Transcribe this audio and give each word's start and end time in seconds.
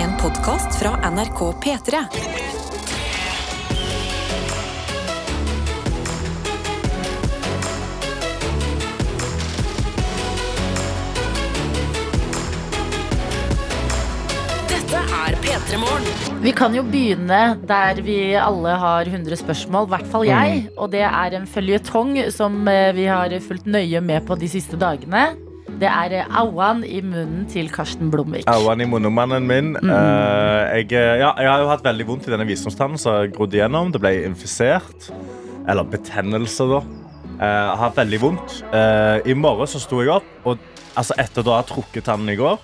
En 0.00 0.12
podkast 0.16 0.78
fra 0.80 1.10
NRK 1.10 1.40
P3. 1.60 1.98
Dette 14.70 14.96
er 14.96 15.36
P3 15.36 15.76
Morgen. 15.76 16.08
Vi 16.40 16.52
kan 16.56 16.72
jo 16.72 16.80
begynne 16.80 17.58
der 17.60 18.00
vi 18.00 18.32
alle 18.40 18.78
har 18.80 19.04
100 19.04 19.36
spørsmål, 19.36 19.84
i 19.84 19.94
hvert 19.98 20.08
fall 20.08 20.24
jeg. 20.24 20.64
Mm. 20.64 20.72
Og 20.80 20.90
det 20.96 21.04
er 21.10 21.36
en 21.36 21.44
føljetong 21.44 22.16
som 22.32 22.56
eh, 22.72 22.88
vi 22.96 23.04
har 23.04 23.36
fulgt 23.44 23.68
nøye 23.68 24.00
med 24.00 24.24
på 24.24 24.40
de 24.40 24.48
siste 24.48 24.80
dagene. 24.80 25.28
Det 25.80 25.88
er 25.88 26.12
eh, 26.18 26.32
auan 26.36 26.82
i 26.84 26.98
munnen 27.00 27.46
til 27.48 27.70
Karsten 27.72 28.10
Blomvik. 28.12 28.44
Auan 28.52 28.82
i 28.84 28.88
munnmannen 28.88 29.46
min. 29.48 29.70
Eh, 29.80 30.80
jeg, 30.82 30.90
ja, 30.92 31.30
jeg 31.40 31.48
har 31.48 31.62
jo 31.62 31.70
hatt 31.70 31.84
veldig 31.86 32.06
vondt 32.10 32.28
i 32.28 32.34
denne 32.34 32.44
visdomstannen 32.48 33.00
som 33.00 33.16
har 33.16 33.30
grodd 33.32 33.56
igjennom. 33.56 33.88
Det 33.94 34.02
ble 34.02 34.12
infisert. 34.28 35.08
Eller 35.68 35.88
betennelse, 35.88 36.66
da. 36.68 36.82
Uh, 37.40 37.46
Jeg 37.46 37.78
har 37.80 37.92
veldig 37.96 38.20
vondt. 38.20 38.58
Uh, 38.74 39.24
I 39.24 39.32
morgen 39.32 39.68
så 39.70 39.80
sto 39.80 40.02
jeg 40.02 40.12
opp, 40.12 40.28
og 40.44 40.58
altså 40.98 41.16
etter 41.16 41.46
da 41.46 41.54
jeg 41.54 41.62
har 41.62 41.68
trukket 41.70 42.08
tannen 42.10 42.32
i 42.32 42.36
går. 42.36 42.60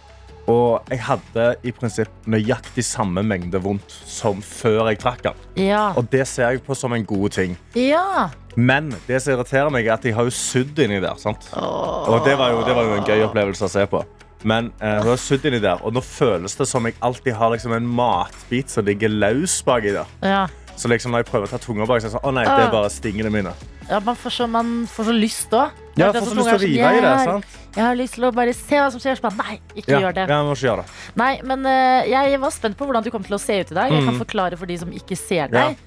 Og 0.52 0.92
jeg 0.92 1.00
hadde 1.02 1.46
i 1.66 1.72
prinsipp 1.74 2.28
nøyaktig 2.30 2.84
samme 2.86 3.24
mengde 3.26 3.58
vondt 3.64 3.96
som 4.06 4.44
før 4.44 4.90
jeg 4.90 5.00
trakk 5.02 5.24
den. 5.24 5.40
Ja. 5.64 5.88
Og 5.96 6.10
det 6.12 6.26
ser 6.28 6.52
jeg 6.52 6.62
på 6.66 6.76
som 6.76 6.92
en 6.92 7.08
god 7.08 7.32
ting. 7.40 7.56
ja. 7.74 8.28
Men 8.56 8.90
det 9.06 9.20
som 9.22 9.34
irriterer 9.34 9.70
meg, 9.70 9.86
er 9.86 9.92
at 9.98 10.02
de 10.06 10.12
har 10.16 10.24
jo 10.24 10.30
sydd 10.32 10.78
inni 10.80 11.00
der. 11.02 11.16
sant? 11.20 11.48
Og 11.56 12.24
det 12.24 12.36
var, 12.40 12.50
jo, 12.54 12.62
det 12.64 12.74
var 12.76 12.84
jo 12.88 12.94
en 12.96 13.04
gøy 13.04 13.24
opplevelse 13.28 13.66
å 13.68 13.68
se 13.72 13.86
på. 13.86 14.00
Men 14.44 14.70
eh, 14.80 14.98
hun 15.02 15.10
har 15.12 15.20
sydd 15.20 15.44
inni 15.48 15.58
der, 15.60 15.80
og 15.84 15.92
nå 15.96 16.00
føles 16.04 16.54
det 16.56 16.66
som 16.68 16.84
jeg 16.88 16.94
alltid 17.04 17.34
har 17.34 17.50
liksom 17.52 17.72
en 17.76 17.86
matbit 17.86 18.70
som 18.70 18.84
ligger 18.86 19.08
løs 19.12 19.58
baki 19.66 19.92
der. 19.96 20.06
ja. 20.24 20.46
Så 20.76 20.90
liksom 20.92 21.08
når 21.14 21.22
jeg 21.22 21.26
prøver 21.30 21.46
å 21.48 21.50
ta 21.54 21.56
tunga 21.56 21.86
bak, 21.88 22.02
så 22.02 22.04
er 22.04 22.10
det 22.10 22.14
sånn, 22.18 22.24
å 22.28 22.32
nei, 22.36 22.42
det 22.44 22.64
er 22.66 22.68
bare 22.68 22.90
stingene 22.92 23.30
mine. 23.32 23.52
ja 23.88 23.96
man, 24.04 24.12
får 24.20 24.30
så, 24.34 24.46
man 24.46 24.72
får 24.92 25.06
så 25.08 25.14
lyst 25.16 25.54
òg. 25.56 25.70
Ja, 25.96 26.10
sånn 26.12 26.36
rive 26.60 26.90
i 26.92 27.00
det, 27.00 27.12
sant? 27.24 27.46
sånn, 27.48 27.72
Jeg 27.78 27.80
har 27.86 27.94
lyst 27.96 28.18
til 28.18 28.26
å 28.28 28.30
bare 28.36 28.52
se 28.52 28.76
hva 28.76 28.90
som 28.92 29.00
skjer. 29.00 29.16
Så 29.16 29.30
Nei, 29.38 29.54
ikke 29.72 29.94
Ja, 29.94 30.00
gjør 30.04 30.12
det. 30.18 30.26
ja, 30.28 30.36
jeg 30.36 30.44
må 30.44 30.52
ikke 30.52 30.66
gjøre 30.68 30.84
det. 30.84 30.92
Nei, 31.16 31.30
men 31.48 31.64
uh, 31.64 32.04
jeg 32.12 32.40
var 32.44 32.52
spent 32.52 32.76
på 32.76 32.84
hvordan 32.90 33.06
du 33.06 33.10
kom 33.14 33.24
til 33.24 33.38
å 33.38 33.40
se 33.40 33.56
ut 33.56 33.72
i 33.72 33.74
dag. 33.78 33.88
Jeg 33.90 34.04
kan 34.04 34.14
Mm. 34.18 34.20
forklare 34.20 34.58
for 34.60 34.66
de 34.68 34.76
som 34.84 34.92
ikke 34.92 35.16
ser 35.16 35.48
deg. 35.48 35.78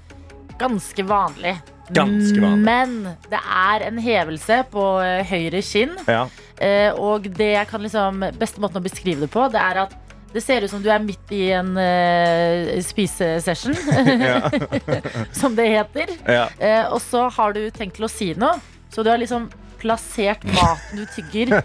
Ganske 0.57 1.05
vanlig. 1.05 1.53
Ganske 1.95 2.41
vanlig. 2.43 2.65
Men 2.65 2.93
det 3.31 3.39
er 3.39 3.85
en 3.87 3.97
hevelse 4.03 4.59
på 4.71 4.83
eh, 5.05 5.23
høyre 5.29 5.61
kinn. 5.65 5.95
Ja. 6.07 6.27
eh, 6.61 6.91
og 6.93 7.25
det 7.37 7.53
jeg 7.55 7.67
kan 7.71 7.81
liksom 7.85 8.23
Beste 8.39 8.61
måten 8.61 8.77
å 8.81 8.85
beskrive 8.85 9.25
det 9.25 9.31
på, 9.33 9.47
det 9.53 9.61
er 9.63 9.83
at 9.87 9.95
det 10.29 10.43
ser 10.45 10.61
ut 10.61 10.69
som 10.69 10.81
du 10.83 10.91
er 10.93 11.01
midt 11.01 11.31
i 11.33 11.47
en 11.57 11.71
uh, 11.73 12.75
spisesession, 12.85 13.73
som 15.39 15.55
det 15.57 15.65
heter. 15.73 16.11
Ja. 16.29 16.43
Uh, 16.61 16.93
og 16.93 17.01
så 17.01 17.23
har 17.33 17.55
du 17.57 17.63
tenkt 17.73 17.97
til 17.97 18.05
å 18.05 18.11
si 18.11 18.27
noe, 18.37 18.59
så 18.93 19.01
du 19.01 19.09
har 19.09 19.17
liksom 19.17 19.47
plassert 19.81 20.43
maten 20.53 20.99
du 21.01 21.05
tygger, 21.15 21.55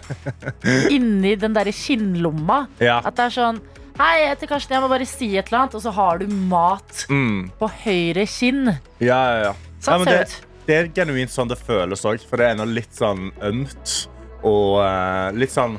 inni 0.95 1.35
den 1.37 1.53
derre 1.53 1.73
skinnlomma. 1.75 2.63
Ja. 2.81 3.01
At 3.05 3.17
det 3.19 3.27
er 3.29 3.35
sånn 3.37 3.61
Hei, 3.95 4.15
jeg 4.25 4.31
heter 4.33 4.49
Karsten, 4.49 4.73
jeg 4.75 4.83
må 4.83 4.89
bare 4.91 5.05
si 5.07 5.27
et 5.39 5.47
eller 5.47 5.61
annet. 5.61 5.75
Og 5.77 5.83
så 5.85 5.91
har 5.95 6.17
du 6.19 6.25
mat 6.27 7.05
Mm. 7.07 7.45
på 7.61 7.69
høyre 7.85 8.25
kinn. 8.27 8.65
Ja, 8.99 9.19
ja, 9.29 9.37
ja. 9.45 9.53
Sånn 9.85 10.01
ja, 10.01 10.05
ser 10.05 10.17
det 10.17 10.27
ut. 10.29 10.37
det 10.67 10.75
er 10.79 10.91
genuint 10.97 11.31
sånn 11.33 11.51
det 11.51 11.57
føles 11.61 12.05
òg, 12.09 12.23
for 12.25 12.41
det 12.41 12.51
er 12.51 12.57
noe 12.59 12.69
litt 12.73 12.93
sånn 12.97 13.29
ømt 13.45 13.97
og 14.45 14.79
uh, 14.81 15.29
litt 15.37 15.53
sånn 15.53 15.77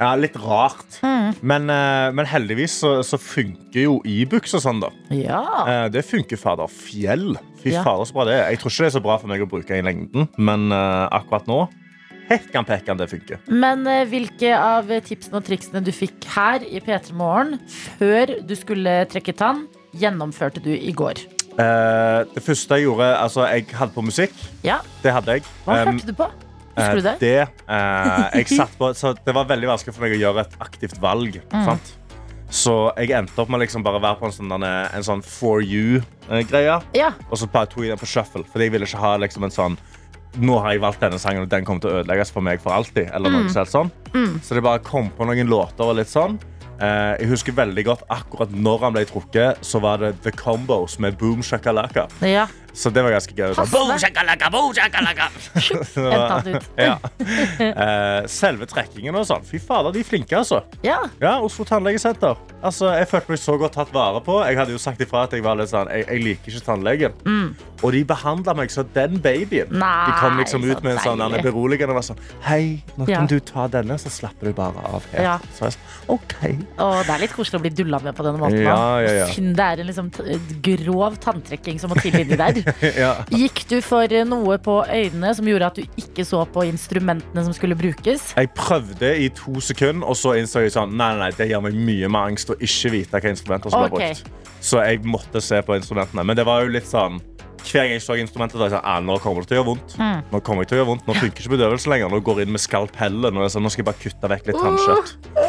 Ja, 0.00 0.14
litt 0.16 0.36
rart. 0.40 0.94
Mm. 1.04 1.34
Men, 1.44 1.66
eh, 1.68 2.06
men 2.16 2.24
heldigvis 2.24 2.78
så, 2.80 2.92
så 3.04 3.18
funker 3.20 3.82
jo 3.82 3.98
Ibux 4.08 4.54
og 4.56 4.62
sånn, 4.64 4.78
da. 4.80 4.88
Ja. 5.12 5.40
Eh, 5.68 5.88
det 5.92 6.06
funker 6.08 6.40
fader 6.40 6.70
fjell. 6.72 7.34
Fy 7.60 7.74
Ja. 7.74 7.82
fader, 7.84 8.08
så 8.08 8.16
bra 8.16 8.24
det 8.24 8.38
er. 8.38 8.46
Jeg 8.54 8.62
tror 8.62 8.72
ikke 8.72 8.86
det 8.86 8.88
er 8.88 8.94
så 8.94 9.02
bra 9.04 9.18
for 9.20 9.28
meg 9.28 9.44
å 9.44 9.48
bruke 9.50 9.76
i 9.76 9.82
lengden, 9.84 10.24
men 10.40 10.70
uh, 10.72 11.04
akkurat 11.12 11.44
nå 11.50 11.58
Hekkan 12.30 12.64
pekkan, 12.64 12.96
det 12.96 13.10
funker. 13.10 13.42
Men 13.50 13.84
uh, 13.84 14.04
hvilke 14.08 14.54
av 14.56 14.88
tipsene 15.04 15.36
og 15.42 15.44
triksene 15.50 15.82
du 15.84 15.90
fikk 15.92 16.24
her 16.32 16.64
i 16.64 16.80
P3 16.80 17.12
Morgen 17.18 17.58
før 17.98 18.38
du 18.40 18.54
skulle 18.56 19.02
trekke 19.10 19.34
tann, 19.36 19.66
gjennomførte 20.00 20.62
du 20.64 20.70
i 20.72 20.94
går? 20.96 21.20
Eh, 21.58 22.20
det 22.30 22.42
første 22.44 22.78
jeg 22.78 22.86
gjorde 22.86 23.08
Altså, 23.18 23.44
jeg 23.50 23.66
hadde 23.74 23.92
på 23.94 24.04
musikk. 24.06 24.34
Ja, 24.64 24.78
Det 25.02 25.12
hadde 25.12 25.38
jeg. 25.38 25.44
hva 25.66 25.80
Um, 25.82 25.96
hørte 25.98 26.06
du 26.06 26.16
på? 26.16 26.28
Husker 26.76 27.00
du 27.00 27.02
det? 27.02 27.14
Eh, 27.20 27.46
det, 28.32 28.44
uh, 28.60 28.76
på, 28.78 28.92
så 28.94 29.14
det 29.26 29.34
var 29.34 29.48
veldig 29.48 29.68
vanskelig 29.72 29.94
for 29.96 30.06
meg 30.06 30.14
å 30.16 30.20
gjøre 30.20 30.46
et 30.46 30.54
aktivt 30.62 31.00
valg. 31.02 31.40
Mm. 31.52 31.80
Så 32.50 32.74
jeg 32.98 33.12
endte 33.14 33.38
opp 33.42 33.50
med 33.50 33.62
liksom 33.62 33.82
bare 33.86 33.98
å 34.00 34.02
være 34.02 34.18
på 34.18 34.26
en 34.30 34.34
sånn, 34.34 34.64
en 34.64 35.06
sånn 35.06 35.22
for 35.22 35.62
you-greie. 35.62 36.80
Ja. 36.96 37.12
Og 37.28 37.38
så 37.38 37.46
bare 37.50 37.70
tok 37.70 37.84
jeg 37.84 37.92
den 37.92 38.00
på 38.00 38.08
shuffle, 38.10 38.42
fordi 38.42 38.66
jeg 38.66 38.74
ville 38.74 38.88
ikke 38.88 39.02
ha 39.02 39.16
liksom 39.22 39.46
en 39.46 39.54
sånn 39.54 39.78
nå 40.38 40.60
har 40.62 40.76
jeg 40.76 40.82
valgt 40.84 41.02
denne 41.02 41.18
sangen, 41.18 41.42
og 41.42 41.50
den 41.50 41.64
kommer 41.66 41.82
til 41.82 41.90
å 41.90 42.00
ødelegges 42.00 42.30
for 42.30 42.44
meg 42.46 42.60
for 42.62 42.74
alltid. 42.74 43.10
Sånt 43.50 43.70
sånn. 43.72 43.90
Mm. 44.14 44.36
Så 44.46 44.54
det 44.54 44.62
bare 44.62 44.82
kom 44.86 45.10
på 45.16 45.26
noen 45.26 45.50
låter 45.50 45.90
og 45.90 45.98
litt 45.98 46.10
sånn. 46.10 46.38
Eh, 46.80 47.14
jeg 47.20 47.28
husker 47.28 47.52
veldig 47.52 47.84
godt 47.84 48.04
akkurat 48.08 48.52
når 48.56 48.86
han 48.86 48.94
ble 48.96 49.04
trukket, 49.08 49.60
så 49.66 49.82
var 49.84 50.00
det 50.00 50.14
The 50.24 50.32
Combos 50.32 50.98
med 50.98 51.18
Boom 51.20 51.42
Shakalaka. 51.44 52.06
ja. 52.24 52.46
Så 52.72 52.92
det 52.94 53.02
var 53.02 53.10
ganske 53.16 53.34
gøy. 53.34 53.50
Ja. 56.78 56.98
Eh, 57.60 58.26
selve 58.30 58.66
trekkingen 58.68 59.14
og 59.18 59.26
sånn. 59.28 59.42
Fy 59.46 59.58
fader, 59.62 59.92
de 59.94 60.00
er 60.02 60.06
flinke, 60.06 60.36
altså. 60.38 60.62
Ja. 60.84 60.98
Ja, 61.20 61.34
Oslo 61.44 61.64
tannlegesenter. 61.68 62.38
Altså, 62.64 62.88
jeg 62.96 63.08
følte 63.10 63.32
meg 63.34 63.40
så 63.40 63.54
godt 63.60 63.74
tatt 63.76 63.92
vare 63.94 64.20
på. 64.24 64.38
Jeg 64.46 64.56
hadde 64.58 64.74
jo 64.74 64.80
sagt 64.80 65.00
ifra 65.04 65.24
at 65.26 65.34
jeg 65.36 65.44
var 65.44 65.58
litt 65.60 65.70
sånn, 65.72 65.90
jeg, 65.92 66.06
jeg 66.08 66.22
liker 66.24 66.52
ikke 66.54 66.64
tannlegen. 66.66 67.14
Og 67.80 67.94
de 67.94 68.00
behandla 68.08 68.52
meg 68.58 68.72
som 68.72 68.88
den 68.94 69.16
babyen. 69.24 69.70
Mm. 69.72 69.78
Nei, 69.80 69.92
de 70.10 70.16
kom 70.20 70.40
liksom 70.40 70.64
ut 70.68 70.82
med 70.84 70.96
en 70.96 71.02
sånn 71.04 71.22
deilig. 71.22 71.42
beroligende 71.46 71.94
og 71.94 71.98
var 72.00 72.06
sånn 72.10 72.18
Hei, 72.44 72.82
nå 72.98 73.06
Ja. 73.08 73.20
kan 73.22 73.30
du 73.30 73.38
ta 73.40 73.64
denne, 73.72 73.96
så 74.00 74.12
slapper 74.12 74.50
du 74.50 74.56
bare 74.58 74.82
av 74.90 75.06
her. 75.14 75.24
Ja. 75.24 75.36
Så 75.56 75.68
jeg 75.70 75.76
sånn, 75.76 75.86
OK. 76.16 76.34
Og 76.84 76.98
det 77.06 77.14
er 77.16 77.22
litt 77.24 77.36
koselig 77.36 77.60
å 77.60 77.64
bli 77.64 77.72
dulla 77.80 78.02
med 78.04 78.16
på 78.18 78.26
denne 78.26 78.40
måten. 78.42 78.60
Ja, 78.66 78.80
ja, 79.04 79.14
ja. 79.22 79.28
Synd 79.32 79.54
det 79.56 79.68
er 79.70 79.84
en 79.84 79.88
liksom 79.92 80.10
t- 80.12 80.36
grov 80.68 81.16
tanntrekking 81.24 81.80
som 81.80 81.92
må 81.94 82.00
til 82.02 82.18
inni 82.20 82.36
der. 82.40 82.59
ja. 83.02 83.12
Gikk 83.32 83.64
du 83.70 83.78
for 83.84 84.10
noe 84.28 84.58
på 84.62 84.76
øynene 84.86 85.32
som 85.36 85.48
gjorde 85.48 85.70
at 85.70 85.80
du 85.80 86.00
ikke 86.00 86.26
så 86.26 86.42
på 86.50 86.64
instrumentene 86.68 87.44
som 87.46 87.56
skulle 87.56 87.78
brukes? 87.78 88.30
Jeg 88.36 88.52
prøvde 88.56 89.12
i 89.24 89.30
to 89.36 89.62
sekunder, 89.64 90.06
og 90.06 90.18
så 90.18 90.36
innså 90.40 90.64
jeg 90.64 90.74
sånn 90.76 90.96
Nei, 91.00 91.12
nei, 91.18 91.30
det 91.36 91.48
gir 91.50 91.62
meg 91.64 91.76
mye 91.76 92.10
mer 92.12 92.30
angst 92.30 92.52
å 92.52 92.58
ikke 92.58 92.94
vite 92.96 93.20
hva 93.20 93.32
instrumenter 93.32 93.72
som 93.72 93.86
okay. 93.86 94.14
ble 94.14 94.14
brukt. 94.14 94.48
Så 94.60 94.82
jeg 94.84 95.04
måtte 95.08 95.40
se 95.44 95.60
på 95.64 95.76
instrumentene. 95.78 96.24
Men 96.26 96.36
det 96.36 96.44
var 96.48 96.64
jo 96.64 96.72
litt 96.74 96.88
sånn 96.88 97.20
hver 97.60 97.84
gang 97.84 97.92
jeg 97.92 98.04
så 98.04 98.16
instrumentet, 98.16 98.56
da 98.56 98.68
jeg 98.68 98.74
sånn, 98.74 98.86
ah, 98.88 99.00
nå 99.04 99.18
kommer 99.20 99.44
det 99.44 99.50
til 99.50 99.58
å 99.58 99.60
gjøre 99.60 99.70
vondt. 99.74 99.96
Mm. 100.00 100.24
Nå 100.32 100.40
kommer 100.46 100.64
jeg 100.64 100.70
til 100.70 100.78
å 100.78 100.80
gjøre 100.80 100.90
vondt. 100.94 101.06
Nå 101.08 101.16
funker 101.18 101.44
ikke 101.44 101.54
bedøvelsen 101.56 101.94
lenger. 101.94 102.12
Nå 102.12 102.22
går 102.24 102.40
jeg 102.40 102.48
inn 102.48 102.56
med 102.56 102.64
skalpellen. 102.64 103.36
Og 103.36 103.46
jeg 103.46 103.54
sånn, 103.56 103.66
nå 103.66 103.72
skal 103.74 103.84
jeg 103.84 103.90
bare 103.90 104.02
kutte 104.06 104.34
vekk 104.34 104.50
litt 104.50 104.62
tannkjøtt. 104.64 105.48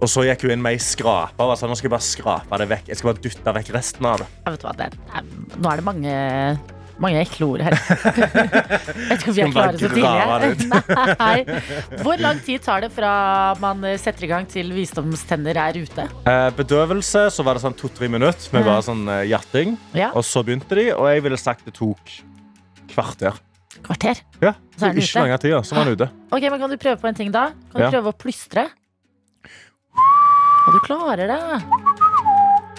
Og 0.00 0.08
så 0.08 0.24
gikk 0.24 0.46
hun 0.46 0.54
inn 0.56 0.62
med 0.64 0.78
ei 0.78 0.80
skrape. 0.82 1.44
Og 1.44 1.56
sånn, 1.60 1.68
nå 1.72 1.76
skal 1.76 1.90
jeg 1.90 1.94
bare 1.96 2.08
skrape 2.08 2.58
det 2.62 2.68
vekk. 2.72 2.86
Jeg 2.88 2.96
skal 3.00 3.12
bare 3.12 3.24
dytte 3.26 3.52
vekk 3.60 3.72
resten 3.76 4.06
av 4.08 4.22
det. 4.22 4.28
Jeg 4.46 4.54
vet 4.56 4.62
hva, 4.64 4.76
det 4.78 4.86
er, 4.90 5.26
nå 5.60 5.72
er 5.74 5.80
det 5.80 5.84
mange, 5.84 6.14
mange 7.04 7.20
ekle 7.20 7.48
ord 7.54 7.64
her. 7.64 7.76
Jeg 7.80 9.08
vet 9.10 9.22
ikke 9.22 9.30
om 9.30 9.36
vi 9.36 9.42
er 9.44 9.52
klare 9.52 9.80
så 9.80 9.90
tidlig. 9.92 10.80
Nei. 11.20 12.00
Hvor 12.04 12.20
lang 12.20 12.40
tid 12.44 12.64
tar 12.64 12.84
det 12.84 12.90
fra 12.96 13.12
man 13.60 13.84
setter 14.00 14.24
i 14.26 14.30
gang 14.32 14.48
til 14.50 14.72
visdomstenner 14.76 15.60
er 15.66 15.78
ute? 15.80 16.04
Eh, 16.28 16.48
bedøvelse, 16.58 17.26
så 17.32 17.44
var 17.46 17.56
det 17.60 17.64
sånn 17.64 17.76
to-tre 17.80 18.08
minutter 18.12 18.52
med 18.56 18.64
bare 18.68 18.84
sånn 18.88 19.04
eh, 19.08 19.22
hjerting. 19.30 19.76
Ja, 19.96 20.10
Og 20.16 20.24
så 20.28 20.42
begynte 20.46 20.76
de, 20.80 20.90
og 20.96 21.08
jeg 21.12 21.24
ville 21.28 21.40
sagt 21.40 21.64
det 21.68 21.76
tok 21.78 22.16
kvarter. 22.92 23.36
Kvarter. 23.84 24.20
Ja, 24.42 24.52
Så 24.76 24.88
er 24.90 24.92
den 24.96 25.04
ikke 25.04 25.24
lang 25.24 25.36
tid, 25.40 25.56
så 25.64 25.76
var 25.78 25.88
den 25.88 25.96
ute. 26.00 26.10
Ok, 26.32 26.42
men 26.52 26.60
Kan 26.60 26.72
du 26.72 26.76
prøve 26.80 27.00
på 27.00 27.08
en 27.08 27.16
ting, 27.16 27.32
da? 27.32 27.50
Kan 27.72 27.80
du 27.80 27.86
Ja. 27.86 27.90
prøve 27.96 28.12
å 28.12 28.16
plystre? 28.16 28.68
Og 30.66 30.76
du 30.76 30.80
klarer 30.84 31.30
det. 31.30 31.40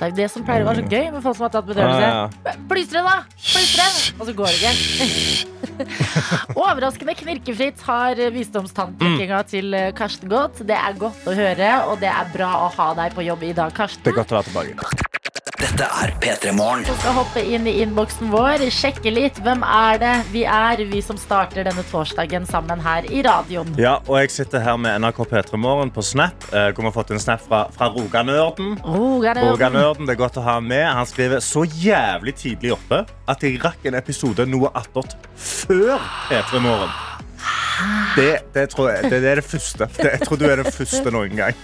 Det 0.01 0.07
er 0.07 0.11
jo 0.11 0.17
det 0.17 0.27
som 0.33 0.45
pleier 0.45 0.63
å 0.63 0.69
være 0.71 0.81
så 0.81 0.89
gøy 0.89 1.11
med 1.13 1.21
folk 1.21 1.38
som 1.38 1.45
har 1.45 1.51
tatt 1.53 1.67
bedøvelse. 1.67 2.55
Plystre, 2.71 3.03
da! 3.05 3.15
Plystre! 3.38 3.85
Og 4.17 4.25
så 4.25 4.33
går 4.39 4.55
det 4.55 4.71
ikke. 4.71 5.51
Overraskende 6.63 7.15
knirkefritt 7.19 7.85
har 7.85 8.21
visdomstanntrekkinga 8.33 9.44
til 9.51 9.77
eh, 9.77 9.91
Karsten 9.97 10.31
gått. 10.31 10.63
Det 10.65 10.77
er 10.77 10.97
godt 10.97 11.29
å 11.29 11.38
høre, 11.38 11.71
og 11.91 12.01
det 12.01 12.09
er 12.09 12.33
bra 12.33 12.51
å 12.65 12.71
ha 12.79 12.91
deg 12.97 13.17
på 13.17 13.29
jobb 13.29 13.45
i 13.45 13.53
dag, 13.61 13.73
Karsten. 13.77 14.01
Det 14.07 14.15
er 14.15 14.21
godt 14.23 14.33
å 14.33 14.41
være 14.41 14.50
tilbake. 14.50 15.20
Dette 15.61 15.85
er 15.85 16.09
P3 16.17 16.51
Morgen. 16.57 16.81
Vi 16.87 16.93
skal 16.97 17.13
hoppe 17.13 17.41
inn 17.45 17.67
i 17.69 17.73
innboksen 17.83 18.31
vår, 18.33 18.63
sjekke 18.73 19.11
litt. 19.13 19.37
Hvem 19.45 19.61
er 19.61 19.99
det 20.01 20.13
vi 20.31 20.41
er, 20.49 20.81
vi 20.89 21.03
som 21.05 21.19
starter 21.21 21.67
denne 21.67 21.83
torsdagen 21.91 22.47
sammen 22.49 22.81
her 22.81 23.05
i 23.05 23.21
radioen? 23.27 23.69
Ja, 23.77 23.99
og 24.07 24.17
jeg 24.23 24.33
sitter 24.33 24.63
her 24.65 24.79
med 24.81 24.97
NRK 25.03 25.21
P3 25.29 25.59
Morgen 25.61 25.93
på 25.93 26.01
Snap. 26.05 26.47
Eh, 26.49 26.71
hvor 26.71 26.81
vi 26.81 26.89
har 26.89 26.95
fått 26.95 27.13
en 27.13 27.21
snap 27.21 27.45
fra, 27.45 27.61
fra 27.75 27.91
Roganørden. 27.93 28.79
Roganerden. 28.81 29.51
Roganørden, 29.51 30.09
det 30.09 30.17
er 30.17 30.21
godt 30.23 30.41
å 30.41 30.47
ha 30.49 30.57
med. 30.65 30.87
Han 30.89 31.05
skriver 31.05 31.45
så 31.45 31.67
jævlig 31.69 32.33
tidlig 32.41 32.73
oppe 32.79 33.03
at 33.29 33.45
jeg 33.45 33.61
rakk 33.61 33.85
en 33.85 34.01
episode 34.01 34.49
noe 34.49 34.73
attåt 34.81 35.13
før 35.37 36.01
P3 36.25 36.65
Morgen. 36.65 37.10
Det, 38.15 38.25
det, 38.53 38.63
tror 38.69 38.89
jeg, 38.91 39.07
det, 39.09 39.19
det 39.23 39.29
er 39.31 39.39
det 39.39 39.45
første. 39.47 39.85
Det, 39.95 40.09
jeg 40.13 40.25
tror 40.27 40.38
du 40.38 40.43
er 40.45 40.59
den 40.61 40.67
første 40.75 41.11
noen 41.15 41.31
gang. 41.39 41.55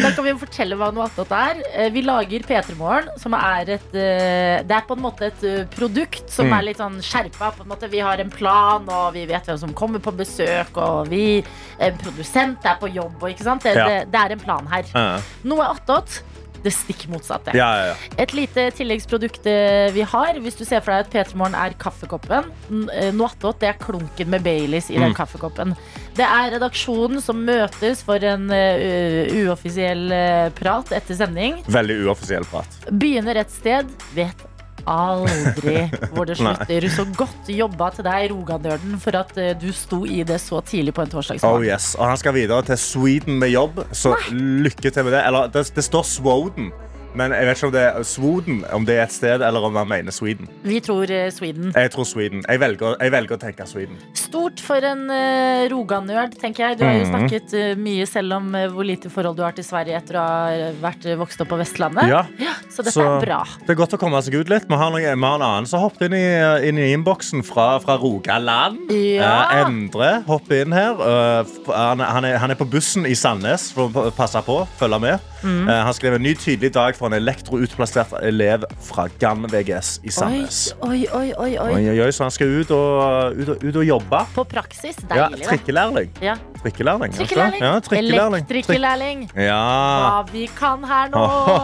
Da 0.00 0.12
kan 0.16 0.24
vi 0.24 0.32
fortelle 0.40 0.78
hva 0.80 0.88
noe 0.94 1.08
attåt 1.10 1.32
er. 1.36 1.60
Eh, 1.74 1.90
Vi 1.92 2.00
lager 2.06 2.46
P3 2.48 2.76
Morgen, 2.78 3.10
som 3.20 3.34
er 3.36 3.74
et 3.76 3.96
eh, 3.98 4.62
Det 4.64 4.76
er 4.78 4.86
på 4.88 4.96
en 4.96 5.02
måte 5.04 5.28
et 5.28 5.44
eh, 5.44 5.66
produkt 5.74 6.30
som 6.32 6.48
Mm. 6.50 6.54
er 6.56 6.62
litt 6.70 6.80
sånn 6.80 6.96
skjerpa. 7.04 7.52
Vi 7.90 8.00
har 8.00 8.18
en 8.22 8.30
plan, 8.32 8.88
og 8.88 9.12
vi 9.14 9.26
vet 9.28 9.44
hvem 9.46 9.58
som 9.60 9.74
kommer 9.76 10.00
på 10.02 10.14
besøk, 10.16 10.72
og 10.80 11.10
vi 11.12 11.44
En 11.78 11.96
produsent 12.00 12.64
er 12.64 12.76
på 12.80 12.88
jobb, 12.94 13.20
og 13.22 13.28
ikke 13.30 13.44
sant. 13.44 13.62
Det, 13.62 13.74
Ja. 13.76 13.86
det, 13.88 14.10
det 14.12 14.20
er 14.20 14.32
en 14.32 14.40
plan 14.40 14.66
her. 14.72 14.84
Ja, 14.94 15.20
Noe 15.44 15.68
attåt. 15.74 16.22
Det 16.62 16.72
stikk 16.74 17.06
motsatte. 17.08 17.54
ja, 17.56 17.68
ja. 17.90 17.94
Et 18.20 18.32
lite 18.36 18.66
tilleggsprodukt 18.76 19.46
eh, 19.48 19.88
vi 19.94 20.02
har, 20.02 20.34
hvis 20.44 20.58
du 20.58 20.64
ser 20.68 20.82
for 20.84 20.92
deg 20.92 21.06
at 21.06 21.12
P3 21.32 21.38
Morgen 21.40 21.54
er 21.56 21.72
kaffekoppen. 21.80 22.50
Eh, 22.92 23.10
Noe 23.16 23.30
attåt, 23.30 23.60
det 23.62 23.70
er 23.70 23.78
klunken 23.80 24.28
med 24.28 24.42
Baileys 24.44 24.90
i 24.90 24.98
den 24.98 25.10
Mm. 25.10 25.16
kaffekoppen. 25.16 25.72
Det 26.18 26.26
er 26.26 26.50
redaksjonen 26.58 27.22
som 27.24 27.40
møtes 27.46 28.02
for 28.04 28.20
en 28.22 28.50
eh, 28.52 29.32
uoffisiell 29.46 30.12
prat 30.58 30.92
etter 30.92 31.16
sending. 31.16 31.62
Veldig 31.66 31.96
uoffisiell 32.06 32.44
prat. 32.50 32.76
Begynner 32.92 33.40
et 33.40 33.50
sted, 33.50 33.88
vet 34.14 34.44
aldri 34.86 35.88
hvor 36.12 36.24
det 36.28 36.36
slutter. 36.40 36.86
Så 36.92 37.04
godt 37.16 37.48
jobba 37.52 37.90
til 37.96 38.06
deg, 38.06 38.30
Roganørden, 38.32 38.98
for 39.00 39.16
at 39.20 39.32
eh, 39.40 39.52
du 39.60 39.70
sto 39.76 40.04
i 40.06 40.22
det 40.26 40.40
så 40.40 40.60
tidlig 40.66 40.94
på 40.96 41.02
en 41.04 41.10
Oh 41.10 41.16
torsdagsmorgen. 41.18 41.66
yes, 41.68 41.94
Og 41.98 42.06
han 42.08 42.16
skal 42.20 42.34
videre 42.34 42.62
til 42.62 42.78
Sweden 42.78 43.38
med 43.38 43.50
jobb, 43.54 43.82
så 43.92 44.14
lykke 44.32 44.90
til 44.90 45.04
med 45.04 45.12
det. 45.12 45.24
Eller 45.26 45.50
det, 45.52 45.66
det 45.76 45.84
står 45.84 46.02
Swoden, 46.06 46.70
men 47.14 47.32
jeg 47.34 47.46
vet 47.48 47.56
ikke 47.58 47.66
om 47.66 47.72
det 47.74 47.82
er 47.88 48.04
Swoden, 48.06 48.58
om 48.76 48.84
det 48.86 48.94
er 48.98 49.02
et 49.08 49.12
sted, 49.14 49.42
eller 49.42 49.64
om 49.66 49.74
han 49.76 49.88
mener 49.90 50.14
Sweden. 50.14 50.48
Vi 50.62 50.78
tror 50.84 51.10
eh, 51.10 51.30
Sweden. 51.34 51.72
Jeg 51.74 51.90
tror 51.94 52.04
Sweden. 52.06 52.44
Jeg 52.48 52.60
velger, 52.62 52.96
jeg 53.00 53.12
velger 53.12 53.36
å 53.36 53.40
tenke 53.42 53.66
Sweden. 53.66 53.96
Stort 54.14 54.60
for 54.62 54.84
en 54.86 55.06
uh, 55.10 55.64
Roganerd, 55.72 56.36
tenker 56.38 56.68
jeg. 56.68 56.78
Du 56.80 56.84
har 56.86 56.94
jo 56.98 57.04
Mhm. 57.06 57.10
snakket 57.10 57.54
uh, 57.56 57.74
mye 57.80 58.06
selv 58.06 58.36
om 58.36 58.54
uh, 58.54 58.66
hvor 58.70 58.86
lite 58.86 59.10
forhold 59.10 59.36
du 59.36 59.42
har 59.42 59.52
til 59.56 59.64
Sverige 59.66 59.96
etter 59.98 60.18
å 60.20 60.22
ha 60.22 60.50
eh, 60.54 60.72
vært 60.80 61.06
eh, 61.10 61.16
vokst 61.18 61.40
opp 61.42 61.50
på 61.50 61.58
Vestlandet. 61.60 62.06
Ja, 62.10 62.22
Så 62.70 62.84
dette 62.86 62.94
så- 62.94 63.06
er 63.18 63.24
bra. 63.26 63.40
Det 63.66 63.74
er 63.74 63.80
godt 63.80 63.96
å 63.96 64.00
komme 64.00 64.22
seg 64.22 64.34
ut 64.40 64.48
litt. 64.52 64.68
Vi 64.70 64.74
har, 64.78 64.90
noe, 64.94 65.00
vi 65.00 65.06
har 65.08 65.16
en 65.18 65.42
annen 65.42 65.66
som 65.66 65.80
hoppet 65.82 66.06
inn 66.10 66.14
i, 66.20 66.68
inn 66.68 66.78
i 66.78 66.92
innboksen 66.94 67.42
fra, 67.44 67.78
fra 67.82 67.96
Rogaland. 67.98 68.90
Ja. 68.94 69.48
Uh, 69.50 69.64
Endre 69.66 70.12
hopper 70.28 70.62
inn 70.64 70.72
her. 70.76 70.94
Eh, 70.94 71.56
han, 71.74 72.00
er- 72.00 72.12
han, 72.14 72.24
er, 72.30 72.38
han 72.44 72.50
er 72.54 72.60
på 72.60 72.68
bussen 72.70 73.06
i 73.08 73.16
Sandnes 73.18 73.70
for 73.74 73.90
å 73.90 74.10
passe 74.14 74.40
på, 74.46 74.60
følge 74.78 75.00
med. 75.08 75.26
Mm. 75.42 75.68
Eh, 75.68 75.80
han 75.86 75.94
skrev 75.96 76.14
en 76.18 76.22
ny 76.22 76.34
tydelig 76.36 76.72
dag 76.74 76.96
for 76.98 77.08
en 77.10 77.16
elektroutplassert 77.18 78.12
elev 78.22 78.64
fra 78.84 79.06
GAN 79.20 79.46
VGS 79.50 80.00
i 80.04 80.10
Sandnes. 80.14 80.60
oi, 80.82 81.06
oi, 81.12 81.32
oi, 81.38 81.52
oi. 81.58 82.00
Oi, 82.00 82.10
så 82.12 82.26
han 82.26 82.34
skal 82.34 82.46
ut 82.60 82.70
og, 82.76 83.36
ut 83.38 83.48
og, 83.54 83.64
ut 83.64 83.76
og 83.82 83.84
jobbe. 83.88 84.22
På 84.34 84.44
praksis. 84.44 84.96
Deilig, 85.10 85.40
Ja, 85.40 85.48
trikkelærling. 85.50 86.10
Ja. 86.22 86.36
Trikkelærling. 86.60 87.12
Trikkelærling. 87.16 87.62
Ja, 87.64 87.72
trikkelærling. 87.80 88.44
Elektrikerlærling. 88.44 89.22
Ja. 89.34 89.60
Hva 89.60 90.26
vi 90.32 90.44
kan 90.58 90.84
her 90.84 91.08
nå. 91.14 91.22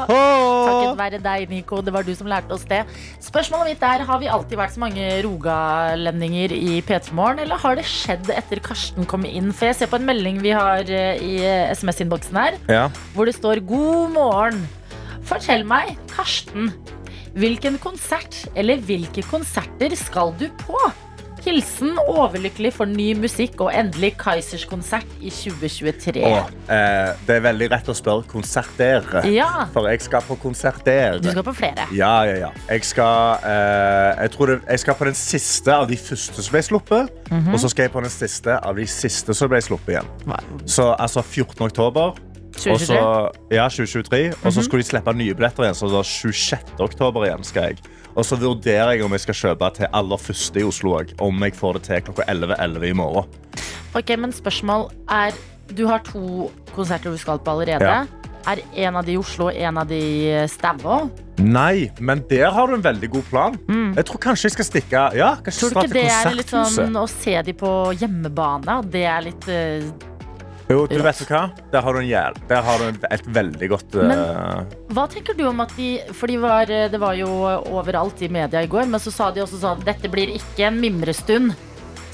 Takket 0.08 0.98
være 0.98 1.20
deg, 1.24 1.50
Nico. 1.52 1.82
Det 1.84 1.92
var 1.92 2.06
du 2.06 2.14
som 2.16 2.28
lærte 2.30 2.54
oss 2.56 2.64
det. 2.68 2.82
Spørsmålet 3.22 3.74
mitt 3.74 3.82
er, 3.84 4.04
Har 4.08 4.18
vi 4.22 4.28
alltid 4.30 4.56
vært 4.58 4.72
så 4.76 4.80
mange 4.80 5.04
rogalendinger 5.26 6.52
i 6.56 6.80
P3 6.86 7.12
Morgen, 7.16 7.40
eller 7.44 7.58
har 7.60 7.76
det 7.78 7.84
skjedd 7.88 8.30
etter 8.32 8.60
Karsten 8.64 9.06
kom 9.08 9.26
inn? 9.28 9.52
For 9.56 9.68
jeg 9.70 9.78
ser 9.80 9.90
på 9.92 9.98
en 10.00 10.06
melding 10.08 10.40
vi 10.44 10.52
har 10.56 10.86
eh, 10.88 11.20
i 11.22 11.36
eh, 11.44 11.72
SMS-innboksen 11.76 12.38
her, 12.40 12.58
Ja. 12.70 12.86
hvor 13.14 13.26
det 13.28 13.36
står 13.36 13.60
'God 13.66 14.12
morgen'. 14.14 14.66
Fortell 15.26 15.64
meg, 15.66 15.96
Karsten, 16.14 16.70
hvilken 17.34 17.78
konsert 17.82 18.44
eller 18.56 18.78
hvilke 18.86 19.22
konserter 19.26 19.96
skal 19.98 20.32
du 20.38 20.46
på? 20.62 20.78
Hilsen 21.46 21.92
overlykkelig 22.10 22.72
for 22.74 22.88
ny 22.90 23.12
musikk 23.14 23.60
og 23.62 23.68
endelig 23.74 24.16
Kaizers 24.18 24.64
konsert 24.66 25.06
i 25.22 25.30
2023. 25.30 26.24
Åh, 26.26 26.48
eh, 26.74 27.12
det 27.28 27.36
er 27.36 27.44
veldig 27.44 27.68
rett 27.70 27.86
å 27.86 27.94
spørre 27.94 28.24
konserter. 28.26 29.04
Ja, 29.30 29.66
For 29.72 29.86
jeg 29.86 30.00
skal 30.02 30.22
på 30.26 30.34
konserter. 30.42 31.20
du 31.22 31.30
skal 31.30 31.44
på 31.46 31.54
flere. 31.54 31.86
Ja, 31.94 32.24
ja, 32.26 32.34
ja. 32.48 32.50
Jeg 32.68 32.82
skal, 32.84 33.38
eh, 33.46 34.22
jeg, 34.24 34.30
tror 34.34 34.46
det, 34.46 34.60
jeg 34.68 34.80
skal 34.80 34.94
på 34.94 35.04
den 35.04 35.14
siste 35.14 35.72
av 35.74 35.86
de 35.88 35.96
første 35.96 36.42
som 36.42 36.50
ble 36.52 36.62
sluppet. 36.66 37.08
Mhm. 37.30 37.52
Og 37.54 37.60
så 37.60 37.68
skal 37.70 37.82
jeg 37.84 37.92
på 37.92 38.00
den 38.02 38.10
siste 38.10 38.58
av 38.66 38.74
de 38.76 38.86
siste 38.86 39.34
som 39.34 39.48
ble 39.48 39.58
sluppet 39.62 39.94
igjen. 39.94 40.06
Hva- 40.26 40.42
Så 40.66 40.96
altså 40.98 41.22
14. 41.22 41.62
oktober. 41.66 42.14
Og 42.56 42.78
2023? 42.80 42.86
så, 42.86 43.30
ja, 43.52 43.68
2023. 43.68 44.22
Og 44.32 44.44
Mhm. 44.44 44.52
så 44.56 44.62
skulle 44.64 44.82
de 44.82 44.88
slippe 44.88 45.12
nye 45.14 45.34
billetter 45.34 45.62
igjen. 45.64 45.74
Så 45.74 45.90
da 45.92 46.02
26. 46.02 46.80
oktober 46.80 47.26
igjen 47.26 47.44
skal 47.44 47.62
jeg. 47.62 47.78
Og 48.16 48.24
så 48.24 48.36
vurderer 48.40 48.92
jeg 48.96 49.04
om 49.04 49.12
jeg 49.12 49.20
skal 49.20 49.34
kjøpe 49.34 49.74
til 49.76 49.86
aller 49.92 50.16
første 50.16 50.60
i 50.60 50.64
Oslo 50.64 50.96
òg. 50.98 51.12
Om 51.20 51.42
jeg 51.42 51.52
får 51.54 51.72
det 51.74 51.82
til 51.82 52.00
klokka 52.00 52.24
11.11 52.28 52.88
i 52.88 52.92
morgen. 52.92 53.24
Ok, 53.94 54.16
men 54.18 54.32
spørsmål 54.32 54.90
er 55.10 55.32
Du 55.74 55.86
har 55.88 55.98
to 55.98 56.50
konserter 56.76 57.10
du 57.10 57.16
skal 57.18 57.38
på 57.38 57.50
allerede. 57.50 57.82
Ja. 57.82 58.04
Er 58.46 58.56
en 58.76 58.94
av 58.96 59.04
de 59.04 59.12
i 59.12 59.16
Oslo 59.18 59.46
og 59.48 59.56
en 59.56 59.76
av 59.78 59.88
de 59.88 59.96
i 59.98 60.46
Stavå? 60.46 61.10
Nei, 61.38 61.90
men 61.98 62.22
der 62.30 62.50
har 62.52 62.66
du 62.68 62.74
en 62.74 62.82
veldig 62.84 63.10
god 63.10 63.22
plan. 63.28 63.56
Jeg 63.96 64.04
tror 64.06 64.18
kanskje 64.18 64.44
jeg 64.44 64.52
skal 64.52 64.64
stikke 64.64 65.14
Ja, 65.16 65.34
Mm. 65.34 65.42
Tror 65.42 65.70
du 65.70 65.80
ikke 65.80 65.92
det 65.92 66.04
er 66.04 66.34
litt 66.34 66.46
sånn 66.50 66.94
å 66.96 67.08
se 67.08 67.42
de 67.42 67.52
på 67.52 67.92
hjemmebane? 67.98 68.88
Det 68.88 69.02
er 69.04 69.20
litt 69.22 69.48
eh, 69.48 69.82
Jo, 70.66 70.80
du 70.90 70.98
vet 70.98 71.20
hva? 71.30 71.44
Der 71.70 71.84
har 71.84 71.94
du, 71.94 72.00
en 72.00 72.08
jæl. 72.08 72.38
Der 72.50 72.64
har 72.66 72.82
du 72.82 73.04
et 73.06 73.28
veldig 73.36 73.68
godt 73.70 73.94
Men 74.00 74.22
Hva 74.90 75.04
tenker 75.10 75.36
du 75.38 75.44
om 75.46 75.62
at 75.62 75.70
de 75.78 75.92
For 76.10 76.26
de 76.26 76.40
var, 76.42 76.66
det 76.66 76.98
var 76.98 77.14
jo 77.14 77.28
overalt 77.70 78.24
i 78.26 78.30
media 78.32 78.64
i 78.66 78.70
går, 78.70 78.88
men 78.90 79.02
så 79.02 79.14
sa 79.14 79.30
de 79.30 79.44
også 79.44 79.60
sånn 79.62 79.86
Dette 79.86 80.10
blir 80.10 80.34
ikke 80.34 80.66
en 80.66 80.80
mimrestund. 80.82 81.54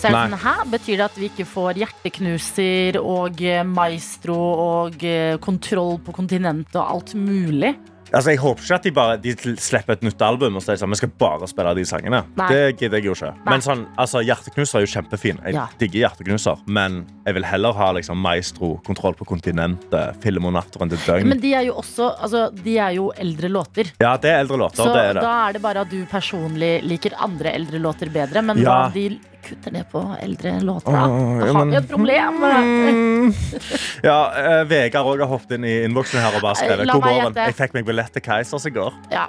Så 0.03 0.11
er 0.11 0.17
det 0.17 0.23
sånn, 0.27 0.39
Hæ? 0.43 0.55
Betyr 0.73 0.99
det 0.99 1.07
at 1.07 1.17
vi 1.21 1.31
ikke 1.31 1.47
får 1.47 1.79
hjerteknuser 1.79 2.99
og 3.01 3.41
eh, 3.47 3.63
maestro 3.63 4.37
og 4.37 5.05
eh, 5.07 5.39
kontroll 5.43 6.01
på 6.03 6.15
kontinentet 6.17 6.77
og 6.81 6.97
alt 6.97 7.15
mulig? 7.15 7.77
Altså, 8.13 8.31
Jeg 8.31 8.39
håper 8.43 8.63
ikke 8.63 8.75
at 8.75 8.83
de 8.83 8.91
bare 8.93 9.17
de 9.23 9.33
slipper 9.57 9.93
et 9.97 10.03
nytt 10.05 10.21
album 10.23 10.57
og 10.57 10.63
så 10.63 10.73
er 10.73 10.77
det 10.77 10.83
sånn, 10.83 10.91
vi 10.93 10.99
skal 11.01 11.13
bare 11.19 11.47
spille 11.49 11.75
de 11.79 11.85
sangene. 11.89 12.23
Nei. 12.37 12.49
Det 12.53 12.77
gidder 12.81 12.99
jeg 13.01 13.05
jo 13.09 13.15
ikke. 13.17 13.31
Nei. 13.39 13.51
Men 13.55 13.61
sånn, 13.65 13.87
altså, 13.97 14.21
Hjerteknuser 14.23 14.79
er 14.81 14.85
jo 14.87 14.91
kjempefin. 14.93 15.39
Jeg 15.47 15.55
Ja. 15.55 15.67
digger 15.79 16.01
hjerteknuser. 16.09 16.59
Men 16.67 17.07
jeg 17.27 17.35
vil 17.35 17.45
heller 17.45 17.73
ha 17.73 17.93
liksom, 17.93 18.17
Maestro, 18.21 18.81
Kontroll 18.85 19.15
på 19.15 19.25
kontinentet, 19.25 20.17
Film 20.23 20.45
og 20.47 20.53
Natteren 20.53 20.91
til 20.91 20.99
døgn. 20.99 21.27
Men 21.29 21.41
de 21.41 21.55
er 21.55 21.65
jo 21.67 21.75
også 21.81 22.11
altså, 22.21 22.51
De 22.63 22.77
er 22.79 22.91
jo 22.95 23.11
eldre 23.17 23.49
låter. 23.49 23.91
Ja, 24.01 24.17
det 24.17 24.31
er 24.31 24.41
eldre 24.45 24.59
låter. 24.59 24.77
Så 24.77 24.93
det 24.93 25.03
er 25.11 25.15
det. 25.15 25.23
da 25.23 25.49
er 25.49 25.53
det 25.55 25.63
bare 25.63 25.81
at 25.81 25.91
du 25.91 26.05
personlig 26.07 26.83
liker 26.85 27.13
andre 27.19 27.53
eldre 27.55 27.79
låter 27.81 28.11
bedre. 28.13 28.43
Men 28.45 28.59
Ja. 28.59 28.89
da 28.89 28.89
de 28.91 29.19
kutter 29.45 29.75
ned 29.75 29.87
på 29.93 30.03
eldre 30.23 30.55
låter, 30.65 30.93
da? 30.95 31.05
Da 31.43 31.53
har 31.59 31.71
vi 31.71 31.79
et 31.83 31.89
problem. 31.91 32.43
Mm. 32.43 33.33
Ja, 34.09 34.19
uh, 34.35 34.65
Vegard 34.71 35.07
òg 35.13 35.23
har 35.23 35.31
hoppet 35.31 35.57
inn 35.59 35.69
i 35.69 35.77
innboksen 35.87 36.23
her 36.23 36.35
og 36.39 36.43
bare 36.45 36.59
skrevet 36.59 36.91
God 36.91 37.07
morgen. 37.07 37.39
Jeg 37.39 37.59
fikk 37.59 37.77
meg 37.79 37.87
billett 37.87 38.13
til 38.17 38.25
Keisers 38.25 38.67
i 38.67 38.75
går. 38.75 38.97
Ja. 39.15 39.29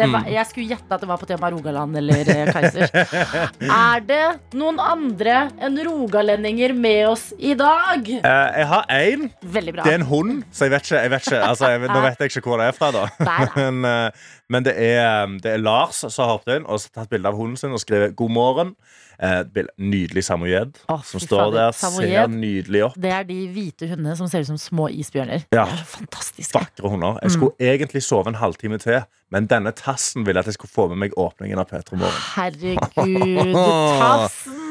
Det 0.00 0.06
var, 0.08 0.20
Mm. 0.24 0.32
jeg 0.32 0.46
skulle 0.48 0.68
gjette 0.70 0.94
at 0.94 1.00
det 1.02 1.08
var 1.10 1.18
på 1.20 1.26
tema 1.28 1.50
Rogaland 1.52 1.96
eller 1.96 2.28
eh, 2.30 2.48
er 3.68 4.00
det 4.06 4.20
noen 4.56 4.78
andre 4.80 5.50
enn 5.60 5.76
rogalendinger 5.84 6.72
med 6.72 7.08
oss 7.10 7.26
i 7.36 7.52
dag? 7.58 8.06
Uh, 8.08 8.48
jeg 8.56 8.68
har 8.70 8.86
én. 8.88 9.26
Det 9.42 9.84
er 9.84 9.98
en 9.98 10.06
hund, 10.08 10.44
så 10.52 10.68
jeg 10.68 10.72
vet 10.76 10.88
ikke, 10.88 11.02
jeg 11.04 11.12
vet 11.12 11.26
ikke 11.26 11.42
altså, 11.50 11.72
jeg, 11.74 11.82
Nå 11.90 12.00
vet 12.06 12.22
jeg 12.24 12.32
ikke 12.32 12.44
hvor 12.46 12.62
det 12.62 12.70
er 12.70 12.78
fra, 12.78 12.90
da. 12.96 13.04
Nei. 13.28 13.50
Men, 13.60 13.84
uh, 13.84 14.30
men 14.50 14.64
det, 14.66 14.72
er, 14.82 15.28
det 15.44 15.52
er 15.52 15.60
Lars 15.62 16.00
som 16.00 16.24
har 16.24 16.32
hoppet 16.32 16.56
inn 16.58 16.64
og 16.66 16.80
tatt 16.90 17.10
bilde 17.12 17.28
av 17.30 17.36
hunden 17.38 17.60
sin 17.60 17.76
og 17.76 17.78
skrevet 17.84 18.16
'God 18.18 18.32
morgen'. 18.34 18.72
Eh, 19.20 19.42
nydelig 19.76 20.22
samoyed 20.24 20.78
oh, 20.88 21.02
som 21.04 21.20
står 21.20 21.50
der. 21.52 21.74
samoyed. 21.76 22.08
Ser 22.08 22.30
nydelig 22.32 22.80
opp. 22.86 22.94
Det 22.96 23.10
er 23.12 23.26
de 23.28 23.36
hvite 23.52 23.88
hundene 23.90 24.14
som 24.16 24.30
ser 24.32 24.40
ut 24.40 24.48
som 24.48 24.56
små 24.56 24.86
isbjørner. 24.88 25.42
Ja. 25.52 25.66
Det 25.68 25.74
er 25.74 25.82
så 25.82 25.88
fantastiske. 25.98 26.56
Vakre 26.56 26.88
hunder. 26.88 27.18
Jeg 27.20 27.28
Mm. 27.28 27.34
skulle 27.36 27.74
egentlig 27.74 28.02
sove 28.06 28.28
en 28.32 28.38
halvtime 28.40 28.78
til, 28.80 29.02
men 29.30 29.46
denne 29.46 29.74
tassen 29.76 30.24
ville 30.24 30.40
at 30.40 30.46
jeg 30.48 30.54
skulle 30.56 30.72
få 30.72 30.88
med 30.88 30.96
meg 31.04 31.12
åpningen 31.20 31.58
av 31.60 31.68
P3 31.68 31.98
Morgen. 32.00 32.16
Herregud, 32.32 33.54
tassen! 34.00 34.66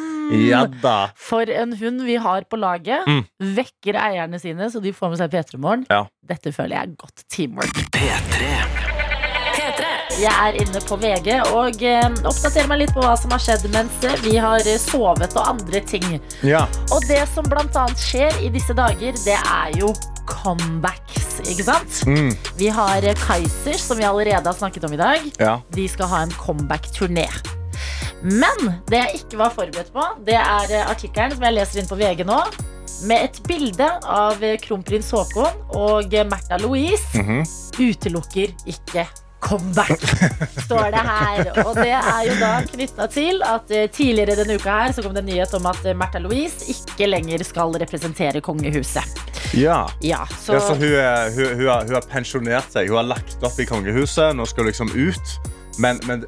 Ja 0.49 0.65
da. 0.81 0.97
For 1.17 1.45
en 1.49 1.73
hund 1.77 2.01
vi 2.05 2.15
har 2.21 2.43
på 2.49 2.57
laget. 2.57 3.05
Mm. 3.09 3.23
Vekker 3.55 3.97
eierne 3.97 4.39
sine, 4.41 4.69
så 4.73 4.81
de 4.81 4.93
får 4.93 5.09
med 5.13 5.21
seg 5.21 5.29
P3 5.33 5.57
Morgen. 5.61 5.85
Ja. 5.89 6.03
Dette 6.25 6.51
føler 6.53 6.75
jeg 6.77 6.89
er 6.89 6.95
godt 7.05 7.23
teamwork. 7.29 7.85
P3 7.93 8.09
P3. 8.33 8.88
Jeg 10.19 10.33
er 10.35 10.57
inne 10.59 10.79
på 10.83 10.97
VG 10.99 11.29
og 11.55 11.77
eh, 11.85 12.07
oppdaterer 12.27 12.67
meg 12.67 12.81
litt 12.81 12.91
på 12.95 13.03
hva 13.05 13.13
som 13.19 13.31
har 13.31 13.39
skjedd 13.39 13.69
mens 13.71 14.01
eh, 14.03 14.17
vi 14.25 14.33
har 14.41 14.59
eh, 14.67 14.79
sovet 14.81 15.35
og 15.39 15.45
andre 15.53 15.79
ting. 15.87 16.17
Ja. 16.43 16.65
Og 16.91 17.05
det 17.07 17.21
som 17.31 17.47
annet 17.55 18.01
skjer 18.03 18.35
i 18.43 18.49
disse 18.51 18.75
dager, 18.75 19.15
det 19.23 19.37
er 19.39 19.77
jo 19.79 19.93
comebacks, 20.29 21.39
ikke 21.47 21.63
sant? 21.69 22.01
Mm. 22.09 22.33
Vi 22.59 22.67
har 22.73 23.07
Kaizers, 23.23 23.81
som 23.87 23.97
vi 23.97 24.03
allerede 24.05 24.43
har 24.45 24.57
snakket 24.59 24.83
om 24.89 24.93
i 24.93 24.99
dag. 24.99 25.29
ja. 25.39 25.55
De 25.73 25.87
skal 25.89 26.11
ha 26.11 26.19
en 26.25 26.35
comeback-turné. 26.35 27.29
Men 28.21 28.73
det 28.91 28.99
jeg 28.99 29.21
ikke 29.21 29.39
var 29.39 29.53
forberedt 29.55 29.93
på, 29.95 30.03
det 30.27 30.35
er 30.35 30.73
artikkelen 30.89 31.37
som 31.37 31.45
jeg 31.47 31.55
leser 31.55 31.79
inn 31.81 31.87
på 31.87 31.95
VG 32.01 32.25
nå. 32.27 32.41
Med 33.07 33.29
et 33.29 33.39
bilde 33.47 33.87
av 34.11 34.41
kronprins 34.65 35.07
Haakon 35.15 35.61
og 35.79 36.11
Märtha 36.27 36.57
Louise 36.59 37.15
Mhm. 37.15 37.45
utelukker 37.79 38.51
ikke 38.67 39.05
comeback, 39.39 40.01
står 40.65 40.89
det 40.93 41.03
her. 41.07 41.51
Og 41.63 41.75
det 41.79 41.91
er 41.95 42.21
jo 42.27 42.35
da 42.39 42.51
knytta 42.67 43.07
til 43.11 43.43
at 43.45 43.71
eh, 43.73 43.87
tidligere 43.93 44.35
denne 44.41 44.59
uka 44.59 44.77
her 44.83 44.95
så 44.95 45.03
kom 45.05 45.15
det 45.15 45.23
en 45.23 45.29
nyhet 45.31 45.53
om 45.57 45.69
at 45.71 45.85
eh, 45.87 45.97
Märtha 45.97 46.21
Louise 46.23 46.67
ikke 46.73 47.07
lenger 47.09 47.43
skal 47.47 47.75
representere 47.81 48.43
kongehuset. 48.45 49.23
Ja. 49.57 49.81
Ja, 50.05 50.25
så, 50.39 50.57
Ja, 50.57 50.63
så 50.67 50.75
hun, 50.75 50.91
er, 50.91 51.29
hun, 51.35 51.55
hun, 51.55 51.67
har, 51.67 51.85
hun 51.87 51.95
har 51.97 52.09
pensjonert 52.11 52.73
seg. 52.73 52.91
Hun 52.91 53.01
har 53.01 53.09
lagt 53.15 53.43
opp 53.43 53.59
i 53.59 53.67
kongehuset. 53.69 54.35
Nå 54.37 54.45
skal 54.49 54.67
hun 54.67 54.71
liksom 54.73 54.91
ut. 54.93 55.37
Men, 55.79 56.01
men 56.09 56.25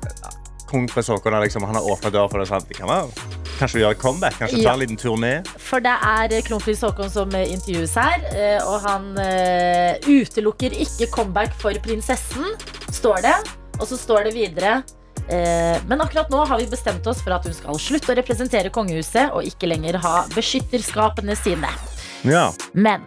kong 0.72 0.88
prins 0.90 1.06
såkorna. 1.12 1.42
liksom, 1.44 1.64
han 1.68 1.76
har 1.76 1.84
åpna 1.92 2.10
døra 2.14 2.30
for 2.32 2.40
det. 2.42 2.48
Sånn, 2.50 2.66
kan 2.78 2.90
være. 2.90 3.40
Kanskje 3.60 3.84
et 3.92 4.00
comeback? 4.02 4.38
Kanskje 4.40 4.58
Ja. 4.62 4.70
ta 4.70 4.74
en 4.74 4.80
liten 4.80 4.98
turné? 4.98 5.34
For 5.60 5.80
det 5.80 5.94
er 5.94 6.34
eh, 6.34 6.42
kronprins 6.42 6.82
Haakon 6.82 7.10
som 7.14 7.30
eh, 7.36 7.52
intervjues 7.54 7.94
her, 7.96 8.24
eh, 8.34 8.64
og 8.66 8.82
han 8.88 9.12
utelukker 10.08 10.74
ikke 10.74 11.12
comeback 11.12 11.54
for 11.62 11.74
prinsessen, 11.84 12.56
står 12.92 13.22
det. 13.28 13.36
Og 13.80 13.88
så 13.88 13.98
står 13.98 14.30
det 14.30 14.34
videre 14.36 14.82
Men 15.88 16.02
akkurat 16.02 16.28
nå 16.30 16.42
har 16.46 16.58
vi 16.60 16.66
bestemt 16.68 17.06
oss 17.08 17.22
for 17.24 17.32
at 17.32 17.46
hun 17.46 17.54
skal 17.56 17.78
slutte 17.80 18.12
å 18.12 18.16
representere 18.18 18.70
kongehuset 18.74 19.32
og 19.32 19.46
ikke 19.48 19.70
lenger 19.70 19.96
ha 20.04 20.26
beskytterskapene 20.34 21.38
sine. 21.40 21.70
Ja. 22.28 22.50
Men 22.74 23.06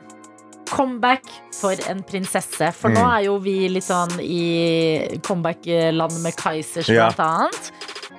comeback 0.71 1.25
for 1.53 1.75
en 1.89 2.03
prinsesse. 2.03 2.73
For 2.75 2.91
nå 2.91 3.01
Mm. 3.01 3.19
er 3.19 3.25
jo 3.25 3.39
vi 3.39 3.69
litt 3.69 3.85
sånn 3.85 4.19
i 4.21 5.19
comeback-land 5.23 6.21
med 6.23 6.37
Kaizers, 6.37 6.89
Ja. 6.89 7.11
blant 7.11 7.19
annet. 7.21 7.71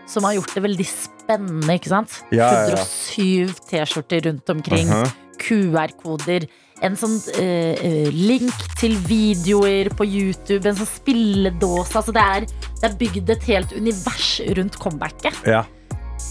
Som 0.07 0.23
har 0.23 0.33
gjort 0.35 0.53
det 0.53 0.63
veldig 0.63 0.85
spennende, 0.85 1.73
ikke 1.79 1.89
sant? 1.89 2.21
Ja, 2.31 2.51
ja, 2.51 2.67
ja. 2.69 2.75
107 2.75 3.53
T-skjorter 3.69 4.25
rundt 4.25 4.49
omkring. 4.49 4.87
Mhm. 4.87 5.11
QR-koder. 5.37 6.47
En 6.81 6.95
sånn 6.95 7.15
eh, 7.39 8.09
link 8.11 8.51
til 8.77 8.95
videoer 9.07 9.89
på 9.95 10.05
YouTube. 10.05 10.65
En 10.65 10.75
sånn 10.75 10.87
spilledåse. 10.89 11.93
Altså 11.95 12.13
det, 12.13 12.21
er, 12.21 12.45
det 12.81 12.83
er 12.91 12.95
bygd 12.99 13.29
et 13.29 13.43
helt 13.43 13.71
univers 13.73 14.41
rundt 14.57 14.77
comebacket. 14.79 15.33
ja. 15.45 15.63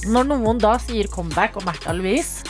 Når 0.08 0.24
noen 0.26 0.58
da 0.58 0.76
sier 0.78 1.06
comeback 1.08 1.56
og 1.56 1.64
Märtha 1.64 1.92
Louise, 1.96 2.42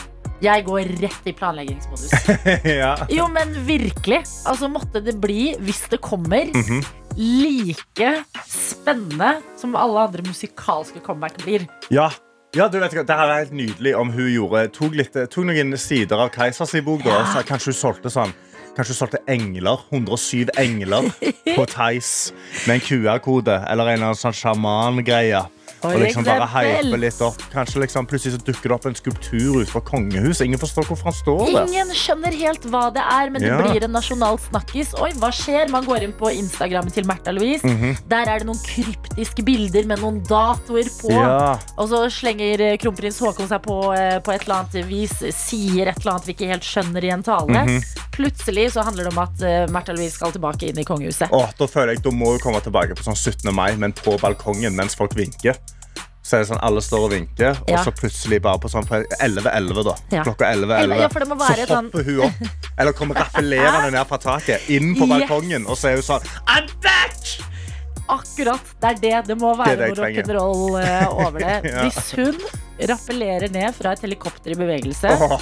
jeg 0.45 0.65
går 0.67 0.91
rett 1.01 1.27
i 1.27 1.33
planleggingsmodus. 1.35 2.11
ja. 2.81 2.93
Jo, 3.11 3.25
men 3.33 3.51
virkelig. 3.67 4.21
Altså 4.45 4.69
Måtte 4.71 5.01
det 5.03 5.17
bli, 5.21 5.55
hvis 5.65 5.83
det 5.91 5.99
kommer, 6.05 6.45
Mhm. 6.53 6.83
like 7.15 8.23
spennende 8.47 9.41
som 9.57 9.75
alle 9.79 9.99
andre 10.07 10.23
musikalske 10.27 10.99
comeback 11.05 11.37
blir. 11.43 11.67
ja. 11.89 12.11
Ja, 12.55 12.69
du 12.71 12.77
vet 12.79 12.93
ikke, 12.93 13.03
Det 13.03 13.11
er 13.19 13.31
helt 13.35 13.51
nydelig 13.51 13.91
om 13.99 14.11
hun 14.15 14.29
gjorde, 14.31 14.69
tok, 14.71 14.93
litt, 14.95 15.11
tok 15.11 15.43
noen 15.43 15.73
sider 15.77 16.15
av 16.23 16.29
Keisers 16.31 16.71
i 16.77 16.81
bok. 16.81 17.01
Da, 17.03 17.09
Ja. 17.09 17.23
så 17.33 17.41
kanskje 17.43 17.73
hun 17.73 17.79
solgte 17.81 18.11
sånn 18.13 18.31
Kanskje 18.77 18.91
hun 18.93 18.99
solgte 19.07 19.19
engler. 19.27 19.77
107 19.91 20.49
engler 20.57 21.03
på 21.55 21.65
Theis 21.67 22.31
med 22.67 22.75
en 22.75 22.81
QR-kode. 22.81 23.57
Eller 23.71 23.87
en 23.87 23.93
eller 23.99 24.05
annen 24.11 24.19
sånn 24.19 24.35
sjaman-greie. 24.35 25.41
Og 25.85 26.01
liksom 26.01 26.25
bare 26.27 26.47
hype 26.49 26.97
litt 27.01 27.21
opp. 27.21 27.37
Kanskje 27.53 27.81
liksom 27.83 28.07
plutselig 28.09 28.35
så 28.37 28.41
dukker 28.47 28.69
det 28.71 28.75
opp 28.77 28.85
en 28.89 28.95
skulptur 28.97 29.59
utenfor 29.61 29.83
kongehuset. 29.87 30.45
Ingen 30.47 30.59
forstår 30.61 30.87
hvorfor 30.89 31.09
han 31.11 31.17
står 31.17 31.43
der. 31.53 31.67
Ingen 31.69 31.93
skjønner 31.95 32.33
helt 32.39 32.65
hva 32.71 32.83
det 32.95 33.03
er, 33.03 33.29
men 33.29 33.41
det 33.41 33.49
Ja. 33.51 33.61
blir 33.61 33.83
en 33.83 33.91
nasjonal 33.91 34.37
snakkis. 34.39 34.93
Oi, 35.01 35.11
hva 35.21 35.31
skjer? 35.31 35.69
Man 35.69 35.85
går 35.85 36.03
inn 36.03 36.13
på 36.13 36.31
Instagrammen 36.33 36.91
til 36.91 37.05
Märtha 37.05 37.31
Louise. 37.35 37.63
Mhm. 37.63 37.97
Der 38.07 38.25
er 38.27 38.39
det 38.39 38.47
noen 38.47 38.61
kryptiske 38.65 39.43
bilder 39.45 39.85
med 39.85 39.99
noen 39.99 40.21
datoer 40.23 40.89
på. 41.01 41.11
Ja. 41.11 41.57
Og 41.77 41.89
så 41.89 42.05
slenger 42.09 42.61
eh, 42.61 42.77
kronprins 42.77 43.19
Haakon 43.19 43.47
seg 43.47 43.61
på 43.63 43.79
eh, 43.95 44.19
på 44.19 44.33
et 44.33 44.43
eller 44.47 44.63
annet 44.63 44.85
vis, 44.87 45.13
sier 45.35 45.87
et 45.91 45.99
eller 46.01 46.15
annet 46.15 46.25
vi 46.25 46.33
ikke 46.33 46.47
helt 46.51 46.63
skjønner 46.63 47.03
i 47.03 47.09
en 47.13 47.23
tale. 47.23 47.65
Mhm. 47.65 47.81
Plutselig 48.15 48.71
så 48.71 48.83
handler 48.85 49.03
det 49.03 49.11
om 49.11 49.19
at 49.19 49.41
uh, 49.43 49.67
Märtha 49.73 49.91
Louise 49.93 50.15
skal 50.15 50.31
tilbake 50.31 50.69
inn 50.69 50.77
i 50.79 50.85
kongehuset. 50.87 51.27
Åh, 51.35 51.49
da 51.59 51.67
føler 51.67 51.95
jeg 51.95 52.03
Da 52.05 52.11
må 52.15 52.29
hun 52.31 52.39
komme 52.39 52.61
tilbake 52.63 52.95
på 52.95 53.03
sånn 53.03 53.17
17. 53.17 53.51
mai, 53.53 53.75
men 53.75 53.91
på 53.91 54.15
balkongen 54.21 54.73
mens 54.75 54.95
folk 54.95 55.11
vinker. 55.17 55.57
Så 56.25 56.37
er 56.39 56.41
det 56.41 56.47
sånn 56.49 56.61
Alle 56.65 56.81
står 56.81 57.03
og 57.05 57.11
vinker, 57.13 57.59
og 57.61 57.69
Ja. 57.69 57.83
så 57.85 57.91
plutselig 57.93 58.39
bare 58.41 58.57
på 58.57 58.69
sånn 58.71 58.87
11.11, 59.21 59.83
da. 59.85 59.95
Ja. 60.11 60.23
Klokka 60.25 60.47
11.11. 60.55 60.97
Ja, 60.97 61.07
det 61.07 61.13
så 61.13 61.67
sånn- 61.69 61.91
hopper 61.91 62.03
hun 62.03 62.19
opp, 62.25 62.47
eller 62.79 62.91
kommer 62.97 63.15
rappellerende 63.21 63.91
ned 63.93 64.07
fra 64.09 64.17
taket, 64.17 64.69
inn 64.73 64.95
på 64.95 65.05
Yes. 65.05 65.13
balkongen, 65.13 65.67
og 65.69 65.77
så 65.77 65.91
er 65.91 65.99
hun 65.99 66.07
sånn 66.07 66.25
I'm 66.47 66.65
back! 66.81 67.21
Akkurat, 68.09 68.61
det 68.81 68.89
er 68.89 68.99
det. 69.01 69.27
Det 69.27 69.37
må 69.41 69.55
være 69.57 69.77
det 69.77 69.87
jeg 69.87 69.95
noe 69.97 70.05
rock'n'roll 70.05 70.83
eh, 70.83 71.07
over 71.25 71.39
det. 71.39 71.71
Hvis 71.85 72.11
hun 72.17 72.37
rappellerer 72.89 73.49
ned 73.51 73.73
fra 73.73 73.93
et 73.93 74.01
helikopter 74.05 74.51
i 74.53 74.57
bevegelse, 74.59 75.09
oh. 75.21 75.39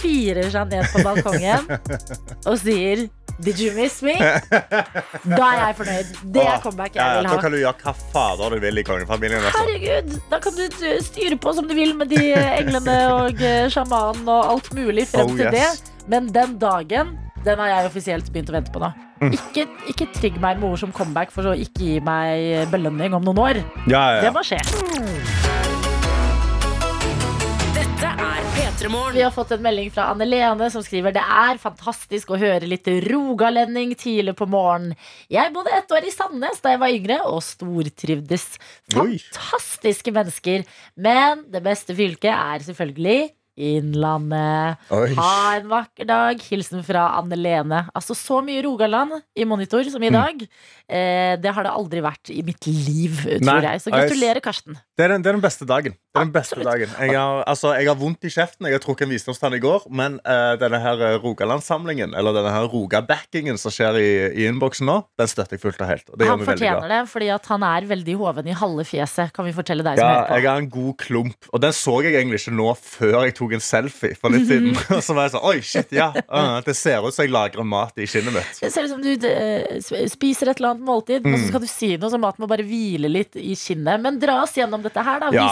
firer 0.00 0.50
seg 0.50 0.70
ned 0.70 0.88
på 0.90 1.02
balkongen 1.06 1.68
og 2.50 2.58
sier 2.58 3.08
Did 3.42 3.58
you 3.58 3.72
miss 3.74 4.02
me? 4.06 4.14
Da 4.20 5.40
er 5.48 5.58
jeg 5.58 5.76
fornøyd. 5.80 6.10
Det 6.34 6.42
er 6.46 6.60
comeback 6.62 6.94
jeg 6.94 7.04
vil 7.08 7.16
vil 7.18 7.26
Da 7.26 7.32
ha. 7.34 7.40
kan 7.42 7.52
du 7.54 7.58
gjøre 7.58 7.74
hva 7.82 7.94
fader 8.12 8.54
du 8.54 8.60
vil 8.62 8.78
i 8.78 8.84
kongefamilien. 8.86 9.42
Altså. 9.48 9.64
Herregud, 9.64 10.14
da 10.30 10.38
kan 10.44 10.54
du 10.58 10.62
eh, 10.68 11.00
styre 11.02 11.38
på 11.42 11.54
som 11.56 11.66
du 11.68 11.74
vil 11.74 11.94
med 11.98 12.12
de 12.14 12.20
eh, 12.32 12.52
englene 12.60 12.96
og 13.16 13.42
eh, 13.42 13.66
sjamanen 13.74 14.28
og 14.28 14.52
alt 14.54 14.70
mulig 14.78 15.08
frem 15.10 15.26
Oh, 15.32 15.36
til 15.36 15.50
yes. 15.50 15.82
det. 15.82 16.06
Men 16.12 16.30
den 16.34 16.54
dagen, 16.62 17.14
den 17.44 17.58
har 17.64 17.72
jeg 17.74 17.90
offisielt 17.90 18.30
begynt 18.32 18.52
å 18.52 18.58
vente 18.60 18.72
på 18.74 18.82
nå. 18.84 18.92
Mm. 19.24 19.32
Ikke, 19.38 19.66
ikke 19.90 20.08
trigg 20.14 20.38
meg 20.42 20.60
med 20.60 20.70
ord 20.74 20.82
som 20.84 20.92
comeback, 20.94 21.32
for 21.34 21.46
så 21.46 21.54
ikke 21.58 21.80
gi 21.86 22.00
meg 22.04 22.68
belønning 22.72 23.14
om 23.16 23.24
noen 23.24 23.40
år. 23.48 23.62
Ja, 23.88 24.06
ja, 24.18 24.24
Det 24.28 24.34
må 24.36 24.44
skje. 24.46 25.63
Vi 28.80 29.22
har 29.22 29.30
fått 29.30 29.50
en 29.54 29.62
melding 29.62 29.90
fra 29.94 30.08
Anne 30.10 30.26
Lene 30.26 30.66
som 30.72 30.82
skriver 30.82 31.14
det 31.14 31.22
er 31.22 31.58
fantastisk 31.62 32.32
å 32.34 32.38
høre 32.40 32.66
litt 32.66 32.88
rogalending 33.06 33.92
tidlig 33.96 34.34
på 34.36 34.48
morgenen. 34.50 34.96
Jeg 35.30 35.52
bodde 35.54 35.72
ett 35.76 35.92
år 35.94 36.04
i 36.08 36.12
Sandnes 36.12 36.58
da 36.64 36.72
jeg 36.74 36.80
var 36.82 36.92
yngre, 36.96 37.18
og 37.30 37.38
stortrivdes. 37.46 38.48
Oi. 38.98 39.20
Fantastiske 39.30 40.12
mennesker. 40.16 40.66
Men 40.98 41.46
det 41.54 41.62
beste 41.64 41.94
fylket 41.96 42.32
er 42.34 42.66
selvfølgelig 42.66 43.30
Innlandet. 43.54 44.80
Oi. 44.90 45.12
Ha 45.14 45.34
en 45.60 45.68
vakker 45.70 46.08
dag. 46.10 46.40
Hilsen 46.50 46.82
fra 46.82 47.04
Anne 47.20 47.38
Lene. 47.38 47.84
Altså 47.94 48.16
så 48.18 48.40
mye 48.42 48.64
Rogaland 48.66 49.20
i 49.38 49.46
monitor 49.46 49.86
som 49.86 50.02
i 50.02 50.10
Mm. 50.10 50.18
dag. 50.18 50.42
Eh, 50.90 51.36
det 51.38 51.54
har 51.54 51.62
det 51.62 51.70
aldri 51.70 52.00
vært 52.02 52.30
i 52.34 52.42
mitt 52.42 52.66
liv, 52.66 53.14
tror 53.22 53.40
Nei, 53.46 53.60
jeg. 53.62 53.80
Så 53.86 53.92
gratulerer, 53.94 54.40
Karsten. 54.42 54.74
Det 54.98 55.04
er, 55.06 55.08
den, 55.14 55.22
det 55.22 55.30
er 55.30 55.38
den 55.38 55.46
beste 55.46 55.64
dagen. 55.64 55.94
Det 56.14 56.20
er 56.22 56.26
den 56.28 56.34
beste 56.34 56.62
dagen. 56.62 56.90
Jeg, 56.94 57.16
har, 57.18 57.40
altså, 57.50 57.72
jeg 57.74 57.88
har 57.90 57.96
vondt 57.98 58.22
i 58.22 58.30
kjeften. 58.30 58.68
Jeg 58.68 58.76
har 58.76 58.82
trukket 58.84 59.08
en 59.08 59.10
visdomstann 59.10 59.56
i 59.56 59.58
går. 59.58 59.88
Men 59.90 60.20
uh, 60.22 60.52
denne 60.60 60.78
her 60.78 61.00
eh, 61.02 61.14
Rogalandssamlingen, 61.18 62.12
eller 62.14 62.36
denne 62.36 62.52
her 62.54 62.68
Rogabackingen 62.70 63.58
som 63.58 63.72
skjer 63.74 63.98
i, 63.98 64.04
i 64.30 64.44
innboksen 64.46 64.86
nå, 64.86 64.94
den 65.18 65.26
støtter 65.32 65.56
jeg 65.58 65.62
fullt 65.64 65.82
og 65.82 65.90
helt. 65.90 66.12
Og 66.14 66.20
det 66.20 66.28
Han 66.30 66.44
fortjener 66.46 66.86
det, 66.92 67.00
fordi 67.10 67.32
han 67.34 67.64
er 67.66 67.88
veldig 67.90 68.14
hoven 68.20 68.46
i 68.46 68.54
halve 68.54 68.84
fjeset, 68.86 69.32
kan 69.34 69.48
vi 69.48 69.54
fortelle 69.56 69.82
deg 69.88 69.98
som 69.98 70.06
Ja, 70.06 70.20
på. 70.28 70.38
jeg 70.38 70.46
har 70.52 70.62
en 70.62 70.68
god 70.76 70.92
klump, 71.02 71.48
og 71.50 71.64
den 71.66 71.74
så 71.74 71.96
jeg 72.06 72.14
egentlig 72.20 72.38
ikke 72.44 72.54
nå 72.60 72.68
før 72.78 73.16
jeg 73.24 73.34
tok 73.40 73.56
en 73.58 73.64
selfie 73.72 74.14
for 74.22 74.30
litt 74.36 74.46
siden. 74.52 74.70
Og 74.94 75.02
så 75.02 75.18
var 75.18 75.26
jeg 75.26 75.34
sånn, 75.34 75.46
oi, 75.50 75.58
shit, 75.66 75.90
ja, 75.98 76.12
Uh, 76.30 76.60
Det 76.64 76.76
ser 76.78 77.02
ut 77.04 77.14
som 77.14 77.24
jeg 77.26 77.30
lagrer 77.34 77.66
mat 77.66 77.98
i 78.00 78.06
kinnet 78.10 78.32
mitt. 78.34 78.56
Det 78.62 78.70
ser 78.72 78.86
ut 78.86 78.90
som 78.94 79.02
du 79.02 79.10
uh, 79.18 80.06
spiser 80.10 80.50
et 80.52 80.58
eller 80.62 80.76
annet 80.76 80.86
måltid, 80.86 81.26
Mm. 81.26 81.34
og 81.34 81.40
så 81.42 81.50
skal 81.50 81.62
du 81.62 81.68
si 81.70 81.88
noe, 81.96 82.10
så 82.12 82.18
maten 82.20 82.42
må 82.44 82.48
bare 82.50 82.64
hvile 82.66 83.08
litt 83.10 83.36
i 83.40 83.54
kinnet. 83.58 84.00
Men 84.02 84.18
dra 84.22 84.38
oss 84.44 84.54
gjennom 84.58 84.82
dette 84.84 85.02
her, 85.04 85.20
da. 85.22 85.30
Ja. 85.34 85.46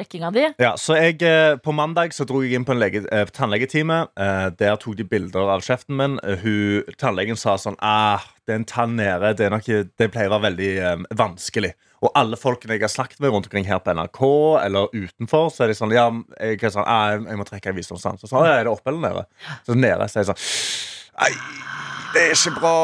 Visdomstanntrekkinga 0.00 0.30
di. 0.30 0.52
Ja, 0.58 0.76
så 0.76 0.96
jeg, 0.96 1.22
eh, 1.22 1.56
På 1.56 1.72
mandag 1.72 2.14
så 2.14 2.24
dro 2.24 2.42
jeg 2.42 2.54
inn 2.54 2.64
på 2.64 2.72
en 2.72 2.82
eh, 2.82 3.26
tannlegetime. 3.26 4.08
Eh, 4.16 4.50
der 4.58 4.76
tok 4.76 4.96
de 4.96 5.04
bilder 5.04 5.50
av 5.50 5.60
kjeften 5.60 5.96
min. 5.96 6.18
Hun, 6.42 6.82
tannlegen 6.98 7.36
sa 7.36 7.56
sånn 7.56 7.76
ah, 7.80 8.20
Det 8.46 8.52
er 8.52 8.60
en 8.60 8.64
tann 8.64 8.96
nede. 8.96 9.34
Det, 9.34 9.50
nok, 9.50 9.64
det 9.64 10.10
pleier 10.10 10.28
å 10.28 10.38
være 10.38 10.50
veldig 10.50 10.70
eh, 10.78 10.96
vanskelig. 11.16 11.72
Og 12.00 12.12
alle 12.14 12.36
folkene 12.36 12.74
jeg 12.74 12.82
har 12.82 12.88
snakket 12.88 13.20
med 13.20 13.30
rundt 13.30 13.46
omkring 13.46 13.66
her 13.66 13.78
på 13.78 13.92
NRK 13.92 14.22
eller 14.64 14.88
utenfor, 14.94 15.50
så 15.52 15.64
er 15.64 15.68
de 15.68 15.76
sånn 15.76 15.92
Ja, 15.92 16.08
jeg, 16.40 16.60
sånn, 16.70 16.86
ah, 16.86 17.18
jeg, 17.18 17.36
må 17.36 17.44
trekke 17.44 17.72
en 17.72 17.76
visdomstann. 17.76 18.20
Så 18.20 18.30
sa 18.30 18.46
ja, 18.46 18.56
er 18.56 18.64
det 18.68 18.72
oppe 18.72 18.92
eller 18.92 19.04
nede? 19.04 19.26
Så 19.66 19.76
nede 19.76 20.08
så 20.08 20.20
er 20.20 20.24
jeg 20.24 20.32
sånn 20.32 20.46
Ei, 21.20 21.34
det 22.14 22.22
er 22.22 22.32
ikke 22.34 22.56
bra. 22.58 22.74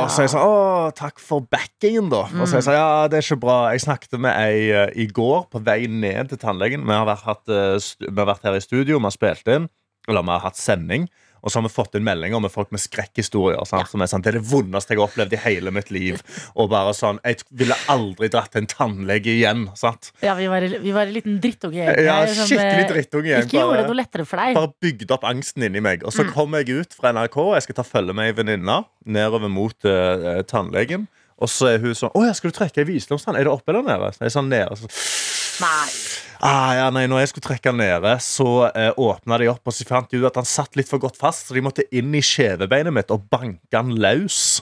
Ja. 0.00 0.06
Så 0.12 0.24
jeg 0.24 0.32
sa 0.32 0.42
å, 0.46 0.56
takk 0.96 1.20
for 1.22 1.46
backingen, 1.52 2.10
da. 2.12 2.24
Og 2.38 2.46
så 2.48 2.60
jeg 2.60 2.66
sa 2.68 2.76
ja, 2.76 2.88
det 3.10 3.18
er 3.18 3.26
ikke 3.26 3.40
bra. 3.42 3.56
Jeg 3.74 3.84
snakket 3.86 4.18
med 4.22 4.32
ei 4.34 4.68
uh, 4.70 4.86
i 4.94 5.08
går 5.10 5.46
på 5.52 5.62
vei 5.66 5.80
ned 5.90 6.30
til 6.32 6.40
tannlegen. 6.42 6.86
Vi 6.86 6.94
har 6.94 7.08
vært, 7.08 7.26
hatt, 7.26 7.44
uh, 7.50 7.76
vi 8.06 8.14
har 8.14 8.30
vært 8.30 8.46
her 8.46 8.58
i 8.58 8.62
studio, 8.64 9.00
vi 9.00 9.08
har 9.08 9.14
spilt 9.14 9.50
inn, 9.52 9.70
eller 10.06 10.26
vi 10.26 10.34
har 10.34 10.44
hatt 10.46 10.60
sending. 10.60 11.08
Og 11.46 11.52
så 11.52 11.60
har 11.60 11.62
vi 11.68 11.70
fått 11.70 11.94
inn 11.94 12.02
meldinger 12.02 12.40
med 12.42 12.50
folk 12.50 12.72
med 12.74 12.82
skrekkhistorier. 12.82 13.62
Sant? 13.70 13.86
Som 13.92 14.02
er 14.02 14.08
sånn, 14.10 14.24
det 14.26 14.32
er 14.32 14.38
det 14.40 14.48
vondeste 14.50 14.90
jeg 14.92 14.98
har 14.98 15.06
opplevd 15.06 15.36
i 15.36 15.38
hele 15.44 15.70
mitt 15.70 15.92
liv. 15.94 16.18
Og 16.58 16.68
bare 16.72 16.90
sånn, 16.98 17.20
Jeg 17.22 17.44
ville 17.54 17.76
aldri 17.92 18.26
dratt 18.34 18.50
til 18.50 18.64
en 18.64 18.66
tannlege 18.72 19.30
igjen. 19.36 19.68
Sant? 19.78 20.10
Ja, 20.26 20.34
vi 20.34 20.48
var, 20.50 20.66
vi 20.82 20.90
var 20.96 21.06
en 21.06 21.14
liten 21.14 21.38
drittunge. 21.40 21.86
Ja, 22.02 22.18
skikkelig 22.26 22.82
eh, 22.82 22.88
drittunge 22.90 23.30
gjeng, 23.30 23.46
Ikke 23.46 23.60
gjorde 23.62 23.78
det 23.84 23.86
noe 23.92 24.00
lettere 24.02 24.26
for 24.26 24.42
deg. 24.42 24.54
bare 24.58 24.72
bygde 24.82 25.14
opp 25.14 25.24
angsten 25.30 25.62
inni 25.68 25.80
meg. 25.80 26.02
Og 26.02 26.10
så 26.12 26.24
Mm. 26.26 26.32
kom 26.34 26.52
jeg 26.58 26.68
ut 26.82 26.92
fra 26.98 27.12
NRK. 27.14 27.36
og 27.38 27.54
Jeg 27.54 27.62
skal 27.62 27.74
ta 27.78 27.82
følge 27.86 28.12
med 28.12 28.26
ei 28.26 28.32
venninne 28.42 28.84
nedover 29.06 29.48
mot 29.48 29.84
uh, 29.86 30.42
tannlegen. 30.42 31.06
Og 31.38 31.48
så 31.52 31.74
er 31.74 31.78
hun 31.78 31.92
sånn 31.92 32.10
Å 32.16 32.24
ja, 32.26 32.32
skal 32.32 32.50
du 32.50 32.56
trekke 32.56 32.78
ei 32.80 32.84
visdomstann? 32.88 33.36
Er 33.36 33.44
det 33.44 33.52
oppe 33.52 33.68
eller 33.70 33.82
nede? 33.84 34.08
Så 34.16 34.24
jeg 34.24 34.30
er 34.32 34.34
sånn 34.40 34.48
nede. 34.48 34.76
Så, 34.80 34.88
Nei. 35.62 35.88
Ah, 36.44 36.74
ja, 36.76 36.88
nei, 36.92 37.06
når 37.08 37.22
jeg 37.22 37.30
skulle 37.30 37.46
trekke 37.46 37.70
han 37.72 37.78
nede, 37.80 38.10
så 38.20 38.66
eh, 38.68 38.90
åpna 39.00 39.38
de 39.40 39.46
opp, 39.48 39.62
og 39.64 39.72
så 39.72 39.86
fant 39.88 40.10
de 40.12 40.18
ut 40.20 40.26
at 40.28 40.36
han 40.36 40.48
satt 40.48 40.76
litt 40.76 40.90
for 40.90 41.00
godt 41.00 41.16
fast, 41.16 41.48
så 41.48 41.56
de 41.56 41.62
måtte 41.64 41.86
inn 41.96 42.12
i 42.12 42.20
kjevebeinet 42.24 42.92
mitt 42.92 43.12
og 43.14 43.24
banke 43.32 43.72
han 43.72 43.94
løs. 43.96 44.60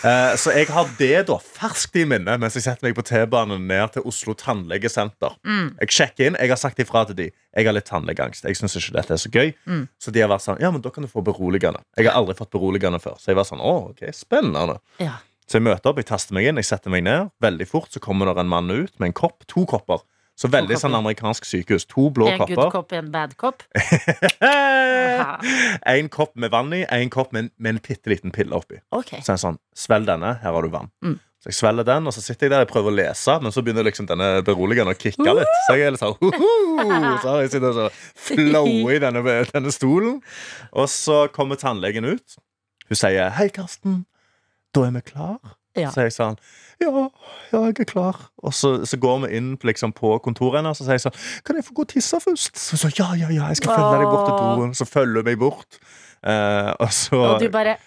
Eh, 0.00 0.32
så 0.40 0.54
jeg 0.56 0.70
har 0.72 0.88
det 0.96 1.26
da 1.28 1.36
ferskt 1.44 1.98
i 2.00 2.06
minne 2.08 2.38
mens 2.40 2.56
jeg 2.56 2.64
setter 2.64 2.88
meg 2.88 2.96
på 2.96 3.04
T-banen 3.04 3.66
ned 3.68 3.92
til 3.98 4.06
Oslo 4.08 4.32
tannlegesenter. 4.38 5.36
Jeg 5.82 5.92
sjekker 5.98 6.30
inn, 6.30 6.38
jeg 6.40 6.54
har 6.54 6.60
sagt 6.60 6.80
ifra 6.80 7.04
til 7.10 7.18
de 7.18 7.28
Jeg 7.30 7.66
har 7.66 7.74
litt 7.74 7.88
tannlegeangst. 7.90 8.44
Jeg 8.46 8.56
syns 8.56 8.76
ikke 8.78 8.94
dette 8.96 9.12
er 9.16 9.20
så 9.20 9.30
gøy. 9.34 9.52
Så 10.00 10.12
de 10.14 10.22
har 10.22 10.30
vært 10.30 10.44
sånn 10.46 10.60
Ja, 10.62 10.70
men 10.72 10.80
da 10.84 10.92
kan 10.94 11.04
du 11.04 11.10
få 11.10 11.20
beroligende. 11.26 11.82
Jeg 11.98 12.06
har 12.08 12.16
aldri 12.16 12.36
fått 12.38 12.52
beroligende 12.54 13.00
før. 13.02 13.18
Så 13.20 13.32
jeg 13.32 13.36
var 13.40 13.48
sånn 13.48 13.60
Å, 13.60 13.90
ok, 13.90 14.06
spennende. 14.16 14.78
Ja. 15.02 15.18
Så 15.50 15.58
jeg 15.58 15.66
møter 15.66 15.90
opp, 15.90 15.98
jeg 15.98 16.06
taster 16.06 16.36
meg 16.36 16.46
inn, 16.46 16.60
jeg 16.62 16.68
setter 16.68 16.92
meg 16.94 17.02
ned. 17.04 17.32
Veldig 17.42 17.66
fort 17.66 17.90
så 17.90 17.98
kommer 18.02 18.30
det 18.30 18.38
en 18.38 18.50
mann 18.52 18.70
ut 18.70 18.92
med 19.02 19.10
en 19.10 19.16
kopp. 19.18 19.42
To 19.50 19.66
kopper. 19.68 20.04
Så 20.40 20.48
veldig 20.48 20.78
sånn 20.80 20.94
amerikansk 20.96 21.44
sykehus. 21.44 21.84
To 21.90 22.06
blå 22.16 22.30
En 22.30 22.40
good 22.48 22.72
cop, 22.72 22.92
en 22.96 23.10
bad 23.12 23.36
cop. 23.40 23.64
En 25.90 26.08
kopp 26.12 26.32
med 26.40 26.52
vann 26.52 26.72
i, 26.72 26.84
en 26.88 27.10
kopp 27.12 27.34
med 27.36 27.44
en, 27.44 27.50
med 27.60 27.74
en 27.74 27.80
bitte 27.84 28.08
liten 28.08 28.32
pille 28.32 28.56
oppi. 28.56 28.78
Okay. 28.94 29.20
Så 29.20 29.34
det 29.34 29.42
sånn, 29.42 29.58
svelg 29.76 30.08
denne, 30.08 30.38
her 30.40 30.56
har 30.56 30.64
du 30.64 30.72
vann. 30.72 30.88
Mm. 31.04 31.18
Så 31.40 31.48
jeg 31.48 31.56
svelger 31.56 31.86
den, 31.88 32.08
og 32.08 32.12
så 32.12 32.20
sitter 32.24 32.46
jeg 32.46 32.52
der 32.52 32.66
og 32.66 32.72
prøver 32.72 32.92
å 32.92 32.96
lese, 32.98 33.36
men 33.40 33.52
så 33.52 33.62
begynner 33.64 33.86
liksom 33.86 34.08
denne 34.08 34.28
beroligende 34.44 34.92
å 34.92 34.98
kicke 35.00 35.36
litt. 35.36 35.52
Så 35.66 35.76
jeg 35.76 35.88
er 35.88 35.94
litt 35.94 36.02
sånn 36.02 36.16
«Hoho!» 36.20 37.14
Så 37.20 37.30
har 37.30 37.38
jeg 37.44 37.52
sitter 37.54 37.70
og 37.70 37.78
så 37.78 37.86
flower 38.28 38.96
i 38.96 39.00
denne, 39.06 39.36
denne 39.52 39.72
stolen. 39.72 40.18
Og 40.72 40.90
så 40.92 41.22
kommer 41.32 41.60
tannlegen 41.60 42.08
ut. 42.08 42.36
Hun 42.88 42.98
sier 42.98 43.32
'Hei, 43.36 43.48
Karsten. 43.52 44.04
Da 44.76 44.84
er 44.88 44.96
vi 44.96 45.04
klar'. 45.12 45.59
Ja. 45.78 45.92
Så 45.94 46.06
jeg 46.06 46.16
sånn 46.16 46.38
ja, 46.80 46.88
ja, 47.52 47.58
jeg 47.68 47.74
er 47.82 47.84
klar. 47.84 48.16
Og 48.40 48.54
så, 48.56 48.86
så 48.88 48.96
går 48.96 49.26
vi 49.26 49.36
inn 49.36 49.50
liksom, 49.68 49.92
på 49.92 50.14
kontoret 50.24 50.62
hennes 50.62 50.78
og 50.78 50.80
så 50.80 50.86
sier 50.86 50.96
jeg 50.96 51.02
sånn 51.04 51.18
Kan 51.44 51.58
jeg 51.58 51.66
få 51.66 51.74
gå 51.76 51.84
og 51.84 51.90
tisse 51.92 52.20
først? 52.24 52.56
Så 52.56 52.76
hun 52.76 52.80
sa 52.80 52.90
ja, 52.96 53.08
ja, 53.20 53.28
ja, 53.28 53.50
jeg 53.52 53.60
skal 53.60 53.74
følge 53.76 53.98
deg 54.00 54.08
bort 54.08 54.30
til 54.30 54.62
doen. 54.62 54.72
Så 54.78 54.86
følger 54.88 55.20
hun 55.20 55.28
meg 55.28 55.36
bort. 55.42 55.80
Uh, 56.20 56.76
og 56.84 56.90
så 56.92 57.16
Og 57.16 57.40
du 57.40 57.48
bare 57.48 57.78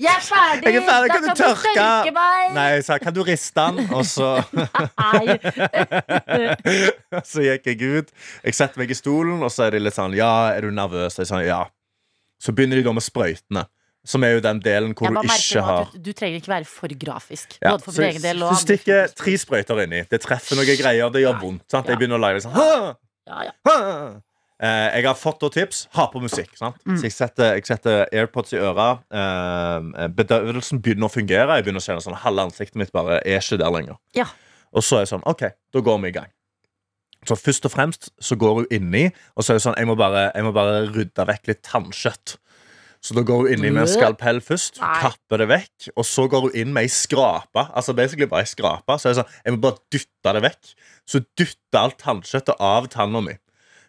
'Jeg 0.00 0.08
er 0.08 0.22
ferdig! 0.24 0.72
Jeg 0.72 0.76
er 0.76 0.86
ferdig, 0.88 1.08
da 1.08 1.14
kan 1.14 1.24
du 1.28 1.34
tørke?» 1.36 2.12
meg!' 2.16 2.54
Nei, 2.56 2.68
jeg 2.76 2.84
sa 2.84 2.98
'kan 2.98 3.12
du 3.12 3.22
riste 3.22 3.60
den?' 3.60 3.92
Og 3.92 4.06
så, 4.08 4.40
så 7.32 7.44
gikk 7.44 7.66
jeg 7.66 7.98
ut. 7.98 8.08
Jeg 8.44 8.54
setter 8.54 8.80
meg 8.80 8.90
i 8.90 8.96
stolen, 8.96 9.42
og 9.42 9.52
så 9.52 9.66
er 9.66 9.76
de 9.76 9.84
litt 9.84 9.96
sånn 9.96 10.16
'ja, 10.16 10.56
er 10.56 10.64
du 10.64 10.70
nervøs?' 10.70 11.18
Jeg 11.18 11.28
sa 11.28 11.42
ja. 11.44 11.64
Så 12.40 12.52
begynner 12.56 12.76
de 12.80 12.84
da 12.84 12.92
med 12.92 13.04
sprøytene. 13.04 13.66
Som 14.04 14.24
er 14.26 14.34
jo 14.36 14.42
den 14.44 14.60
delen 14.60 14.92
hvor 14.92 15.08
du 15.08 15.22
ikke 15.24 15.62
har 15.64 15.86
du, 15.94 15.96
du 16.04 16.12
trenger 16.12 16.42
ikke 16.42 16.52
være 16.52 16.68
for 16.68 16.92
grafisk. 17.00 17.56
Ja, 17.62 17.72
for 17.80 17.96
så 17.96 18.10
del 18.20 18.44
Du 18.44 18.58
stikker 18.60 19.08
tre 19.16 19.36
sprøyter 19.40 19.80
inni. 19.86 20.02
Det 20.10 20.20
treffer 20.20 20.60
noen 20.60 20.68
greier. 20.76 21.08
Det 21.14 21.24
gjør 21.24 21.40
vondt. 21.40 21.64
Sant? 21.72 21.88
Jeg 21.88 22.00
begynner 22.02 22.20
å 22.20 22.24
lage 22.26 22.44
sånn 22.44 22.52
«Hå! 22.52 22.68
Ja, 23.24 23.46
ja. 23.48 23.54
Eh, 24.62 24.98
jeg 24.98 25.06
har 25.08 25.16
fått 25.18 25.42
noen 25.42 25.54
tips. 25.54 25.80
Ha 25.96 26.06
på 26.12 26.20
musikk. 26.22 26.52
Sant? 26.60 26.78
Mm. 26.86 26.98
Så 27.00 27.08
jeg 27.08 27.16
setter, 27.16 27.56
jeg 27.58 27.66
setter 27.68 28.04
AirPods 28.14 28.54
i 28.54 28.60
øra. 28.62 28.90
Eh, 29.10 30.06
bedøvelsen 30.14 30.80
begynner 30.84 31.08
å 31.08 31.12
fungere. 31.12 31.58
Jeg 31.58 31.66
begynner 31.66 31.82
å 31.82 31.86
kjenne 31.88 32.04
sånn 32.04 32.20
Halve 32.22 32.46
ansiktet 32.48 32.78
mitt 32.80 32.92
bare 32.94 33.18
er 33.24 33.42
ikke 33.42 33.58
der 33.60 33.74
lenger. 33.74 33.98
Ja. 34.16 34.28
Og 34.74 34.84
så 34.84 34.98
er 35.00 35.04
jeg 35.04 35.14
sånn 35.14 35.26
OK, 35.30 35.48
da 35.74 35.84
går 35.84 36.00
vi 36.04 36.12
i 36.12 36.16
gang. 36.20 36.30
Så 37.24 37.36
først 37.40 37.64
og 37.64 37.72
fremst 37.72 38.10
så 38.20 38.36
går 38.36 38.58
hun 38.60 38.72
inni, 38.74 39.04
og 39.32 39.44
så 39.44 39.54
er 39.54 39.58
det 39.58 39.64
sånn 39.64 39.78
Jeg 39.80 39.88
må 39.88 39.94
bare, 39.96 40.26
jeg 40.34 40.44
må 40.44 40.52
bare 40.52 40.82
rydde 40.90 41.24
vekk 41.30 41.50
litt 41.50 41.62
tannkjøtt. 41.64 42.36
Så 43.04 43.12
da 43.12 43.20
går 43.26 43.42
hun 43.42 43.52
inn 43.52 43.64
med 43.66 43.82
en 43.82 43.90
skalpell 43.90 44.38
først, 44.40 44.78
Nei. 44.80 44.94
kapper 45.02 45.42
det 45.42 45.48
vekk, 45.50 45.88
og 45.92 46.06
så 46.08 46.24
går 46.32 46.46
hun 46.46 46.54
inn 46.56 46.70
med 46.72 46.86
ei 46.86 46.92
skrape. 46.92 47.66
Altså 47.76 47.92
basically 47.96 48.28
bare 48.30 48.46
ei 48.46 48.48
skrape. 48.48 48.96
Så 48.96 49.10
jeg, 49.10 49.18
sånn, 49.20 49.34
jeg 49.44 49.56
må 49.56 49.60
bare 49.66 49.82
dytte 49.92 50.32
det 50.38 50.42
vekk. 50.46 50.70
Så 51.12 51.20
dytter 51.36 51.82
alt 51.82 51.98
tannkjøttet 52.00 52.56
av 52.64 52.88
tanna 52.94 53.20
mi. 53.26 53.36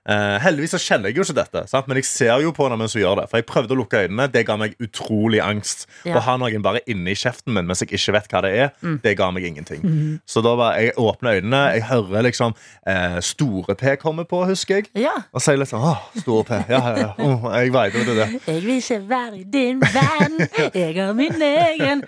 Eh, 0.06 0.38
heldigvis 0.44 0.76
så 0.76 0.78
kjenner 0.78 1.10
jeg 1.10 1.18
jo 1.18 1.24
ikke 1.26 1.34
dette, 1.40 1.62
sant? 1.68 1.88
men 1.90 1.98
jeg 1.98 2.06
ser 2.06 2.42
jo 2.44 2.52
på 2.54 2.68
henne 2.68 2.78
mens 2.78 2.94
hun 2.94 3.02
gjør 3.02 3.16
det. 3.24 3.24
For 3.32 3.40
jeg 3.42 3.48
prøvde 3.50 3.74
å 3.74 3.78
lukke 3.80 4.04
øynene. 4.06 4.28
Det 4.32 4.44
ga 4.46 4.56
meg 4.62 4.76
utrolig 4.80 5.40
angst. 5.42 5.88
Ja. 6.06 6.20
Å 6.20 6.22
ha 6.28 6.36
noen 6.38 6.62
bare 6.62 6.84
inni 6.92 7.16
kjeften 7.18 7.56
min 7.56 7.66
mens 7.66 7.82
jeg 7.82 7.90
ikke 7.98 8.14
vet 8.20 8.28
hva 8.30 8.42
det 8.46 8.52
er, 8.60 8.70
Mm. 8.86 9.00
det 9.02 9.16
ga 9.18 9.32
meg 9.32 9.46
ingenting. 9.50 9.82
Mhm. 9.82 10.20
Så 10.30 10.44
da 10.46 10.54
var 10.56 10.78
jeg 10.78 10.94
åpner 11.02 11.40
øynene, 11.42 11.62
jeg 11.74 11.84
hører 11.90 12.22
liksom 12.28 12.54
uh, 12.88 13.20
Store 13.20 13.76
P 13.76 13.96
komme 13.98 14.26
på, 14.30 14.44
husker 14.46 14.76
jeg. 14.84 14.90
ja. 14.94 15.16
Og 15.34 15.42
sier 15.42 15.58
litt 15.58 15.70
sånn 15.70 15.82
Åh, 15.82 16.02
Store 16.22 16.44
P. 16.44 16.52
Ja, 16.70 16.82
ja, 16.86 16.96
ja. 16.98 17.10
Oh, 17.26 17.50
jeg 17.58 17.72
veit 17.74 17.94
det. 17.94 18.06
det. 18.06 18.28
Jeg 18.46 18.62
vil 18.62 18.78
ikke 18.78 19.00
være 19.10 19.44
din 19.52 19.80
venn, 19.82 20.38
jeg 20.74 20.96
har 21.02 21.14
min 21.18 21.42
egen 21.42 22.04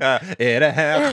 Ja, 0.00 0.18
er 0.38 0.60
det 0.64 0.72
her? 0.76 1.08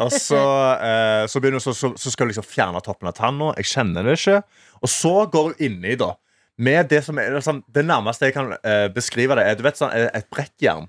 Og 0.00 0.10
så, 0.12 0.38
uh, 0.78 1.26
så, 1.26 1.40
begynner, 1.40 1.58
hun- 1.60 1.66
så, 1.66 1.74
så, 1.74 1.92
så 1.98 2.10
skal 2.12 2.26
du 2.28 2.32
liksom 2.34 2.46
fjerne 2.46 2.80
toppen 2.84 3.08
av 3.10 3.14
tanna. 3.18 3.52
Jeg 3.58 3.64
kjenner 3.72 4.06
det 4.06 4.18
ikke. 4.20 4.40
Og 4.82 4.90
så 4.92 5.14
går 5.32 5.50
hun 5.52 5.64
inni, 5.68 5.96
da. 6.00 6.12
Med 6.56 6.88
det 6.88 7.02
som 7.04 7.18
er 7.20 7.34
liksom, 7.34 7.58
Det 7.68 7.82
nærmeste 7.84 8.30
jeg 8.30 8.32
kan 8.32 8.54
eh, 8.64 8.86
beskrive 8.94 9.36
det, 9.36 9.44
er 9.44 9.58
du 9.58 9.64
vet, 9.66 9.76
sånn, 9.76 9.92
eh, 9.92 10.08
et 10.16 10.28
brekkjern. 10.32 10.86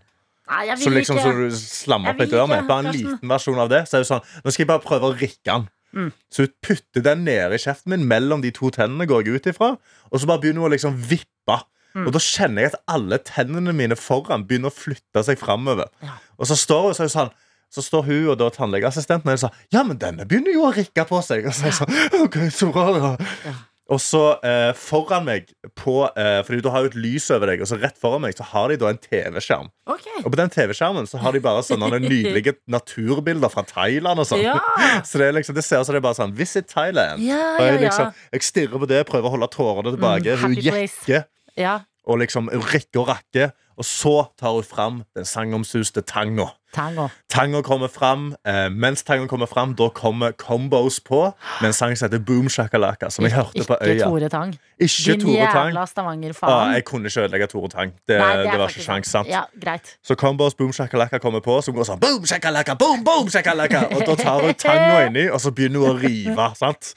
Nei, 0.47 0.61
jeg 0.69 0.77
Så 0.79 0.89
vil 0.89 1.01
liksom, 1.01 1.17
ikke. 1.19 1.31
så 1.31 1.31
du 1.35 1.57
slammer 1.59 2.13
opp 2.13 2.21
litt 2.23 2.31
dør 2.31 2.45
med. 2.47 2.67
Bare 2.69 2.85
en 2.87 2.95
liten 2.95 3.31
versjon 3.31 3.59
av 3.59 3.71
det. 3.71 3.81
Så 3.89 3.97
er 3.97 4.05
det 4.05 4.09
sånn, 4.11 4.23
Nå 4.45 4.53
skal 4.53 4.63
jeg 4.63 4.69
bare 4.69 4.85
prøve 4.85 5.09
å 5.09 5.17
rikke 5.17 5.49
den. 5.49 5.65
Mm. 5.97 6.11
Så 6.31 6.45
hun 6.45 6.53
putter 6.63 7.03
den 7.03 7.25
nede 7.27 7.57
i 7.57 7.59
kjeften 7.59 7.91
min 7.91 8.05
mellom 8.07 8.43
de 8.43 8.51
to 8.55 8.69
tennene, 8.71 9.07
går 9.09 9.25
jeg 9.27 9.41
ut 9.41 9.49
ifra. 9.51 9.73
Og 10.11 10.21
så 10.21 10.29
bare 10.29 10.43
begynner 10.43 10.63
hun 10.63 10.69
å 10.69 10.75
liksom 10.75 10.95
vippe. 11.09 11.57
Mm. 11.97 12.05
Og 12.05 12.13
da 12.15 12.21
kjenner 12.23 12.63
jeg 12.63 12.73
at 12.75 12.81
alle 12.95 13.19
tennene 13.27 13.73
mine 13.75 13.97
foran 13.99 14.45
begynner 14.47 14.71
å 14.71 14.75
flytte 14.77 15.23
seg 15.27 15.39
framover. 15.41 15.91
Ja. 16.05 16.15
Og 16.39 16.47
så 16.47 16.55
står 16.59 16.89
hun 16.91 16.97
så 16.97 17.07
er 17.07 17.13
sånn 17.17 17.35
så 17.67 17.83
står 17.83 18.05
hun 18.07 18.29
og 18.31 18.37
da 18.39 18.45
tannlegeassistenten 18.55 19.27
og 19.33 19.39
sa 19.41 19.49
Ja, 19.75 19.81
men 19.83 19.97
denne 19.99 20.23
begynner 20.23 20.53
jo 20.55 20.69
å 20.69 20.75
rikke 20.75 21.03
på 21.09 21.19
seg. 21.25 21.49
Og 21.49 21.55
så 21.55 21.65
er 21.67 21.73
jeg 21.73 21.79
sånn, 21.81 21.97
ok, 22.23 22.37
så 22.55 22.69
bra 22.71 22.85
da 22.95 23.09
Ja. 23.43 23.57
Og 23.87 24.01
så 24.03 24.21
eh, 24.43 24.73
foran 24.75 25.23
meg 25.27 25.47
på, 25.79 26.01
eh, 26.19 26.41
Fordi 26.43 26.59
du 26.63 26.67
har 26.73 26.83
jo 26.83 26.89
et 26.91 26.97
lys 26.99 27.29
over 27.31 27.51
deg, 27.51 27.61
og 27.63 27.69
så 27.69 27.77
rett 27.79 27.95
foran 27.99 28.25
meg 28.25 28.35
så 28.35 28.43
har 28.49 28.71
de 28.71 28.79
da 28.81 28.89
en 28.91 28.99
TV-skjerm. 28.99 29.69
Okay. 29.87 30.23
Og 30.25 30.31
på 30.33 30.39
den 30.39 30.51
TV-skjermen 30.51 31.07
så 31.07 31.21
har 31.23 31.35
de 31.35 31.41
bare 31.43 31.63
sånne 31.63 32.01
nydelige 32.03 32.57
naturbilder 32.71 33.51
fra 33.53 33.63
Thailand 33.69 34.23
og 34.23 34.27
sånn. 34.27 34.43
Ja. 34.43 34.57
Så 35.07 35.21
det, 35.21 35.29
er 35.29 35.37
liksom, 35.37 35.55
det 35.55 35.63
ser 35.63 35.81
ut 35.81 35.87
som 35.87 35.95
det 35.95 36.01
er 36.01 36.07
bare 36.09 36.19
sånn 36.19 36.35
Visit 36.35 36.67
Thailand. 36.71 37.23
Ja, 37.23 37.39
Og 37.55 37.63
jeg, 37.63 37.79
liksom, 37.85 38.11
jeg 38.35 38.47
stirrer 38.49 38.83
på 38.83 38.89
det, 38.91 39.03
prøver 39.07 39.29
å 39.29 39.35
holde 39.37 39.49
tårene 39.53 39.95
tilbake. 39.95 40.35
Mm, 40.35 40.43
hun 40.43 40.57
jekker 40.67 41.23
ja. 41.57 41.77
og 42.07 42.19
liksom 42.23 42.51
rekker 42.51 43.05
og 43.05 43.13
rakker. 43.13 43.55
Og 43.77 43.85
så 43.85 44.25
tar 44.39 44.55
hun 44.55 44.63
fram 44.65 45.03
den 45.15 45.25
sangomsuste 45.25 46.01
tanga. 46.01 46.47
Tango. 46.73 47.07
Tanga 47.29 47.61
kommer 47.61 47.87
fram. 47.87 48.35
Eh, 48.45 48.69
mens 48.73 49.03
tanga 49.03 49.27
kommer 49.27 49.45
fram, 49.47 49.75
da 49.77 49.87
kommer 49.89 50.31
Combos 50.37 50.99
på 50.99 51.19
med 51.61 51.67
en 51.69 51.73
sang 51.73 51.93
som 51.97 52.07
heter 52.09 52.19
Boom 52.25 52.49
Shakalaka, 52.49 53.09
som 53.13 53.25
jeg 53.25 53.33
hørte 53.37 53.63
på 53.67 53.77
Ikke 53.81 53.93
øya. 53.93 54.05
Tore 54.09 54.29
Tang. 54.29 54.55
Ikke 54.79 55.13
Din 55.13 55.21
Tore 55.21 55.47
Tang. 55.51 55.69
jævla 55.71 55.81
Ah, 55.81 55.87
Stavanger-faen. 55.87 56.73
jeg 56.73 56.85
kunne 56.85 57.05
ikke 57.07 57.21
ødelegge 57.23 57.47
Tore 57.47 57.69
Tang. 57.69 57.93
Det, 58.07 58.17
Nei, 58.19 58.37
det, 58.37 58.51
det 58.51 58.59
var 58.59 58.67
ikke 58.73 58.81
sjans, 58.87 59.07
sant? 59.07 59.27
Ja, 59.31 59.41
greit. 59.61 59.93
Så 60.03 60.15
Combos 60.15 60.53
Boom 60.55 60.73
Shakalaka 60.73 61.17
kommer 61.19 61.39
på, 61.39 61.61
som 61.61 61.73
går 61.77 61.83
sånn 61.87 61.99
Boom 62.01 62.25
Shakalaka, 62.25 62.75
boom, 62.75 63.03
boom 63.05 63.29
Shakalaka 63.29 63.85
Og 63.95 64.03
da 64.09 64.15
tar 64.15 64.41
hun 64.41 64.53
tanga 64.53 65.03
inni, 65.07 65.29
og 65.31 65.39
så 65.41 65.51
begynner 65.51 65.79
hun 65.85 65.95
å 65.95 65.99
rive. 66.01 66.49
Sant? 66.57 66.93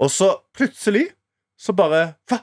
Og 0.00 0.10
så 0.10 0.34
plutselig 0.56 1.06
så 1.58 1.72
bare 1.72 2.14
fa, 2.28 2.42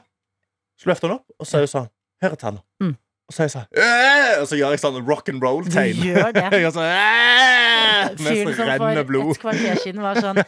Så 0.80 0.88
løfter 0.90 1.08
hun 1.08 1.16
opp, 1.20 1.26
og 1.38 1.46
så 1.46 1.56
er 1.60 1.68
hun 1.68 1.74
sånn 1.76 1.88
Her 2.22 2.34
er 2.34 2.40
tanna. 2.40 2.64
Mm. 2.82 2.96
Og 3.28 3.34
så 3.36 3.42
er 3.42 3.48
jeg 3.48 3.52
sånn 3.52 3.66
«Øh!» 3.76 4.34
Og 4.40 4.46
så 4.48 4.56
gjør 4.56 4.70
jeg 4.72 4.80
sånn 4.80 4.94
rock 5.04 5.26
and 5.28 5.42
Du 5.42 5.44
roll-tegn. 5.44 5.98
gjør 6.08 6.70
sånn 6.72 6.86
«Øh!» 6.88 8.14
Fyren 8.16 8.54
som 8.56 8.70
for 8.80 9.02
blod. 9.10 9.32
et 9.34 9.40
kvarter 9.42 9.80
siden 9.82 10.00
var 10.00 10.20
sånn 10.24 10.40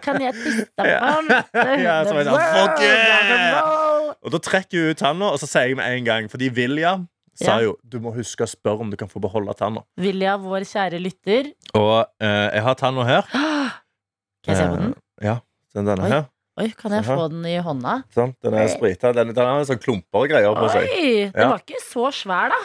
Kan 0.00 0.22
jeg 0.24 0.32
tisse 0.38 0.64
på 0.72 0.86
Ja. 0.94 1.18
Ja, 1.84 1.98
så 2.06 2.14
var 2.14 2.22
jeg 2.22 2.28
sånn, 2.30 2.46
fuck 2.56 2.80
yeah! 2.80 3.10
rock 3.10 3.34
and 3.34 3.44
roll. 3.58 4.08
Og 4.24 4.32
da 4.32 4.40
trekker 4.48 4.86
hun 4.86 4.94
ut 4.94 5.02
tanna, 5.02 5.28
og 5.34 5.42
så 5.42 5.50
sier 5.50 5.68
jeg 5.68 5.78
med 5.80 5.98
en 5.98 6.08
gang 6.08 6.30
Fordi 6.32 6.48
Vilja 6.54 6.96
sa 7.36 7.58
jo 7.60 7.74
du 7.82 7.98
må 8.00 8.12
huske 8.14 8.46
å 8.46 8.48
spørre 8.48 8.86
om 8.86 8.92
du 8.92 8.96
kan 8.96 9.10
få 9.10 9.18
beholde 9.20 9.52
tanna. 9.58 9.82
Vilja, 9.98 10.36
vår 10.38 10.62
kjære 10.70 11.00
lytter. 11.02 11.48
Og 11.74 12.06
eh, 12.22 12.44
jeg 12.54 12.62
har 12.62 12.76
tanna 12.78 13.06
her. 13.08 13.26
Kan 14.46 14.52
jeg 14.52 14.60
se 14.60 14.68
på 14.70 14.76
den? 14.78 14.92
Eh, 15.18 15.26
ja, 15.26 15.34
den 15.74 15.88
denne 15.90 16.06
her. 16.12 16.28
Oi, 16.60 16.68
kan 16.78 16.92
jeg 16.94 17.02
få 17.08 17.24
den 17.32 17.42
i 17.50 17.56
hånda? 17.58 17.96
Sånn, 18.14 18.30
den 18.44 18.54
er 18.54 18.68
sprita. 18.70 19.10
Den, 19.16 19.32
den 19.34 19.48
har 19.48 19.64
sånn 19.66 19.80
klumper 19.82 20.22
og 20.22 20.30
greier 20.30 20.54
på 20.54 20.68
seg. 20.70 20.86
Oi, 20.86 21.12
den 21.34 21.42
Ja. 21.42 21.48
var 21.50 21.58
ikke 21.64 21.80
så 21.82 22.12
svær, 22.14 22.52
da. 22.54 22.60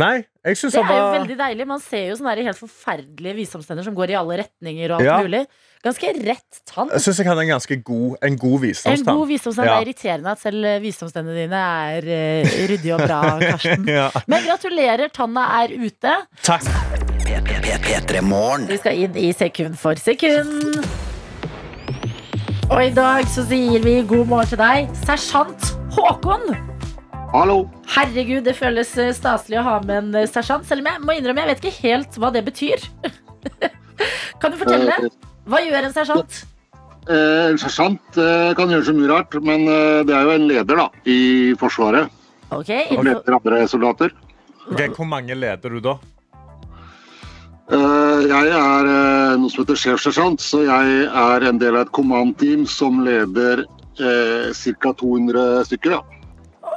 Nei, 0.00 0.20
jeg 0.46 0.54
syns 0.60 0.72
Det 0.76 0.84
han 0.84 0.92
er 0.92 0.98
jo 1.00 1.06
var 1.08 1.14
veldig 1.18 1.36
deilig. 1.40 1.64
Man 1.66 1.80
ser 1.82 2.04
jo 2.12 2.14
sånne 2.20 2.36
der 2.36 2.44
helt 2.46 2.60
forferdelige 2.60 3.34
visdomstenner 3.40 3.82
som 3.82 3.96
går 3.96 4.12
i 4.12 4.14
alle 4.20 4.36
retninger 4.44 4.92
og 4.92 5.00
alt 5.00 5.08
Ja. 5.08 5.16
mulig. 5.24 5.40
Ganske 5.82 6.12
rett 6.28 6.60
tann. 6.68 6.90
Jeg 6.92 7.00
syns 7.00 7.16
jeg 7.18 7.26
hadde 7.26 7.40
en 7.42 7.48
ganske 7.56 7.82
god, 7.82 8.16
en 8.22 8.36
god 8.36 8.54
En 8.54 8.60
visdomstann. 8.68 9.16
god 9.16 9.28
visdomstenn. 9.32 9.64
Ja. 9.64 9.72
Det 9.72 9.80
er 9.80 9.88
irriterende 9.88 10.30
at 10.30 10.38
selv 10.44 10.64
eh, 10.64 10.78
visdomstennene 10.84 11.34
dine 11.34 11.64
er 11.96 12.02
uh, 12.06 12.68
ryddige 12.70 12.94
og 12.94 13.00
bra, 13.08 13.20
Karsten. 13.40 13.88
Ja. 13.88 14.10
Men 14.28 14.44
gratulerer, 14.46 15.08
tanna 15.10 15.48
er 15.64 15.74
ute. 15.74 16.14
Takk. 16.44 16.62
P3 17.24 18.20
Morgen. 18.22 18.68
Vi 18.68 18.76
skal 18.76 18.94
inn 19.08 19.16
i 19.16 19.32
sekund 19.32 19.78
for 19.80 19.94
sekund. 19.98 20.84
Og 22.70 22.80
i 22.86 22.90
dag 22.94 23.26
så 23.30 23.42
sier 23.48 23.82
vi 23.82 23.96
god 24.06 24.28
morgen 24.30 24.50
til 24.50 24.60
deg, 24.60 24.90
sersjant 25.02 25.70
Håkon. 25.96 26.44
Hallo. 27.32 27.56
Herregud, 27.90 28.44
det 28.46 28.54
føles 28.58 28.90
eh, 28.98 29.10
staselig 29.14 29.58
å 29.60 29.64
ha 29.66 29.74
med 29.86 29.96
en 29.96 30.20
eh, 30.22 30.28
sersjant, 30.30 30.66
selv 30.66 30.82
om 30.84 30.88
jeg 30.90 31.02
må 31.06 31.16
innrømme 31.18 31.44
jeg 31.44 31.50
vet 31.50 31.64
ikke 31.64 31.82
helt 31.88 32.18
hva 32.22 32.30
det 32.34 32.42
betyr. 32.46 32.86
kan 34.42 34.54
du 34.54 34.58
fortelle? 34.60 34.96
Eh, 35.06 35.28
Hva 35.50 35.60
gjør 35.64 35.88
en 35.88 35.94
sersjant? 35.94 36.38
eh, 37.10 37.50
en 37.50 37.58
sersjant 37.62 38.18
eh, 38.22 38.50
kan 38.58 38.70
gjøre 38.74 38.86
så 38.88 38.94
mye 38.98 39.10
rart, 39.12 39.38
men 39.46 39.66
eh, 39.70 40.00
det 40.06 40.14
er 40.16 40.26
jo 40.26 40.34
en 40.38 40.48
leder 40.50 40.82
da, 40.84 40.88
i 41.10 41.18
Forsvaret. 41.60 42.10
Ok, 42.50 42.70
Og 42.96 43.04
leder 43.06 43.38
andre 43.38 43.60
soldater. 43.70 44.14
Ok, 44.70 44.86
Hvor 44.96 45.06
mange 45.10 45.34
leder 45.38 45.74
du 45.74 45.82
da? 45.82 45.96
Eh, 47.70 48.20
jeg 48.26 48.48
er 48.50 48.88
eh, 48.90 49.34
noe 49.38 49.50
som 49.52 49.62
heter 49.62 49.78
sjefssersjant, 49.78 50.42
så 50.42 50.64
jeg 50.66 51.04
er 51.06 51.44
en 51.46 51.58
del 51.60 51.76
av 51.78 51.86
et 51.86 51.92
command-team 51.94 52.64
som 52.66 53.02
leder 53.06 53.62
eh, 54.00 54.50
ca. 54.82 54.94
200 54.98 55.68
stykker. 55.70 55.98
ja. 55.98 56.02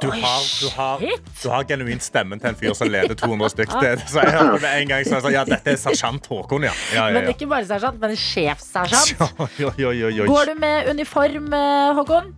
Du 0.02 0.08
har, 0.10 0.40
du, 0.60 0.66
har, 0.74 1.02
du 1.38 1.44
har 1.48 1.62
genuint 1.70 2.02
stemmen 2.02 2.40
til 2.42 2.50
en 2.50 2.56
fyr 2.58 2.72
som 2.74 2.88
leder 2.90 3.14
200 3.14 3.50
stykker. 3.52 4.00
Så 4.10 4.24
jeg 4.24 4.32
hørte 4.34 4.58
med 4.64 4.80
en 4.80 4.88
gang 4.90 5.04
så 5.06 5.14
jeg 5.14 5.22
sa, 5.22 5.30
ja, 5.32 5.44
dette 5.46 5.70
er 5.70 5.78
sersjant 5.78 6.26
Håkon, 6.28 6.66
ja. 6.66 6.72
ja, 6.92 7.04
Men 7.06 7.14
ja, 7.14 7.20
Men 7.22 7.30
ikke 7.30 7.46
bare 7.52 7.68
sersjant, 7.68 8.00
men 8.02 8.16
sjefssersjant. 8.18 9.22
Går 10.34 10.50
du 10.50 10.58
med 10.60 10.90
uniform, 10.90 11.46
eh, 11.54 11.92
Håkon? 12.00 12.32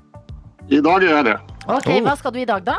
I 0.69 0.83
dag 0.85 1.07
gjør 1.07 1.17
jeg 1.17 1.29
det. 1.31 1.37
Ok, 1.67 1.89
Oh. 1.97 1.99
Hva 2.07 2.15
skal 2.21 2.37
du 2.37 2.39
i 2.43 2.47
dag, 2.53 2.63
da? 2.69 2.77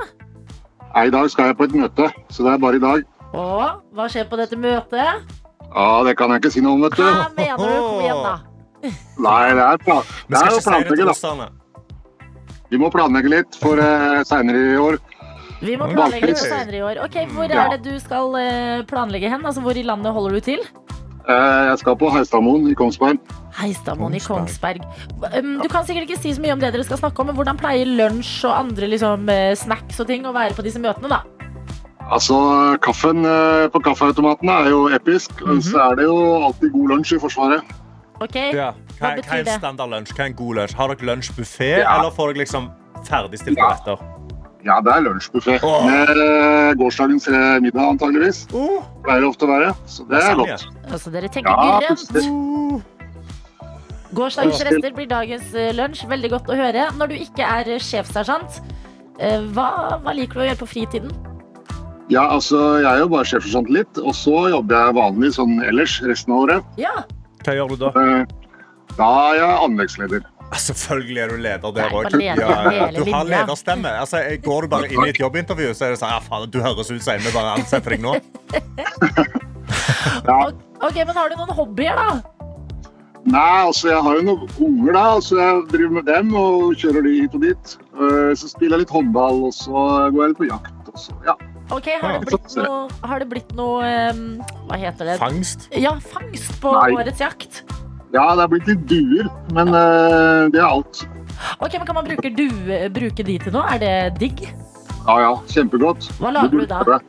I 1.01 1.09
dag 1.11 1.29
skal 1.33 1.49
jeg 1.51 1.57
på 1.59 1.67
et 1.67 1.75
møte, 1.81 2.11
så 2.31 2.45
det 2.45 2.53
er 2.53 2.61
bare 2.63 2.77
i 2.79 2.83
dag. 2.85 3.03
Og 3.33 3.81
hva 3.97 4.07
skjer 4.13 4.29
på 4.29 4.39
dette 4.39 4.61
møtet? 4.61 5.33
Ja, 5.75 6.03
Det 6.07 6.15
kan 6.17 6.29
jeg 6.33 6.41
ikke 6.43 6.51
si 6.53 6.61
noe 6.63 6.73
om, 6.77 6.81
vet 6.87 6.95
du. 6.97 7.03
Hva 7.03 7.27
mener 7.35 7.57
du? 7.57 7.77
Kom 7.87 8.01
igjen, 8.01 8.23
da. 8.23 8.35
Nei, 9.27 9.53
det 9.57 9.63
er, 9.65 9.77
pla 9.81 9.99
Vi 10.05 10.33
det 10.33 10.37
skal 10.39 10.47
er 10.47 10.59
til 10.59 10.97
planlegge, 10.97 11.05
da. 11.43 11.49
Vi 12.69 12.77
må 12.81 12.89
planlegge 12.91 13.29
litt 13.31 13.55
for 13.61 13.79
uh, 13.79 14.21
seinere 14.27 14.59
i 14.73 14.77
år. 14.81 14.97
Vi 15.63 15.77
må 15.79 15.87
planlegge 15.89 16.27
litt 16.33 16.41
senere 16.41 16.77
i 16.77 16.83
år. 16.85 16.99
Ok, 17.05 17.15
Hvor 17.33 17.49
Ja. 17.49 17.63
er 17.65 17.77
det 17.77 17.87
du 17.87 17.99
skal 17.99 18.35
eh, 18.37 18.83
planlegge 18.85 19.29
hen? 19.31 19.41
Altså, 19.47 19.61
Hvor 19.65 19.73
i 19.79 19.81
landet 19.87 20.13
holder 20.13 20.35
du 20.37 20.39
til? 20.45 20.59
Eh, 21.27 21.63
jeg 21.71 21.79
skal 21.81 21.95
på 21.99 22.11
Heistadmoen 22.13 22.67
i 22.69 22.75
Kongsberg. 22.77 23.17
Heistadmoen 23.57 24.13
i 24.15 24.19
Kongsberg. 24.21 24.83
Um, 25.33 25.57
Du 25.63 25.67
kan 25.71 25.83
sikkert 25.87 26.05
ikke 26.07 26.19
si 26.21 26.35
så 26.35 26.43
mye 26.43 26.53
om 26.53 26.59
det 26.61 26.69
dere 26.75 26.85
skal 26.85 26.99
snakke 27.01 27.19
om, 27.19 27.27
men 27.31 27.35
hvordan 27.39 27.57
pleier 27.59 27.89
lunsj 27.89 28.45
og 28.47 28.53
andre 28.59 28.87
liksom, 28.93 29.27
eh, 29.33 29.55
snacks 29.57 29.99
og 29.99 30.07
ting 30.07 30.23
å 30.29 30.31
være 30.35 30.53
på 30.55 30.63
disse 30.63 30.79
møtene, 30.79 31.09
da? 31.09 31.23
Altså, 32.11 32.35
Kaffen 32.81 33.25
eh, 33.27 33.67
på 33.73 33.79
kaffeautomatene 33.83 34.53
er 34.63 34.69
jo 34.71 34.85
episk. 34.95 35.41
Mm 35.43 35.57
Og 35.57 35.63
så 35.63 35.81
er 35.91 35.95
det 35.99 36.05
jo 36.07 36.17
alltid 36.47 36.71
god 36.71 36.87
lunsj 36.93 37.15
i 37.17 37.19
Forsvaret. 37.19 37.61
Ok, 38.21 38.35
Ja. 38.35 38.71
Hva 38.97 39.09
Hva, 39.11 39.15
betyr 39.19 39.29
hva 39.29 39.35
er 39.35 39.43
en 39.53 39.59
standard 39.59 39.89
lunsj? 39.91 40.13
Hva 40.15 40.23
er 40.23 40.29
en 40.31 40.37
god 40.39 40.55
lunsj? 40.55 40.75
Har 40.79 40.87
dere 40.93 41.07
lunsjbuffé, 41.09 41.67
Ja. 41.77 41.97
eller 41.97 42.11
får 42.15 42.31
dere 42.33 42.41
liksom 42.45 42.69
ferdigstilte 43.05 43.59
Ja. 43.61 43.69
retter? 43.75 43.97
Ja, 44.65 44.79
det 44.81 44.91
er 44.95 45.01
lunsjbuffé. 45.05 45.59
Oh. 45.63 45.85
Med 45.85 46.09
eh, 46.09 46.73
gårsdagens 46.79 47.27
middag, 47.61 47.83
antageligvis. 47.91 48.47
Oh. 48.53 48.81
Pleier 49.03 49.21
det 49.21 49.29
ofte 49.29 49.45
å 49.45 49.51
være. 49.51 49.73
Så 49.85 50.07
det 50.09 50.17
er 50.23 50.35
godt. 50.35 50.65
altså 50.91 51.11
dere 51.11 51.27
tenker 51.29 51.51
Ja, 51.51 51.79
grønt. 51.79 52.83
Gårsdagens 54.13 54.63
rester 54.63 54.93
blir 54.95 55.07
dagens 55.07 55.53
eh, 55.53 55.73
lunsj. 55.75 56.07
Veldig 56.07 56.29
godt 56.31 56.47
å 56.49 56.55
høre. 56.55 56.87
Når 56.97 57.07
du 57.11 57.15
ikke 57.15 57.43
er 57.43 57.77
sjefssersjant, 57.83 58.61
eh, 59.19 59.41
hva, 59.53 59.99
hva 60.01 60.15
liker 60.15 60.33
du 60.33 60.39
å 60.39 60.47
gjøre 60.49 60.61
på 60.63 60.67
fritiden? 60.73 61.11
Ja, 62.09 62.23
altså, 62.31 62.59
jeg 62.79 62.87
er 62.87 63.01
jo 63.03 63.09
bare 63.11 63.27
sjefsersjant 63.27 63.69
litt, 63.73 63.97
og 63.99 64.13
så 64.15 64.45
jobber 64.53 64.77
jeg 64.79 64.95
vanlig 64.95 65.33
sånn 65.35 65.57
ellers 65.67 65.97
resten 66.07 66.31
av 66.33 66.45
året. 66.45 66.69
Ja, 66.79 66.93
Hva 67.43 67.55
gjør 67.57 67.73
du 67.73 67.77
da? 67.83 67.91
Eh, 67.99 68.25
Da 68.97 69.07
er 69.31 69.35
jeg 69.41 69.57
anleggsleder. 69.67 70.23
Selvfølgelig 70.55 71.19
er 71.21 71.27
du 71.33 71.37
leder 71.43 71.73
der 71.75 71.91
òg. 71.91 72.07
hele 72.15 73.03
Du 73.03 73.11
har 73.11 73.25
lederstemme. 73.27 73.91
Altså, 73.99 74.21
går 74.41 74.61
du 74.63 74.67
bare 74.71 74.87
inn 74.87 75.03
i 75.03 75.09
et 75.11 75.19
jobbintervju, 75.19 75.73
så 75.75 75.85
er 75.85 75.89
det 75.93 75.99
sånn 75.99 76.13
ja, 76.15 76.21
faen, 76.23 76.47
du 76.49 76.61
høres 76.63 76.89
ut 76.89 77.03
som 77.03 77.13
en 77.17 77.25
vi 77.27 77.33
bare 77.35 77.57
ansetter 77.59 77.93
deg 77.97 78.01
nå. 78.01 78.15
Ja. 80.23 80.39
ok, 80.87 80.95
men 81.03 81.13
har 81.19 81.29
du 81.29 81.35
noen 81.35 81.53
hobbyer, 81.59 81.99
da? 81.99 82.21
Nei, 83.27 83.59
altså, 83.67 83.89
jeg 83.91 83.99
har 84.07 84.15
jo 84.15 84.23
noen 84.23 84.47
unger, 84.63 84.93
da, 84.95 85.05
så 85.19 85.35
jeg 85.41 85.63
driver 85.73 85.97
med 85.99 86.05
dem 86.07 86.31
og 86.39 86.71
kjører 86.79 87.03
de 87.03 87.15
hit 87.19 87.35
og 87.35 87.43
dit. 87.43 87.75
Eh, 87.99 88.31
Så 88.39 88.47
spiller 88.53 88.77
jeg 88.77 88.85
litt 88.85 88.95
håndball, 88.95 89.43
og 89.49 89.53
så 89.53 89.83
går 90.15 90.21
jeg 90.23 90.31
litt 90.31 90.41
på 90.45 90.47
jakt. 90.53 90.91
Og 90.93 91.01
så, 91.03 91.17
ja. 91.27 91.35
Ok, 91.67 91.87
Har 91.99 92.13
det 92.15 92.29
blitt 92.29 92.53
noe, 92.55 92.75
har 93.03 93.19
det 93.19 93.27
blitt 93.27 93.49
noe 93.57 93.87
um, 94.13 94.21
Hva 94.69 94.77
heter 94.79 95.09
det? 95.09 95.17
Fangst. 95.19 95.67
Ja, 95.75 95.97
fangst 95.99 96.53
på 96.63 96.71
Nei. 96.71 96.93
årets 96.95 97.19
jakt. 97.19 97.63
ja, 98.15 98.23
det 98.39 98.45
er 98.45 98.51
blitt 98.53 98.69
litt 98.71 98.85
duer, 98.87 99.27
men 99.57 99.73
uh, 99.75 100.47
det 100.53 100.61
er 100.61 100.67
alt. 100.69 101.03
Ok, 101.59 101.75
men 101.75 101.85
Kan 101.89 101.99
man 101.99 102.07
bruke, 102.07 102.31
du, 102.33 102.47
bruke 102.95 103.27
de 103.27 103.37
til 103.43 103.53
noe? 103.53 103.67
Er 103.75 103.83
det 103.83 103.93
digg? 104.21 104.47
Ja, 105.07 105.19
ja, 105.23 105.35
kjempegodt. 105.51 106.07
Hva 106.21 106.31
lager 106.35 106.63
du 106.63 106.65
da? 106.67 106.99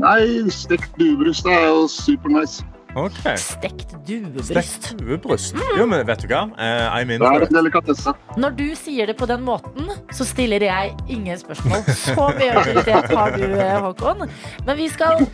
Nei, 0.00 0.44
stekt 0.52 0.92
duebryst 1.00 1.48
er 1.48 1.66
jo 1.70 1.86
supernice. 1.88 2.64
OK. 2.96 3.18
Stekt 3.36 3.92
duebryst. 4.08 4.48
Stekt 4.48 4.86
duebryst. 4.96 5.58
Jo, 5.76 5.84
men 5.88 6.00
vet 6.08 6.22
du 6.24 6.30
hva? 6.30 6.46
Uh, 6.56 6.88
I'm 6.96 7.12
in 7.12 7.20
Det 7.20 7.28
for 7.28 7.44
it. 7.44 8.38
Når 8.40 8.56
du 8.56 8.64
sier 8.78 9.10
det 9.10 9.18
på 9.20 9.28
den 9.28 9.44
måten, 9.44 9.90
så 10.16 10.24
stiller 10.24 10.64
jeg 10.64 10.94
ingen 11.12 11.36
spørsmål. 11.36 11.84
Så 11.92 12.16
mye 12.38 12.54
autoritet 12.56 13.12
har 13.12 13.36
du, 13.36 13.44
eh, 13.52 13.76
Håkon. 13.84 14.24
Men 14.64 14.78
vi 14.80 14.88
skal 14.88 15.26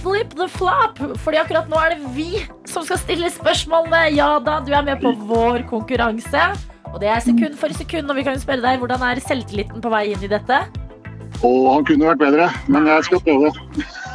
flip 0.00 0.32
the 0.38 0.48
flop, 0.48 0.98
Fordi 1.20 1.42
akkurat 1.42 1.68
nå 1.68 1.78
er 1.84 1.94
det 1.96 2.14
vi 2.16 2.46
som 2.64 2.86
skal 2.88 3.00
stille 3.02 3.28
spørsmålene. 3.30 4.06
Ja 4.16 4.38
da, 4.40 4.60
du 4.64 4.72
er 4.72 4.86
med 4.86 5.04
på 5.04 5.12
vår 5.28 5.66
konkurranse. 5.68 6.48
Og 6.92 7.00
det 7.00 7.12
er 7.12 7.20
sekund 7.24 7.58
for 7.60 7.72
sekund. 7.76 8.08
Og 8.08 8.16
vi 8.16 8.24
kan 8.24 8.40
spørre 8.40 8.64
deg, 8.64 8.80
hvordan 8.80 9.04
er 9.04 9.20
selvtilliten 9.20 9.84
på 9.84 9.92
vei 9.92 10.06
inn 10.14 10.24
i 10.24 10.32
dette? 10.32 10.64
Og 11.42 11.74
han 11.74 11.84
kunne 11.84 12.08
vært 12.08 12.24
bedre, 12.24 12.48
men 12.72 12.88
jeg 12.88 13.04
skal 13.10 13.20
prøve. 13.20 13.52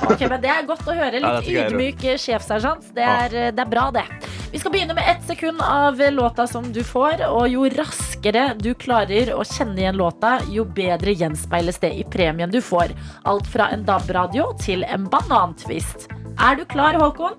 Ok, 0.05 0.21
men 0.29 0.41
Det 0.41 0.49
er 0.51 0.65
godt 0.67 0.88
å 0.88 0.95
høre. 0.95 1.19
Litt 1.21 1.49
ja, 1.49 1.67
ydmyk 1.67 2.03
sjefsersjant. 2.21 2.91
Det, 2.95 3.03
er, 3.03 3.33
eh, 3.33 3.51
det 3.55 3.63
er 3.63 3.71
bra, 3.71 3.88
det. 3.95 4.05
Vi 4.51 4.62
skal 4.62 4.71
begynne 4.71 4.95
med 4.95 5.07
ett 5.10 5.23
sekund 5.27 5.62
av 5.63 5.99
låta 6.13 6.47
som 6.47 6.69
du 6.73 6.83
får. 6.86 7.25
Og 7.27 7.49
jo 7.51 7.65
raskere 7.73 8.51
du 8.60 8.73
klarer 8.79 9.33
å 9.36 9.43
kjenne 9.47 9.83
igjen 9.83 9.99
låta, 9.99 10.38
jo 10.53 10.65
bedre 10.65 11.15
gjenspeiles 11.17 11.81
det 11.83 11.91
i 11.97 12.05
premien 12.07 12.53
du 12.53 12.62
får. 12.62 12.93
Alt 13.27 13.49
fra 13.51 13.71
en 13.73 13.83
DAB-radio 13.88 14.51
til 14.62 14.86
en 14.88 15.10
banantvist. 15.12 16.07
Er 16.38 16.60
du 16.60 16.65
klar, 16.69 16.97
Håkon? 17.01 17.36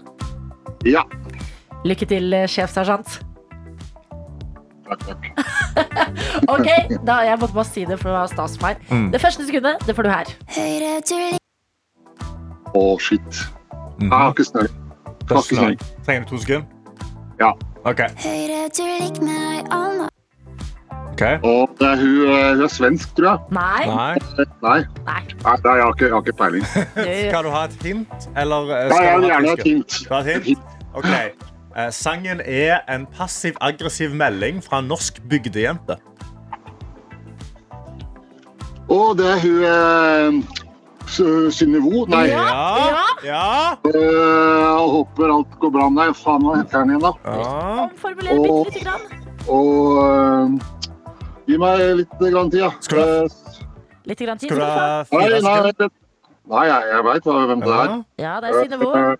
Ja. 0.86 1.06
Lykke 1.86 2.06
til, 2.10 2.34
sjefsersjant. 2.50 3.20
Takk, 4.88 5.06
takk. 5.06 5.28
Ok, 6.48 6.68
da, 7.04 7.20
Jeg 7.26 7.38
måtte 7.38 7.54
bare 7.54 7.68
si 7.68 7.84
det, 7.84 7.98
for 8.00 8.10
det 8.10 8.16
var 8.18 8.32
stas 8.32 8.56
for 8.58 8.70
meg. 8.70 8.86
Mm. 8.90 9.10
Det 9.14 9.20
første 9.22 9.48
sekundet 9.48 9.84
det 9.86 9.98
får 9.98 10.08
du 10.08 10.14
her. 10.16 11.38
Å, 12.74 12.98
shit. 13.00 13.44
Jeg 14.00 14.11
har 14.12 14.31
ikke 14.33 14.44
snøring. 14.44 14.74
Er. 15.31 15.76
Trenger 16.04 16.24
du 16.24 16.28
to 16.31 16.38
sekunder? 16.38 16.66
Ja. 17.40 17.52
OK. 17.85 18.00
okay. 21.12 21.38
Og 21.42 21.70
det 21.78 21.87
er 21.88 21.96
hun, 21.96 22.28
eh, 22.28 22.54
hun 22.54 22.62
er 22.62 22.68
svensk, 22.72 23.16
tror 23.16 23.28
jeg. 23.28 23.38
Nei. 23.50 23.87
Nei. 23.87 24.16
Nei, 24.38 24.46
Nei. 24.62 24.81
Nei 25.44 25.57
det- 25.57 25.74
jeg 25.74 25.83
har 25.83 25.92
ikke, 25.92 26.04
jeg 26.04 26.12
har 26.12 26.20
ikke 26.20 26.37
peiling. 26.38 26.64
Skal 27.28 27.44
du 27.44 27.50
ha 27.50 27.64
et 27.64 27.83
hint, 27.83 28.28
eller 28.37 28.66
skal 28.66 29.04
Ja, 29.04 29.11
jeg 29.11 29.20
vil 29.20 29.28
gjerne 29.28 29.48
ha 29.48 29.54
et 29.54 29.66
hint. 29.66 30.09
Ha 30.11 30.20
et 30.20 30.44
hint? 30.44 30.59
OK. 30.94 31.11
Eh, 31.76 31.90
sangen 31.90 32.40
er 32.44 32.78
en 32.88 33.07
passiv-aggressiv 33.07 34.14
melding 34.14 34.64
fra 34.64 34.78
en 34.78 34.88
norsk 34.88 35.22
bygdejente. 35.31 35.96
Og 38.88 39.18
det 39.18 39.26
er 39.28 39.40
hun 39.44 39.64
eh, 39.68 40.44
Sy- 41.08 41.48
Synnøve 41.56 42.06
Nei, 42.12 42.26
Ja. 42.28 42.42
Ja. 42.44 43.04
ja. 43.24 43.76
eh, 43.84 43.98
jeg 43.98 44.90
håper 44.94 45.32
alt 45.34 45.54
går 45.60 45.70
bra 45.72 45.88
med 45.90 46.02
deg. 46.06 46.16
Faen, 46.16 46.42
hva 46.44 46.56
heter 46.60 46.78
han 46.82 46.90
igjen, 46.92 47.00
da? 47.06 47.12
ja. 47.24 47.86
omformulere 47.86 48.42
bitte 48.44 48.64
lite 48.68 48.84
grann. 48.84 49.06
Og 49.48 49.70
uh, 50.04 50.58
gi 51.48 51.56
meg 51.58 51.84
litt 52.02 52.18
grann 52.20 52.50
tid, 52.52 52.60
ja. 52.66 52.70
Skal 52.80 52.98
du- 52.98 53.04
Eh, 53.04 53.64
Litt 54.08 54.20
grann 54.24 54.38
tid 54.40 54.48
Skal 54.48 54.60
du 54.60 54.64
Nei, 54.64 55.04
fire 55.04 55.40
nei, 55.44 55.88
nei 56.48 56.66
jeg, 56.68 57.02
veit 57.04 57.24
hvem 57.28 57.60
det 57.60 57.68
er. 57.68 57.88
Ja. 57.88 57.98
Ja, 58.24 58.40
det 58.40 58.48
er 58.54 58.62
Synnøve. 58.64 58.92
Eh, 58.96 59.16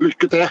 Lykke 0.00 0.28
til. 0.28 0.46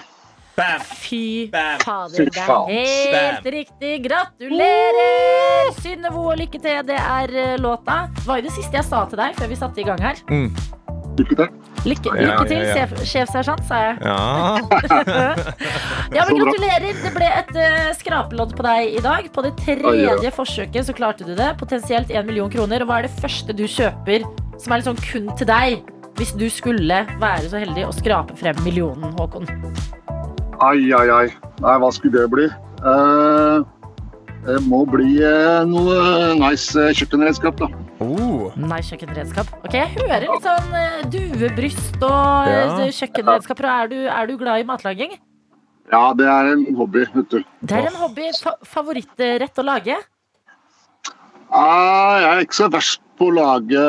Bam. 0.55 0.79
Fy 1.03 1.49
Bam. 1.51 1.79
fader, 1.83 2.29
det 2.29 2.37
er 2.39 2.69
helt 2.69 3.43
Bam. 3.43 3.51
riktig. 3.57 3.93
Gratulerer! 4.05 5.73
Synnøve 5.81 6.21
og 6.31 6.37
lykke 6.39 6.61
til. 6.63 6.79
Det 6.87 6.95
er 7.01 7.33
eh, 7.35 7.57
låta. 7.59 8.05
Det 8.15 8.27
var 8.29 8.39
jo 8.39 8.45
det 8.47 8.53
siste 8.55 8.77
jeg 8.79 8.87
sa 8.87 9.03
til 9.11 9.19
deg 9.19 9.35
før 9.39 9.51
vi 9.51 9.57
satte 9.59 9.83
i 9.83 9.87
gang 9.87 9.99
her. 10.05 10.21
Lykke 11.15 11.35
til. 11.39 11.49
Lykke, 11.85 12.11
lykke 12.17 12.45
til, 12.49 12.57
ja, 12.57 12.63
ja. 12.65 12.75
sjef- 12.75 13.03
sjefsersjant, 13.07 13.61
sa 13.69 13.77
jeg. 13.83 13.97
Ja. 14.03 14.15
Ja, 16.15 16.23
men 16.29 16.37
Gratulerer. 16.39 16.95
Det 17.03 17.11
ble 17.15 17.27
et 17.41 17.51
uh, 17.57 17.91
skrapelodd 17.99 18.55
på 18.57 18.63
deg 18.65 18.95
i 18.97 19.01
dag. 19.03 19.27
På 19.35 19.43
det 19.45 19.53
tredje 19.59 20.31
forsøket 20.35 20.87
så 20.87 20.95
klarte 20.97 21.27
du 21.27 21.33
det. 21.37 21.51
Potensielt 21.59 22.11
1 22.15 22.25
million 22.29 22.49
kroner. 22.53 22.83
Og 22.85 22.89
hva 22.89 23.01
er 23.01 23.07
det 23.09 23.13
første 23.19 23.53
du 23.57 23.65
kjøper 23.67 24.23
som 24.61 24.75
er 24.75 24.85
sånn 24.87 24.99
kun 25.03 25.29
til 25.39 25.49
deg? 25.51 25.83
Hvis 26.15 26.31
du 26.39 26.45
skulle 26.49 27.01
være 27.19 27.49
så 27.51 27.59
heldig 27.59 27.89
å 27.89 27.93
skrape 27.95 28.37
frem 28.39 28.55
millionen, 28.63 29.11
Håkon. 29.19 29.49
Ai, 30.65 30.89
ai, 30.97 31.07
ai. 31.13 31.27
Nei, 31.61 31.75
hva 31.81 31.89
skulle 31.93 32.23
det 32.23 32.29
bli? 32.31 32.45
Eh, 32.85 33.57
det 34.45 34.55
må 34.69 34.83
bli 34.89 35.17
eh, 35.25 35.61
noe 35.69 36.33
nice 36.39 36.77
eh, 36.79 36.93
kjøkkenredskap, 36.97 37.59
da. 37.61 37.69
Oh. 38.03 38.49
Nice 38.59 38.89
kjøkkenredskap. 38.93 39.51
Ok, 39.65 39.75
Jeg 39.77 39.93
hører 39.95 40.25
litt 40.25 40.45
sånn 40.47 41.11
duebryst 41.13 42.01
og 42.03 42.49
Ja. 42.49 42.89
kjøkkenredskaper. 42.99 43.69
Er 43.75 43.87
du, 43.93 43.97
er 44.07 44.27
du 44.31 44.35
glad 44.41 44.63
i 44.63 44.67
matlaging? 44.67 45.15
Ja, 45.91 46.13
det 46.17 46.25
er 46.25 46.51
en 46.55 46.65
hobby, 46.75 47.05
vet 47.13 47.29
du. 47.29 47.39
Det 47.61 47.77
er 47.77 47.87
en 47.91 47.97
hobby. 48.01 48.31
Fa 48.41 48.55
Favorittrett 48.65 49.61
å 49.61 49.65
lage? 49.67 49.97
Ah, 51.53 52.17
jeg 52.19 52.29
er 52.31 52.41
ikke 52.47 52.57
så 52.57 52.67
verst 52.73 53.01
på 53.15 53.29
å 53.29 53.35
lage 53.37 53.83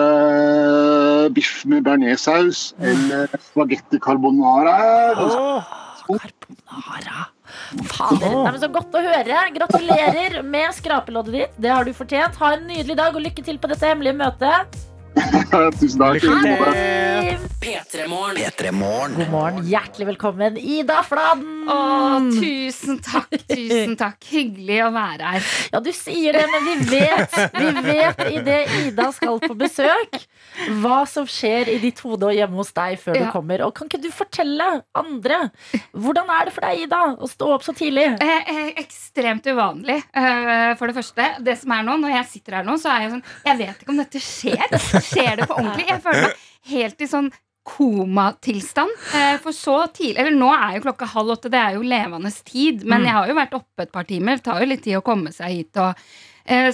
biff 1.34 1.64
med 1.66 1.82
bearnéssaus 1.88 2.74
eller 2.78 3.32
spagetti 3.48 3.98
carbonara. 3.98 4.76
Carbonara. 6.06 7.26
Fader. 7.90 8.26
Det 8.26 8.52
er 8.54 8.58
så 8.62 8.70
godt 8.72 8.94
å 8.96 9.02
høre. 9.04 9.40
Gratulerer 9.56 10.40
med 10.46 10.74
skrapeloddet 10.76 11.36
ditt. 11.36 11.56
Det 11.62 11.72
har 11.72 11.86
du 11.86 11.92
fortjent. 11.96 12.38
Ha 12.42 12.52
en 12.56 12.66
nydelig 12.70 12.96
dag, 12.98 13.14
og 13.14 13.26
lykke 13.26 13.44
til 13.46 13.58
på 13.62 13.70
dette 13.72 13.90
hemmelige 13.90 14.18
møtet. 14.18 14.78
Tusen 15.80 16.00
takk. 16.00 16.20
Petremorne. 16.20 16.72
til. 16.76 17.46
P3morgen. 17.66 19.14
God 19.16 19.30
morgen. 19.32 19.64
Hjertelig 19.66 20.06
velkommen, 20.12 20.58
Ida 20.60 21.00
Fladen. 21.06 21.64
Å, 21.66 21.78
tusen 22.36 23.00
takk, 23.02 23.32
tusen 23.48 23.96
takk. 23.98 24.20
Hyggelig 24.30 24.76
å 24.86 24.90
være 24.94 25.32
her. 25.32 25.48
Ja, 25.72 25.80
du 25.82 25.90
sier 25.96 26.36
det, 26.36 26.44
men 26.52 26.66
vi 26.66 26.74
vet 26.92 27.34
Vi 27.56 27.72
vet 27.88 28.20
idet 28.28 28.60
Ida 28.84 29.08
skal 29.16 29.40
på 29.42 29.56
besøk, 29.58 30.18
hva 30.82 31.00
som 31.10 31.26
skjer 31.28 31.72
i 31.72 31.78
ditt 31.82 31.98
hode 32.04 32.28
og 32.28 32.36
hjemme 32.36 32.60
hos 32.60 32.70
deg 32.76 33.00
før 33.02 33.18
du 33.18 33.26
kommer. 33.32 33.64
Og 33.66 33.74
kan 33.76 33.90
ikke 33.90 34.02
du 34.04 34.10
fortelle 34.14 34.68
andre 34.96 35.40
hvordan 35.96 36.30
er 36.36 36.46
det 36.48 36.54
for 36.54 36.68
deg, 36.68 36.84
Ida, 36.86 37.02
å 37.18 37.30
stå 37.30 37.50
opp 37.56 37.66
så 37.66 37.74
tidlig? 37.76 38.06
Eh, 38.22 38.52
eh, 38.52 38.70
ekstremt 38.84 39.48
uvanlig, 39.48 39.98
eh, 40.12 40.70
for 40.78 40.86
det 40.92 40.98
første. 41.00 41.28
Det 41.42 41.56
som 41.58 41.74
er 41.74 41.86
nå, 41.86 41.96
Når 42.04 42.14
jeg 42.18 42.30
sitter 42.34 42.60
her 42.60 42.66
nå, 42.68 42.76
så 42.78 42.92
er 42.92 43.06
jeg 43.06 43.14
sånn 43.16 43.24
Jeg 43.46 43.58
vet 43.62 43.82
ikke 43.82 43.94
om 43.94 44.00
dette 44.04 44.22
skjer. 44.22 44.78
Skjer 45.06 45.40
det 45.40 45.48
på 45.48 45.58
ordentlig? 45.58 45.88
Jeg 45.90 46.02
føler 46.04 46.28
meg 46.28 46.46
helt 46.72 47.04
i 47.04 47.10
sånn 47.10 47.32
komatilstand. 47.66 48.92
Eh, 49.18 49.36
for 49.42 49.54
så 49.56 49.80
tidlig 49.90 50.20
Eller 50.22 50.36
nå 50.36 50.52
er 50.54 50.76
jo 50.76 50.84
klokka 50.84 51.08
halv 51.16 51.34
åtte, 51.34 51.50
det 51.50 51.58
er 51.58 51.74
jo 51.74 51.82
levende 51.82 52.30
tid. 52.46 52.84
Men 52.86 53.06
jeg 53.08 53.16
har 53.16 53.26
jo 53.30 53.38
vært 53.38 53.58
oppe 53.58 53.86
et 53.86 53.92
par 53.92 54.06
timer. 54.06 54.38
Det 54.38 54.46
tar 54.46 54.62
jo 54.62 54.70
litt 54.70 54.84
tid 54.86 55.00
å 55.00 55.04
komme 55.06 55.34
seg 55.34 55.58
hit. 55.58 55.82
og 55.82 55.98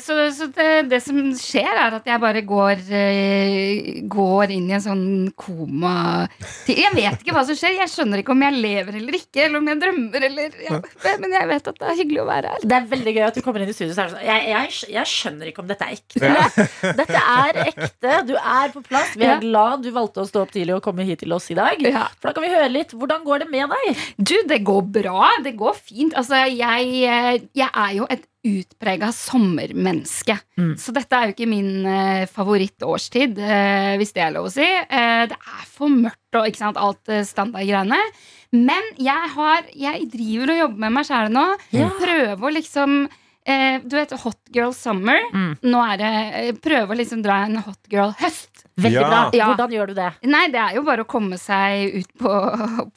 så 0.02 0.14
så 0.36 0.46
det, 0.52 0.68
det 0.90 0.98
som 1.04 1.16
skjer, 1.38 1.68
er 1.70 1.94
at 1.96 2.06
jeg 2.08 2.20
bare 2.20 2.42
går, 2.44 2.82
eh, 2.92 4.00
går 4.10 4.50
inn 4.52 4.66
i 4.70 4.74
en 4.76 4.82
sånn 4.84 5.04
koma 5.38 6.26
Jeg 6.68 6.92
vet 6.96 7.22
ikke 7.22 7.32
hva 7.36 7.44
som 7.48 7.56
skjer. 7.56 7.78
Jeg 7.80 7.88
skjønner 7.92 8.20
ikke 8.22 8.34
om 8.34 8.42
jeg 8.44 8.58
lever 8.60 8.98
eller 9.00 9.16
ikke, 9.16 9.46
eller 9.46 9.62
om 9.62 9.70
jeg 9.72 9.80
drømmer 9.82 10.26
eller 10.28 10.58
ja. 10.66 10.80
Men 11.22 11.36
jeg 11.38 11.48
vet 11.52 11.70
at 11.72 11.78
det 11.80 11.88
er 11.92 11.98
hyggelig 12.02 12.22
å 12.22 12.28
være 12.28 12.52
her. 12.54 12.66
Det 12.68 12.78
er 12.78 12.88
veldig 12.92 13.14
gøy 13.16 13.24
at 13.28 13.38
du 13.38 13.42
kommer 13.46 13.64
inn 13.64 13.72
i 13.72 13.76
studio. 13.76 13.94
Sånn, 13.96 14.16
jeg, 14.24 14.48
jeg, 14.52 14.74
jeg 14.96 15.10
skjønner 15.12 15.52
ikke 15.52 15.64
om 15.64 15.70
dette 15.70 15.88
er 15.88 15.96
ekte. 15.96 16.32
Dette 17.02 17.22
er 17.22 17.60
ekte. 17.66 18.18
Du 18.28 18.34
er 18.38 18.74
på 18.74 18.82
plass. 18.86 19.14
Vi 19.16 19.24
er 19.26 19.32
Ja. 19.36 19.38
glad 19.42 19.82
du 19.86 19.90
valgte 19.94 20.22
å 20.22 20.28
stå 20.28 20.42
opp 20.44 20.52
tidlig 20.52 20.74
og 20.76 20.82
komme 20.84 21.06
hit 21.08 21.22
til 21.24 21.32
oss 21.32 21.48
i 21.52 21.56
dag. 21.58 21.80
Ja. 21.80 22.06
For 22.20 22.28
da 22.30 22.36
kan 22.36 22.44
vi 22.44 22.52
høre 22.52 22.68
litt. 22.72 22.92
Hvordan 22.92 23.24
går 23.24 23.44
det 23.46 23.48
med 23.52 23.72
deg? 23.72 24.02
Du, 24.18 24.34
det 24.50 24.60
går 24.66 24.82
bra. 25.00 25.30
Det 25.44 25.54
går 25.58 25.78
fint. 25.78 26.12
Altså, 26.18 26.42
jeg, 26.52 26.92
eh, 27.08 27.40
jeg 27.56 27.70
er 27.72 27.96
jo 27.96 28.06
et 28.12 28.26
utprega 28.44 29.12
sommermenneske. 29.14 30.34
Mm. 30.58 30.74
Så 30.80 30.92
dette 30.96 31.14
er 31.18 31.28
jo 31.30 31.34
ikke 31.36 31.46
min 31.50 31.86
eh, 31.86 32.24
favorittårstid, 32.30 33.38
eh, 33.38 33.94
hvis 34.00 34.12
det 34.16 34.24
er 34.26 34.34
lov 34.34 34.48
å 34.50 34.52
si. 34.54 34.66
Eh, 34.66 35.24
det 35.30 35.38
er 35.38 35.64
for 35.70 35.92
mørkt 35.92 36.38
og 36.40 36.48
ikke 36.50 36.62
sant, 36.64 36.80
alt 36.80 37.12
eh, 37.12 37.22
standardgreiene. 37.28 37.98
Men 38.52 38.88
jeg, 39.00 39.30
har, 39.36 39.68
jeg 39.72 40.08
driver 40.12 40.52
og 40.52 40.62
jobber 40.64 40.84
med 40.86 40.96
meg 40.98 41.08
sjæl 41.08 41.30
nå. 41.32 41.44
Ja. 41.72 41.86
Prøver 42.02 42.48
å 42.50 42.52
liksom 42.52 42.96
eh, 43.48 43.78
Du 43.86 43.94
vet 43.96 44.12
Hot 44.24 44.40
Girl 44.52 44.74
Summer. 44.76 45.22
Mm. 45.32 45.54
Nå 45.72 45.84
er 45.86 46.02
det 46.02 46.10
Prøver 46.12 46.60
Prøve 46.66 46.96
å 46.96 46.98
liksom 47.00 47.22
dra 47.24 47.38
en 47.46 47.56
Hot 47.64 47.80
Girl 47.94 48.12
Høst. 48.20 48.66
Veldig 48.82 48.98
Ja. 49.00 49.08
bra. 49.08 49.22
Ja. 49.36 49.46
Hvordan 49.52 49.72
gjør 49.78 49.90
du 49.92 49.96
det? 50.02 50.10
Nei, 50.28 50.46
det 50.52 50.60
er 50.60 50.76
jo 50.76 50.84
bare 50.84 51.04
å 51.06 51.08
komme 51.08 51.38
seg 51.40 51.96
ut 52.02 52.12
på, 52.20 52.34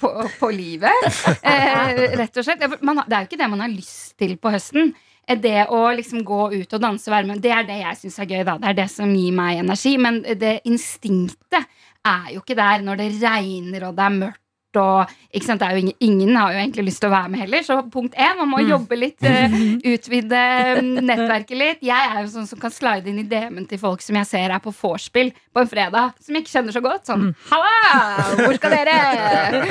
på, 0.01 0.11
på 0.41 0.51
livet. 0.55 1.09
Eh, 1.45 2.15
rett 2.19 2.37
og 2.41 2.45
slett. 2.47 2.63
Man, 2.83 3.03
det 3.05 3.15
er 3.15 3.23
jo 3.25 3.29
ikke 3.29 3.39
det 3.45 3.51
man 3.51 3.61
har 3.63 3.71
lyst 3.71 4.15
til 4.19 4.35
på 4.41 4.51
høsten. 4.51 4.91
Eh, 5.27 5.37
Det 5.39 5.67
å 5.69 5.81
liksom 5.95 6.23
gå 6.23 6.53
ut 6.53 6.73
og 6.73 6.81
danse 6.81 7.09
og 7.09 7.15
være 7.15 7.27
med, 7.27 7.41
det 7.41 7.51
er 7.51 7.67
det 7.67 7.79
jeg 7.81 7.97
syns 8.03 8.19
er 8.19 8.25
gøy. 8.25 8.43
da 8.45 8.57
Det 8.57 8.69
er 8.69 8.79
det 8.81 8.89
som 8.91 9.13
gir 9.15 9.31
meg 9.31 9.59
energi. 9.59 9.97
Men 9.97 10.21
det 10.21 10.61
instinktet 10.65 11.65
er 12.05 12.33
jo 12.33 12.41
ikke 12.41 12.55
der 12.55 12.81
når 12.85 12.97
det 12.97 13.11
regner 13.23 13.87
og 13.89 13.95
det 13.95 14.05
er 14.05 14.19
mørkt. 14.19 14.44
Og, 14.81 15.11
ikke 15.35 15.45
sant? 15.47 15.59
Det 15.61 15.67
er 15.67 15.75
jo 15.77 15.83
ingen, 15.85 15.95
ingen 16.03 16.35
har 16.39 16.53
jo 16.53 16.59
egentlig 16.61 16.85
lyst 16.89 17.01
til 17.03 17.09
å 17.09 17.13
være 17.15 17.31
med 17.33 17.39
heller. 17.45 17.63
Så 17.67 17.77
punkt 17.93 18.15
én, 18.15 18.35
man 18.39 18.49
må 18.51 18.59
jobbe 18.65 18.97
litt. 18.99 19.21
uh, 19.23 19.55
utvide 19.95 20.41
mm, 20.81 20.91
nettverket 21.05 21.57
litt. 21.59 21.83
Jeg 21.85 22.11
er 22.11 22.21
jo 22.23 22.31
sånn 22.35 22.47
som 22.49 22.59
kan 22.61 22.73
slide 22.73 23.09
inn 23.11 23.19
i 23.23 23.27
DM-en 23.29 23.65
til 23.69 23.79
folk 23.81 24.01
som 24.05 24.15
jeg 24.21 24.29
ser 24.29 24.53
er 24.55 24.63
på 24.63 24.73
vorspiel 24.75 25.33
på 25.55 25.63
en 25.63 25.71
fredag. 25.71 26.13
Som 26.23 26.35
jeg 26.37 26.45
ikke 26.45 26.55
kjenner 26.57 26.75
så 26.77 26.83
godt. 26.85 27.05
Sånn 27.09 27.27
Halla! 27.51 28.29
Hvor 28.41 28.55
skal 28.59 28.75
dere? 28.77 28.97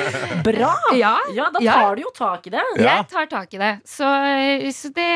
Bra! 0.49 0.75
Ja, 0.99 1.17
Ja, 1.35 1.51
da 1.55 1.61
Ja. 1.65 1.73
tar 1.81 1.97
du 1.97 2.03
jo 2.07 2.13
tak 2.15 2.47
i 2.47 2.51
det. 2.55 2.63
Ja. 2.79 2.99
jeg 3.01 3.09
tar 3.11 3.27
tak 3.31 3.55
i 3.55 3.59
det. 3.63 3.73
Så, 3.89 4.09
så 4.77 4.93
det 4.95 5.11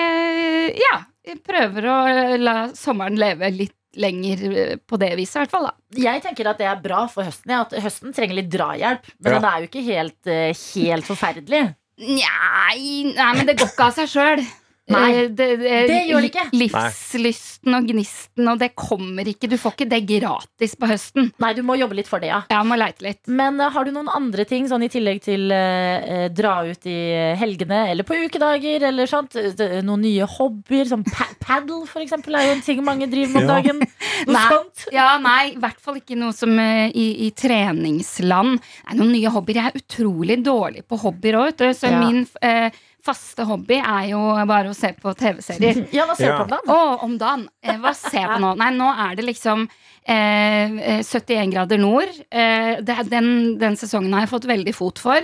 Ja. 0.81 0.98
Jeg 1.29 1.42
prøver 1.44 1.85
å 1.92 1.96
la 2.40 2.53
sommeren 2.72 3.18
leve 3.20 3.51
litt 3.53 3.74
lenger 3.99 4.45
eh, 4.53 4.77
på 4.89 4.99
det 5.03 5.11
viset, 5.19 5.37
i 5.37 5.43
hvert 5.45 5.51
fall. 5.57 5.69
da 5.71 6.03
Jeg 6.09 6.23
tenker 6.25 6.49
at 6.53 6.59
det 6.63 6.69
er 6.71 6.81
bra 6.85 7.05
for 7.11 7.27
høsten. 7.27 7.51
Ja, 7.51 7.65
at 7.67 7.75
høsten 7.83 8.15
trenger 8.17 8.39
litt 8.41 8.51
drahjelp. 8.53 9.05
Men 9.19 9.33
Ja. 9.33 9.39
den 9.39 9.49
er 9.51 9.59
jo 9.65 9.69
ikke 9.71 9.85
helt, 9.89 10.27
eh, 10.27 10.55
helt 10.75 11.05
forferdelig. 11.09 11.63
Nei, 11.99 13.13
nei, 13.17 13.33
men 13.35 13.47
det 13.47 13.57
går 13.59 13.73
ikke 13.73 13.87
av 13.89 13.95
seg 13.97 14.07
sjøl. 14.13 14.45
Nei, 14.88 15.29
det, 15.29 15.46
det 15.61 15.98
gjør 16.09 16.24
det 16.24 16.31
ikke. 16.33 16.44
Livslysten 16.57 17.77
og 17.77 17.88
gnisten, 17.90 18.48
og 18.48 18.61
det 18.62 18.70
kommer 18.79 19.29
ikke. 19.29 19.48
Du 19.51 19.57
får 19.61 19.74
ikke 19.77 19.88
det 19.90 20.01
gratis 20.09 20.74
på 20.79 20.88
høsten. 20.90 21.31
Nei, 21.42 21.51
du 21.57 21.62
må 21.66 21.77
jobbe 21.79 21.98
litt 21.98 22.09
for 22.11 22.22
det, 22.22 22.31
ja. 22.33 22.40
ja 22.53 22.62
må 22.66 22.79
leite 22.81 23.05
litt. 23.05 23.20
Men 23.29 23.61
uh, 23.61 23.68
har 23.74 23.85
du 23.88 23.92
noen 23.94 24.09
andre 24.12 24.46
ting, 24.48 24.68
sånn 24.70 24.87
i 24.87 24.90
tillegg 24.92 25.20
til 25.24 25.51
eh, 25.55 26.09
eh, 26.14 26.27
dra 26.33 26.55
ut 26.68 26.88
i 26.88 26.96
helgene 27.40 27.83
eller 27.92 28.07
på 28.09 28.16
ukedager, 28.27 28.88
eller 28.90 29.11
sånt? 29.11 29.37
Eh, 29.38 29.79
Noen 29.85 30.03
nye 30.05 30.27
hobbyer, 30.29 30.88
som 30.90 31.05
pa 31.07 31.29
paddle 31.42 31.85
for 31.88 32.03
eksempel, 32.05 32.35
er 32.37 32.48
jo 32.48 32.57
en 32.57 32.64
ting 32.64 32.81
mange 32.85 33.07
driver 33.11 33.35
med 33.35 33.42
om 33.42 33.48
Ja. 33.48 33.55
dagen. 33.59 33.79
Noe 34.29 34.35
Nei. 34.35 34.46
sånt? 34.51 34.87
Ja, 34.92 35.09
nei, 35.22 35.53
i 35.55 35.61
hvert 35.62 35.79
fall 35.81 36.01
ikke 36.01 36.16
noe 36.18 36.35
som 36.37 36.51
uh, 36.59 36.88
i, 36.90 37.07
i 37.29 37.31
treningsland. 37.38 38.59
Nei, 38.88 38.96
noen 38.98 39.12
nye 39.14 39.31
hobbyer. 39.33 39.61
Jeg 39.62 39.72
er 39.72 39.81
utrolig 39.83 40.38
dårlig 40.44 40.83
på 40.88 40.98
hobbyer 41.05 41.38
òg, 41.40 41.51
vet 41.53 41.62
du. 41.62 41.68
Så 41.79 41.88
Ja. 41.92 42.01
min 42.03 42.24
eh, 42.44 42.68
faste 43.09 43.44
hobby 43.49 43.81
er 43.81 44.11
jo 44.12 44.21
bare 44.49 44.71
å 44.71 44.77
se 44.77 44.92
på 45.01 45.16
TV-serier. 45.18 45.83
Ja, 45.97 46.05
hva 46.09 46.14
ser 46.18 46.31
du 46.31 46.33
Ja. 46.33 46.38
på 46.38 46.44
om 46.44 46.55
dagen? 46.55 46.73
Å, 46.77 47.05
om 47.09 47.18
dagen. 47.21 47.47
Eh, 47.64 47.79
hva 47.83 47.94
ser 47.97 48.21
jeg 48.23 48.31
på 48.37 48.40
nå? 48.44 48.55
Nei, 48.61 48.71
nå 48.77 48.88
er 49.09 49.16
det 49.18 49.25
liksom 49.27 49.64
eh, 50.09 50.79
eh, 50.94 51.03
71 51.05 51.53
grader 51.53 51.81
nord. 51.83 52.12
Eh, 52.31 52.79
det, 52.85 52.94
er- 53.01 53.11
den, 53.12 53.31
den 53.61 53.77
sesongen 53.81 54.12
har 54.16 54.25
jeg 54.27 54.33
fått 54.33 54.49
veldig 54.51 54.75
fot 54.77 55.01
for. 55.03 55.18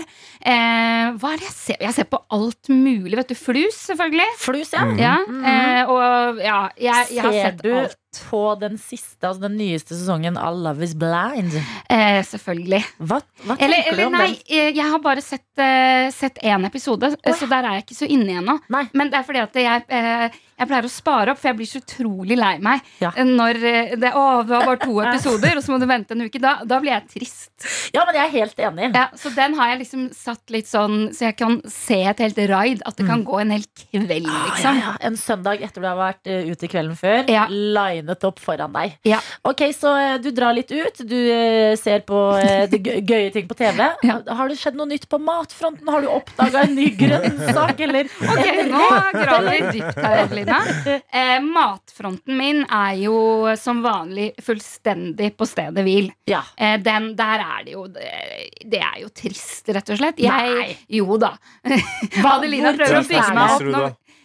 Eh, 0.45 1.07
hva 1.21 1.33
er 1.35 1.41
det 1.43 1.49
jeg 1.51 1.57
ser? 1.59 1.81
Jeg 1.87 1.97
ser 1.97 2.09
på 2.13 2.21
alt 2.35 2.69
mulig. 2.73 3.17
Vet 3.21 3.33
du, 3.33 3.37
Flus, 3.39 3.79
selvfølgelig. 3.91 4.29
Flus, 4.43 4.73
ja. 4.77 4.87
Ja, 5.01 5.15
eh, 5.25 5.83
og 5.93 6.41
ja, 6.45 6.61
jeg, 6.81 7.13
jeg 7.19 7.25
har 7.29 7.39
sett 7.39 7.65
alt. 7.69 8.01
På 8.31 8.41
den 8.61 8.79
siste, 8.79 9.27
altså 9.29 9.43
den 9.47 9.57
nyeste 9.59 9.97
sesongen 9.97 10.37
av 10.41 10.57
Love 10.57 10.85
is 10.87 10.95
Blind? 10.99 11.53
Eh, 11.91 12.21
selvfølgelig. 12.27 12.83
Hva, 13.01 13.21
hva 13.45 13.57
tenker 13.59 13.65
Eller, 13.69 13.99
du 13.99 14.05
om 14.07 14.13
nei, 14.19 14.29
den? 14.33 14.41
eh, 14.49 14.71
jeg 14.77 14.89
har 14.93 15.03
bare 15.05 15.23
sett, 15.25 15.47
eh, 15.59 16.09
sett 16.15 16.39
én 16.43 16.67
episode, 16.69 17.13
oh, 17.15 17.35
så 17.39 17.49
der 17.51 17.65
er 17.69 17.79
jeg 17.81 17.87
ikke 17.89 18.01
så 18.03 18.11
inne 18.11 18.41
ennå. 18.41 18.59
Men 18.95 19.11
det 19.11 19.21
er 19.21 19.27
fordi 19.29 19.43
at 19.45 19.55
jeg, 19.61 19.85
eh, 19.89 20.29
jeg 20.61 20.69
pleier 20.71 20.87
å 20.87 20.93
spare 20.93 21.33
opp, 21.35 21.39
for 21.43 21.51
jeg 21.51 21.57
blir 21.59 21.67
så 21.71 21.81
utrolig 21.83 22.37
lei 22.39 22.53
meg 22.63 22.81
Ja. 23.03 23.11
når 23.19 23.59
det, 23.99 24.13
å, 24.15 24.25
det 24.47 24.55
var 24.55 24.67
bare 24.69 24.83
to 24.85 25.01
episoder, 25.07 25.57
og 25.59 25.65
så 25.67 25.73
må 25.75 25.81
du 25.83 25.87
vente 25.91 26.15
en 26.15 26.23
uke. 26.29 26.39
Da, 26.43 26.61
da 26.65 26.79
blir 26.83 26.93
jeg 26.95 27.09
trist. 27.17 27.69
Ja, 27.95 28.05
men 28.07 28.15
jeg 28.21 28.27
er 28.29 28.35
helt 28.39 28.59
enig. 28.69 28.91
Ja, 28.95 29.09
så 29.19 29.33
den 29.35 29.55
har 29.59 29.73
jeg 29.73 29.83
liksom 29.85 30.07
satt 30.15 30.51
litt 30.55 30.69
sånn, 30.71 31.09
så 31.15 31.29
jeg 31.31 31.37
kan 31.41 31.61
se 31.71 32.01
et 32.07 32.23
helt 32.23 32.39
raid. 32.51 32.83
At 32.87 32.97
det 33.01 33.07
kan 33.09 33.25
gå 33.27 33.41
en 33.43 33.51
hel 33.57 33.65
kveld, 33.75 34.29
Ah, 34.31 34.39
ja, 34.39 34.45
liksom. 34.53 34.79
ja. 34.81 34.93
En 35.11 35.17
søndag 35.19 35.63
etter 35.65 35.83
du 35.83 35.89
har 35.89 35.99
vært 35.99 36.27
ute 36.29 36.69
kvelden 36.71 36.97
før, 36.99 37.25
Ja. 37.31 37.47
Linet 38.05 38.25
opp 38.25 38.39
foran 38.43 38.73
deg. 38.75 38.97
Ja. 39.09 39.19
Ok, 39.43 39.63
Så 39.75 39.91
eh, 39.97 40.19
du 40.21 40.31
drar 40.31 40.53
litt 40.55 40.71
ut, 40.71 41.01
du 41.09 41.17
eh, 41.33 41.75
ser 41.81 42.01
på 42.07 42.19
eh, 42.39 42.67
det 42.71 42.81
gøye 42.85 43.31
ting 43.33 43.49
på 43.49 43.55
TV. 43.57 43.81
Ja. 44.05 44.19
Har 44.29 44.49
det 44.51 44.59
skjedd 44.61 44.77
noe 44.79 44.87
nytt 44.91 45.09
på 45.09 45.19
matfronten? 45.23 45.89
Har 45.89 46.03
du 46.05 46.09
oppdaga 46.13 46.65
en 46.67 46.75
ny 46.77 46.91
grønnsak, 46.99 47.81
eller? 47.87 48.09
Ok, 48.35 48.47
nå 48.69 48.85
graver 49.15 49.51
vi 49.55 49.79
dypt 49.79 49.99
her, 50.01 50.17
Adelina. 50.25 50.59
Eh, 51.15 51.39
matfronten 51.45 52.37
min 52.39 52.63
er 52.67 52.97
jo 53.05 53.17
som 53.61 53.83
vanlig 53.85 54.33
fullstendig 54.43 55.33
på 55.39 55.47
stedet 55.49 55.85
hvil. 55.87 56.11
Ja. 56.31 56.43
Eh, 56.57 56.77
den, 56.83 57.13
der 57.19 57.43
er 57.45 57.65
det 57.67 57.75
jo 57.77 57.87
det, 57.95 58.81
er 58.81 59.01
jo 59.05 59.11
trist, 59.15 59.69
rett 59.75 59.93
og 59.95 60.01
slett. 60.01 60.21
Jeg, 60.23 60.55
Nei. 60.59 60.77
Jo 60.99 61.19
da. 61.21 61.35
Hva- 62.19 62.37
Adelina 62.39 62.73
prøver 62.77 63.01
å 63.01 63.05
fikse 63.07 63.35
meg 63.37 63.55
opp 63.55 63.69
nå. 63.71 63.85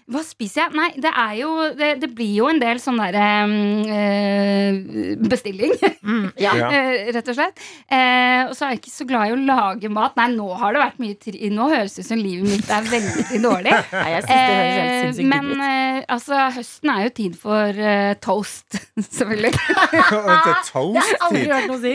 Hva 0.10 0.22
spiser 0.26 0.64
jeg? 0.64 0.74
Nei, 0.78 0.88
det 0.98 1.12
er 1.14 1.34
jo 1.38 1.50
Det, 1.78 1.90
det 2.02 2.10
blir 2.18 2.32
jo 2.40 2.48
en 2.50 2.60
del 2.62 2.80
sånn 2.82 2.98
derre 2.98 3.26
øh, 3.46 5.18
bestilling, 5.30 5.76
Mm, 6.10 6.32
ja. 6.42 6.54
Ja. 6.60 6.70
eh, 6.74 7.10
rett 7.14 7.28
og 7.30 7.36
slett. 7.38 7.60
Eh, 7.92 8.48
og 8.50 8.54
så 8.58 8.66
er 8.66 8.72
jeg 8.74 8.80
ikke 8.82 8.92
så 8.94 9.06
glad 9.10 9.30
i 9.30 9.34
å 9.36 9.40
lage 9.46 9.90
mat. 9.94 10.16
Nei, 10.18 10.30
nå 10.34 10.48
har 10.58 10.74
det 10.74 10.82
vært 10.82 11.00
mye 11.04 11.18
tri 11.22 11.50
Nå 11.54 11.68
høres 11.70 11.94
det 11.98 12.04
ut 12.06 12.08
som 12.10 12.18
livet 12.22 12.48
mitt 12.50 12.72
er 12.74 12.88
veldig 12.90 13.42
dårlig. 13.44 13.76
Nei, 13.94 14.10
jeg 14.16 14.24
synes 14.26 14.34
det 14.34 14.56
høres 14.56 14.74
helt 14.74 14.90
Eh, 14.90 15.04
sinnssykt 15.04 15.30
men 15.30 15.52
ut. 15.52 15.62
eh, 15.68 16.00
altså, 16.16 16.40
høsten 16.58 16.92
er 16.96 17.04
jo 17.06 17.12
tid 17.20 17.36
for 17.40 17.80
uh, 17.84 18.14
toast, 18.24 18.80
selvfølgelig. 19.20 19.54
Det 19.54 20.00
er 20.00 20.64
toast-tid? 20.72 20.98
jeg 20.98 21.06
har 21.06 21.26
aldri 21.28 21.46
hørt 21.54 21.70
noe 21.70 21.80
si. 21.84 21.94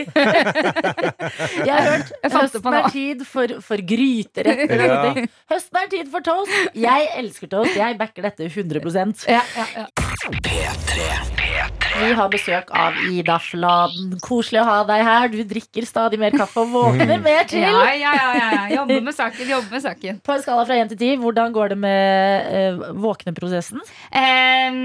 Jeg 1.65 1.73
har 1.75 1.89
hørt 1.89 2.13
Jeg 2.23 2.33
høsten 2.35 2.77
er 2.79 2.89
tid 2.95 3.25
for, 3.29 3.55
for 3.65 3.83
gryteretter. 3.91 4.85
Ja. 4.85 5.25
Høsten 5.51 5.81
er 5.81 5.91
tid 5.91 6.11
for 6.13 6.25
toast. 6.25 6.55
Jeg 6.77 7.09
elsker 7.19 7.51
toast. 7.51 7.75
Jeg 7.77 7.97
backer 8.05 8.21
dette 8.21 8.43
100 8.43 9.25
Ja, 9.27 9.41
ja, 9.55 9.67
ja. 9.75 10.04
Vi 10.15 12.11
har 12.15 12.29
besøk 12.31 12.69
av 12.75 12.95
Ida 13.11 13.35
Fladen. 13.43 14.13
Koselig 14.23 14.61
å 14.61 14.65
ha 14.67 14.77
deg 14.87 15.01
her. 15.03 15.27
Du 15.31 15.41
drikker 15.47 15.85
stadig 15.87 16.19
mer 16.19 16.35
kaffe 16.35 16.63
og 16.63 16.71
våkner 16.71 17.19
mer 17.23 17.47
til. 17.49 17.63
Ja, 17.63 17.91
ja, 17.95 18.13
ja, 18.15 18.29
ja. 18.35 18.61
Jobber 18.77 19.01
med 19.03 19.15
saken. 19.15 19.49
Jobber 19.49 19.75
med 19.75 19.83
saken. 19.83 20.19
På 20.23 20.35
en 20.35 20.43
skala 20.43 20.65
fra 20.67 20.77
1 20.83 20.93
til 20.93 20.99
10, 21.01 21.21
hvordan 21.23 21.55
går 21.55 21.73
det 21.73 21.77
med 21.83 22.79
uh, 22.79 22.85
våkneprosessen? 23.03 23.83
Eh, 24.11 24.79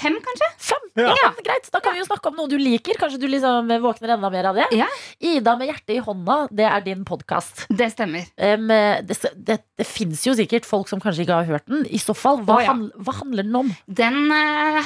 fem, 0.00 0.18
kanskje? 0.28 0.50
Fem. 0.70 0.88
Ja. 1.00 1.12
Ja. 1.16 1.30
greit. 1.44 1.68
Da 1.72 1.82
kan 1.84 1.96
vi 1.96 2.02
jo 2.02 2.08
snakke 2.08 2.32
om 2.32 2.40
noe 2.40 2.50
du 2.50 2.56
liker. 2.60 2.96
Kanskje 3.00 3.20
du 3.20 3.28
liksom 3.28 3.68
våkner 3.84 4.14
enda 4.16 4.32
mer 4.32 4.50
av 4.52 4.60
det. 4.60 4.68
Ja. 4.76 4.88
Ida 5.20 5.56
med 5.60 5.72
hjertet 5.72 5.96
i 5.96 6.00
hånda, 6.04 6.38
det 6.52 6.68
er 6.68 6.84
din 6.88 7.04
podkast. 7.08 7.66
Det 7.68 7.90
stemmer. 7.92 8.28
Um, 8.36 8.68
det 9.04 9.18
det, 9.36 9.60
det 9.76 9.88
fins 9.88 10.24
jo 10.26 10.36
sikkert 10.36 10.68
folk 10.68 10.88
som 10.90 11.00
kanskje 11.02 11.26
ikke 11.26 11.40
har 11.42 11.48
hørt 11.48 11.68
den. 11.68 11.84
I 11.88 12.00
så 12.02 12.16
fall, 12.16 12.40
hva, 12.44 12.58
oh, 12.58 12.64
ja. 12.64 12.72
handl- 12.72 13.04
hva 13.04 13.16
handler 13.20 13.48
den 13.48 13.60
om? 13.64 13.72
Den 13.86 14.20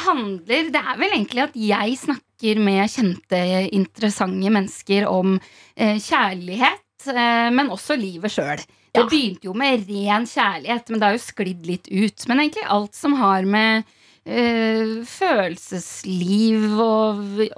handler 0.04 0.70
Det 0.74 0.82
er 0.82 1.00
vel 1.00 1.16
egentlig 1.16 1.42
at 1.44 1.56
jeg 1.58 1.96
snakker 2.00 2.60
med 2.62 2.90
kjente, 2.90 3.40
interessante 3.72 4.52
mennesker 4.52 5.06
om 5.08 5.36
eh, 5.76 5.98
kjærlighet, 6.02 7.08
eh, 7.12 7.48
men 7.54 7.70
også 7.70 7.96
livet 7.98 8.34
sjøl. 8.34 8.62
Det 8.92 9.06
begynte 9.08 9.48
jo 9.48 9.54
med 9.56 9.86
ren 9.88 10.26
kjærlighet, 10.28 10.90
men 10.90 11.00
det 11.00 11.08
har 11.08 11.16
jo 11.16 11.24
sklidd 11.24 11.68
litt 11.68 11.88
ut. 11.88 12.26
Men 12.28 12.42
egentlig 12.42 12.66
alt 12.68 12.98
som 12.98 13.14
har 13.20 13.46
med 13.48 13.88
eh, 14.24 15.02
følelsesliv 15.08 16.66
å, 16.80 16.92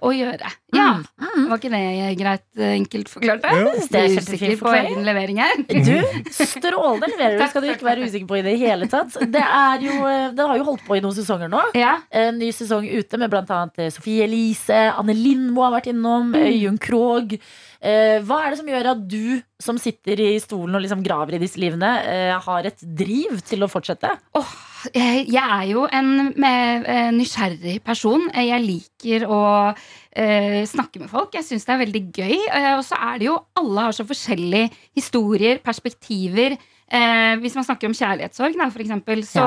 å 0.00 0.12
gjøre. 0.14 0.50
Ja. 0.74 0.88
Mm. 1.20 1.48
Var 1.50 1.60
ikke 1.60 1.70
det 1.72 1.82
greit 2.18 2.44
eh, 2.58 2.72
enkelt 2.78 3.10
forklart? 3.12 3.44
da? 3.44 3.74
Det 3.90 4.00
er 4.00 4.16
usikker 4.16 4.56
på 4.60 4.72
egen 4.74 5.04
levering 5.06 5.40
her? 5.42 5.60
Du, 5.68 5.92
strålende 6.54 7.10
leverer 7.12 7.38
du. 7.38 7.44
Skal 7.52 7.64
du 7.64 7.70
ikke 7.72 7.88
være 7.88 8.08
usikker 8.08 8.30
på 8.30 8.40
i 8.40 8.44
det 8.46 8.56
hele 8.62 8.88
tatt. 8.90 9.16
Det, 9.20 9.44
er 9.44 9.84
jo, 9.84 9.98
eh, 10.08 10.30
det 10.36 10.48
har 10.50 10.60
jo 10.60 10.68
holdt 10.70 10.86
på 10.88 10.98
i 10.98 11.04
noen 11.04 11.16
sesonger 11.16 11.52
nå. 11.52 11.62
Ja. 11.78 11.98
En 12.14 12.40
ny 12.40 12.50
sesong 12.54 12.88
ute 12.88 13.20
med 13.20 13.34
annet 13.44 13.84
eh, 13.84 13.92
Sofie 13.94 14.26
Elise, 14.26 14.80
Anne 14.94 15.16
Lindmo 15.16 15.66
har 15.66 15.76
vært 15.76 15.92
innom, 15.92 16.34
Øyunn 16.38 16.80
Krogh. 16.82 17.38
Eh, 17.84 18.18
hva 18.24 18.38
er 18.40 18.52
det 18.52 18.60
som 18.62 18.68
gjør 18.70 18.86
at 18.94 19.00
du 19.04 19.42
som 19.60 19.76
sitter 19.80 20.20
i 20.24 20.30
stolen 20.40 20.78
og 20.78 20.84
liksom 20.84 21.02
graver 21.04 21.36
i 21.36 21.40
disse 21.42 21.60
livene, 21.60 21.90
eh, 22.08 22.32
har 22.46 22.68
et 22.68 22.80
driv 22.80 23.42
til 23.44 23.64
å 23.64 23.68
fortsette? 23.68 24.08
Oh, 24.38 24.54
jeg, 24.94 25.26
er 25.36 25.66
jo 25.68 25.84
en 25.92 26.32
med, 26.32 26.88
eh, 26.88 27.10
nysgjerrig 27.12 27.78
person. 27.84 28.30
Jeg 28.32 28.64
liker 28.64 29.26
å 29.28 29.42
eh, 29.70 30.62
snakke 30.68 31.02
med 31.02 31.12
folk. 31.12 31.36
Jeg 31.36 31.44
syns 31.44 31.68
det 31.68 31.74
er 31.74 31.84
veldig 31.84 32.04
gøy. 32.08 32.36
Og 32.78 32.84
så 32.88 33.00
er 33.12 33.18
det 33.20 33.28
jo 33.28 33.40
Alle 33.60 33.88
har 33.88 33.96
så 33.96 34.08
forskjellige 34.08 34.72
historier, 34.96 35.60
perspektiver. 35.64 36.56
Eh, 36.94 37.34
hvis 37.40 37.54
man 37.56 37.64
snakker 37.64 37.88
om 37.88 37.96
kjærlighetssorg, 37.96 38.56
da, 38.60 38.68
for 38.70 38.84
eksempel, 38.84 39.24
så 39.26 39.44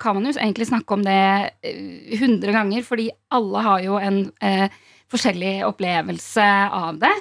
kan 0.00 0.16
man 0.16 0.28
jo 0.28 0.36
egentlig 0.38 0.68
snakke 0.70 0.94
om 0.94 1.02
det 1.04 1.22
eh, 1.66 2.26
ganger, 2.46 2.84
fordi 2.86 3.10
alle 3.34 3.62
har 3.66 3.82
jo 3.84 3.98
en 3.98 4.20
eh, 4.40 4.68
forskjellig 5.12 5.54
opplevelse 5.68 6.46
av 6.74 6.98
det. 7.02 7.12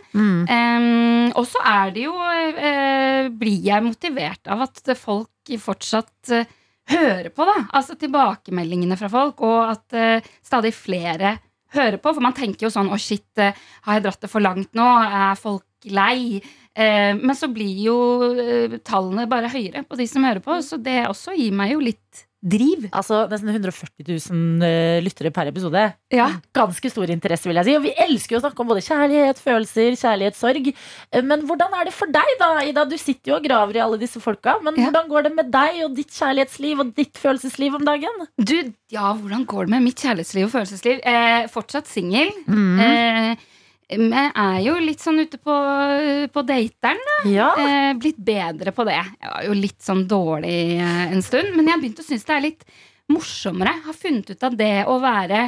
Um, 0.50 1.32
og 1.38 1.46
så 1.50 1.62
er 1.70 1.92
det 1.96 2.06
jo 2.08 2.14
eh, 2.18 3.28
Blir 3.34 3.66
jeg 3.68 3.86
motivert 3.86 4.50
av 4.52 4.64
at 4.66 4.94
folk 4.98 5.30
fortsatt 5.62 6.34
eh, 6.34 6.48
hører 6.92 7.32
på, 7.34 7.46
da. 7.46 7.58
Altså 7.78 7.98
tilbakemeldingene 8.00 8.98
fra 9.00 9.10
folk, 9.12 9.42
og 9.46 9.72
at 9.76 9.98
eh, 9.98 10.30
stadig 10.46 10.74
flere 10.78 11.36
hører 11.76 12.00
på. 12.02 12.14
For 12.14 12.24
man 12.24 12.36
tenker 12.38 12.68
jo 12.68 12.74
sånn 12.74 12.92
Å, 12.94 13.00
shit, 13.02 13.28
eh, 13.42 13.58
har 13.86 13.98
jeg 14.00 14.06
dratt 14.08 14.22
det 14.26 14.32
for 14.32 14.46
langt 14.46 14.74
nå? 14.78 14.86
Er 15.06 15.40
folk 15.40 15.66
lei? 15.86 16.42
Men 16.76 17.32
så 17.40 17.48
blir 17.48 17.78
jo 17.86 17.94
tallene 18.84 19.30
bare 19.32 19.48
høyere 19.48 19.86
på 19.88 19.96
de 19.96 20.10
som 20.12 20.26
hører 20.28 20.42
på, 20.44 20.58
så 20.60 20.76
det 20.76 21.06
også 21.08 21.32
gir 21.38 21.54
meg 21.56 21.72
jo 21.72 21.80
litt 21.86 22.26
driv. 22.46 22.84
Altså 22.94 23.24
nesten 23.32 23.50
140 23.50 24.06
000 24.06 24.66
eh, 24.68 25.00
lyttere 25.02 25.32
per 25.34 25.50
episode. 25.50 25.82
Ja. 26.14 26.28
Ganske 26.56 26.92
stor 26.94 27.10
interesse, 27.10 27.50
vil 27.50 27.58
jeg 27.58 27.66
si. 27.66 27.76
Og 27.80 27.84
vi 27.88 27.94
elsker 28.06 28.38
å 28.38 28.44
snakke 28.44 28.62
om 28.62 28.70
både 28.70 28.84
kjærlighet, 28.86 29.42
følelser, 29.42 29.98
kjærlighet, 29.98 30.38
sorg. 30.38 30.70
Eh, 31.12 31.22
Men 31.26 31.46
hvordan 31.50 31.74
er 31.80 31.90
det 31.90 31.96
for 31.98 32.12
deg, 32.14 32.36
da, 32.40 32.52
Ida? 32.70 32.86
Du 32.86 32.96
sitter 33.02 33.34
jo 33.34 33.40
og 33.40 33.48
graver 33.48 33.80
i 33.80 33.84
alle 33.84 33.98
disse 34.02 34.22
folka. 34.22 34.60
Men 34.62 34.78
Ja. 34.78 34.88
hvordan 34.92 35.10
går 35.10 35.24
det 35.30 35.34
med 35.36 35.52
deg 35.52 35.82
og 35.88 35.96
ditt 35.98 36.14
kjærlighetsliv 36.14 36.80
og 36.86 36.94
ditt 36.96 37.18
følelsesliv 37.18 37.76
om 37.80 37.86
dagen? 37.86 38.28
Du, 38.38 38.56
ja, 38.94 39.14
hvordan 39.18 39.46
går 39.50 39.66
det 39.66 39.70
med 39.78 39.84
mitt 39.90 40.00
kjærlighetsliv 40.06 40.46
og 40.46 40.54
følelsesliv? 40.54 41.02
Eh, 41.04 41.48
fortsatt 41.52 41.88
singel. 41.90 42.30
Mm. 42.48 42.80
Eh, 42.80 43.36
jeg 43.90 44.32
er 44.36 44.60
jo 44.66 44.74
litt 44.82 45.00
sånn 45.04 45.20
ute 45.22 45.38
på, 45.38 45.56
på 46.34 46.44
dateren. 46.48 47.02
Ja. 47.30 47.52
Eh, 47.60 47.92
blitt 48.02 48.18
bedre 48.18 48.72
på 48.76 48.86
det. 48.88 48.98
Jeg 49.22 49.30
var 49.32 49.44
jo 49.46 49.54
litt 49.58 49.82
sånn 49.86 50.06
dårlig 50.10 50.56
eh, 50.80 51.04
en 51.12 51.22
stund, 51.26 51.52
men 51.56 51.68
jeg 51.70 51.76
har 51.76 51.84
begynt 51.84 52.02
å 52.02 52.08
synes 52.08 52.26
det 52.26 52.36
er 52.38 52.46
litt 52.48 52.66
morsommere. 53.14 53.76
Har 53.86 53.94
funnet 53.98 54.32
ut 54.34 54.48
at 54.50 54.58
det 54.58 54.74
å 54.90 54.98
være 55.04 55.44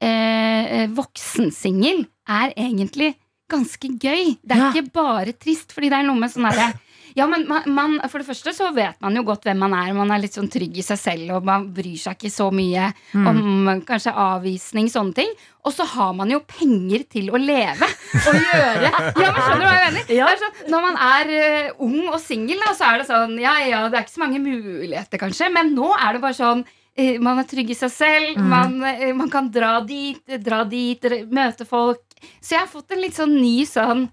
eh, 0.00 0.86
voksensingel 0.96 2.06
er 2.28 2.54
egentlig 2.56 3.12
ganske 3.52 3.90
gøy. 4.00 4.38
Det 4.40 4.56
er 4.56 4.62
Ja. 4.62 4.70
ikke 4.72 4.92
bare 4.96 5.32
trist, 5.36 5.72
fordi 5.76 5.90
det 5.92 5.98
er 6.00 6.06
noe 6.08 6.16
med 6.18 6.32
sånn 6.32 6.48
herre 6.48 6.72
ja, 7.14 7.26
men 7.30 7.44
man, 7.48 7.62
man, 7.70 7.92
For 8.10 8.18
det 8.18 8.26
første 8.26 8.52
så 8.56 8.72
vet 8.74 8.96
man 9.04 9.14
jo 9.14 9.22
godt 9.22 9.44
hvem 9.46 9.58
man 9.62 9.72
er. 9.78 9.92
Man 9.94 10.10
er 10.10 10.18
litt 10.22 10.34
sånn 10.34 10.48
trygg 10.50 10.76
i 10.78 10.82
seg 10.82 10.98
selv, 10.98 11.30
og 11.36 11.44
man 11.46 11.68
bryr 11.76 11.96
seg 12.00 12.16
ikke 12.18 12.32
så 12.34 12.48
mye 12.54 12.88
Mm. 13.14 13.26
om 13.30 13.82
kanskje 13.86 14.10
avvisning, 14.18 14.88
sånne 14.90 15.14
ting. 15.14 15.30
Og 15.64 15.72
så 15.72 15.84
har 15.86 16.12
man 16.18 16.28
jo 16.30 16.40
penger 16.40 17.04
til 17.08 17.30
å 17.30 17.38
leve 17.38 17.86
og 17.86 18.34
gjøre. 18.48 18.90
Ja, 18.90 19.30
men 19.30 19.42
Skjønner 19.44 19.60
du 19.60 19.66
hva 19.68 19.74
jeg 19.78 19.92
mener? 19.94 20.14
Ja. 20.18 20.26
Sånn, 20.40 20.58
når 20.74 20.82
man 20.88 20.98
er 21.06 21.30
uh, 21.34 21.84
ung 21.86 22.08
og 22.10 22.18
singel, 22.20 22.58
så 22.74 22.88
er 22.90 22.98
det 23.02 23.06
sånn 23.08 23.36
Ja, 23.40 23.54
ja, 23.62 23.84
det 23.88 24.00
er 24.00 24.06
ikke 24.08 24.16
så 24.18 24.24
mange 24.26 24.42
muligheter, 24.42 25.22
kanskje, 25.22 25.52
men 25.54 25.70
nå 25.76 25.92
er 25.94 26.16
det 26.18 26.24
bare 26.26 26.36
sånn 26.36 26.64
uh, 26.66 27.14
man 27.22 27.38
er 27.42 27.48
trygg 27.50 27.70
i 27.70 27.78
seg 27.78 27.94
selv, 27.94 28.34
Mm. 28.36 28.50
man, 28.50 28.76
uh, 28.82 29.14
man 29.22 29.30
kan 29.30 29.48
dra 29.54 29.78
dit, 29.86 30.18
dra 30.42 30.64
dit, 30.66 31.00
møte 31.30 31.64
folk. 31.66 32.02
Så 32.42 32.56
jeg 32.56 32.64
har 32.64 32.70
fått 32.74 32.90
en 32.96 33.00
litt 33.04 33.14
sånn 33.16 33.34
ny 33.38 33.62
sånn 33.68 34.08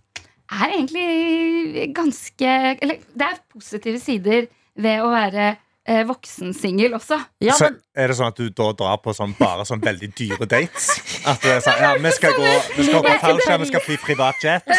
Er 0.51 0.73
egentlig 0.75 1.91
ganske 1.95 2.55
Eller 2.81 2.97
det 3.15 3.27
er 3.27 3.37
positive 3.53 3.99
sider 3.99 4.49
ved 4.81 5.03
å 5.03 5.09
være 5.11 5.45
eh, 5.87 6.01
voksensingel 6.07 6.95
også. 6.95 7.17
Ja, 7.43 7.55
Så 7.59 7.69
er 7.95 8.11
det 8.11 8.15
sånn 8.17 8.31
at 8.31 8.39
du 8.39 8.49
da 8.55 8.71
drar 8.79 8.99
på 9.03 9.13
sånn, 9.15 9.33
bare 9.39 9.65
sånn 9.67 9.83
veldig 9.83 10.11
dyre 10.17 10.47
dates? 10.49 10.89
At 11.29 11.43
du 11.43 11.49
er 11.51 11.59
sånn, 11.63 11.79
ja, 11.83 11.91
vi 11.99 12.13
skal 12.15 12.37
gå 12.37 12.47
vi 12.77 12.85
skal 12.87 13.01
hoppe 13.01 13.17
fallskjerm, 13.25 13.65
vi 13.65 13.69
skal 13.73 13.83
fly 13.85 13.97
privatjet. 14.05 14.71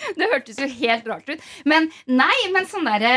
Det 0.20 0.28
hørtes 0.32 0.58
jo 0.60 0.68
helt 0.80 1.06
rart 1.10 1.28
ut. 1.28 1.40
Men 1.68 1.88
nei, 2.06 2.36
men 2.54 2.66
sånn 2.70 2.86
derre 2.88 3.12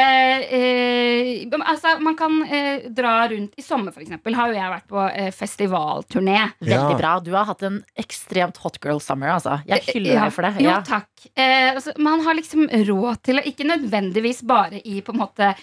eh, 0.48 1.48
Altså, 1.63 1.96
man 2.04 2.15
kan 2.19 2.39
eh, 2.46 2.88
dra 2.93 3.28
rundt 3.32 3.54
I 3.60 3.63
sommer, 3.65 3.93
for 3.96 4.04
eksempel, 4.04 4.36
har 4.38 4.52
jo 4.52 4.58
jeg 4.58 4.72
vært 4.74 4.88
på 4.91 5.04
eh, 5.10 5.30
festivalturné. 5.36 6.39
veldig 6.63 6.98
bra. 7.00 7.13
Du 7.24 7.32
har 7.36 7.46
hatt 7.50 7.63
en 7.67 7.80
ekstremt 8.00 8.58
hot 8.63 8.80
girl 8.84 9.00
summer, 9.04 9.34
altså. 9.38 9.60
Jeg 9.69 9.86
hyller 9.93 10.13
Ja. 10.17 10.26
deg 10.28 10.34
for 10.36 10.48
det. 10.48 10.54
Jo, 10.65 10.76
takk. 10.88 11.10
Eh, 11.36 11.72
altså, 11.76 11.93
man 12.04 12.22
har 12.26 12.36
liksom 12.39 12.67
råd 12.88 13.22
til 13.24 13.39
å 13.39 13.46
Ikke 13.48 13.65
nødvendigvis 13.67 14.43
bare 14.48 14.80
i 14.84 15.00
på 15.02 15.13
en 15.13 15.19
måte 15.24 15.54